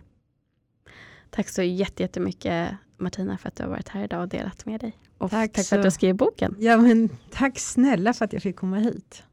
Tack 1.32 1.50
så 1.50 1.62
jättemycket 1.62 2.72
Martina 2.98 3.38
för 3.38 3.48
att 3.48 3.56
du 3.56 3.64
har 3.64 3.70
varit 3.70 3.90
här 3.90 4.04
idag 4.04 4.22
och 4.22 4.28
delat 4.28 4.66
med 4.66 4.80
dig. 4.80 4.98
Och 5.18 5.32
tack, 5.32 5.54
tack 5.54 5.66
för 5.66 5.76
att 5.76 5.82
du 5.82 5.86
har 5.86 5.92
skrivit 5.92 6.18
boken. 6.18 6.56
Ja, 6.60 6.78
men 6.78 7.10
tack 7.30 7.60
snälla 7.60 8.14
för 8.14 8.26
att 8.26 8.34
jag 8.34 8.42
fick 8.42 8.56
komma 8.56 8.78
hit. 8.78 9.24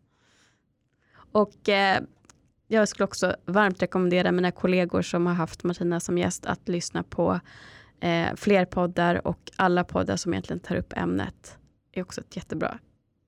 Och 1.33 1.69
eh, 1.69 2.01
jag 2.69 2.89
skulle 2.89 3.05
också 3.05 3.37
varmt 3.45 3.83
rekommendera 3.83 4.33
mina 4.33 4.51
kollegor 4.51 5.03
som 5.03 5.27
har 5.27 5.35
haft 5.35 5.65
Martina 5.65 6.01
som 6.01 6.19
gäst 6.19 6.47
att 6.47 6.69
lyssna 6.69 7.03
på 7.03 7.41
eh, 8.01 8.35
fler 8.37 8.65
poddar 8.65 9.27
och 9.27 9.51
alla 9.57 9.85
poddar 9.85 10.17
som 10.17 10.33
egentligen 10.33 10.61
tar 10.61 10.77
upp 10.77 10.93
ämnet. 10.97 11.59
Det 11.91 12.01
är 12.01 12.05
också 12.05 12.21
ett 12.21 12.37
jättebra 12.37 12.79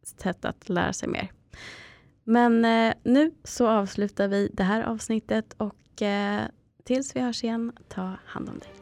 sätt 0.02 0.44
att 0.44 0.68
lära 0.68 0.92
sig 0.92 1.08
mer. 1.08 1.32
Men 2.24 2.64
eh, 2.64 2.94
nu 3.02 3.32
så 3.44 3.68
avslutar 3.68 4.28
vi 4.28 4.50
det 4.52 4.62
här 4.62 4.82
avsnittet 4.82 5.54
och 5.56 6.02
eh, 6.02 6.42
tills 6.84 7.16
vi 7.16 7.20
hörs 7.20 7.44
igen, 7.44 7.72
ta 7.88 8.16
hand 8.26 8.48
om 8.48 8.58
dig. 8.58 8.79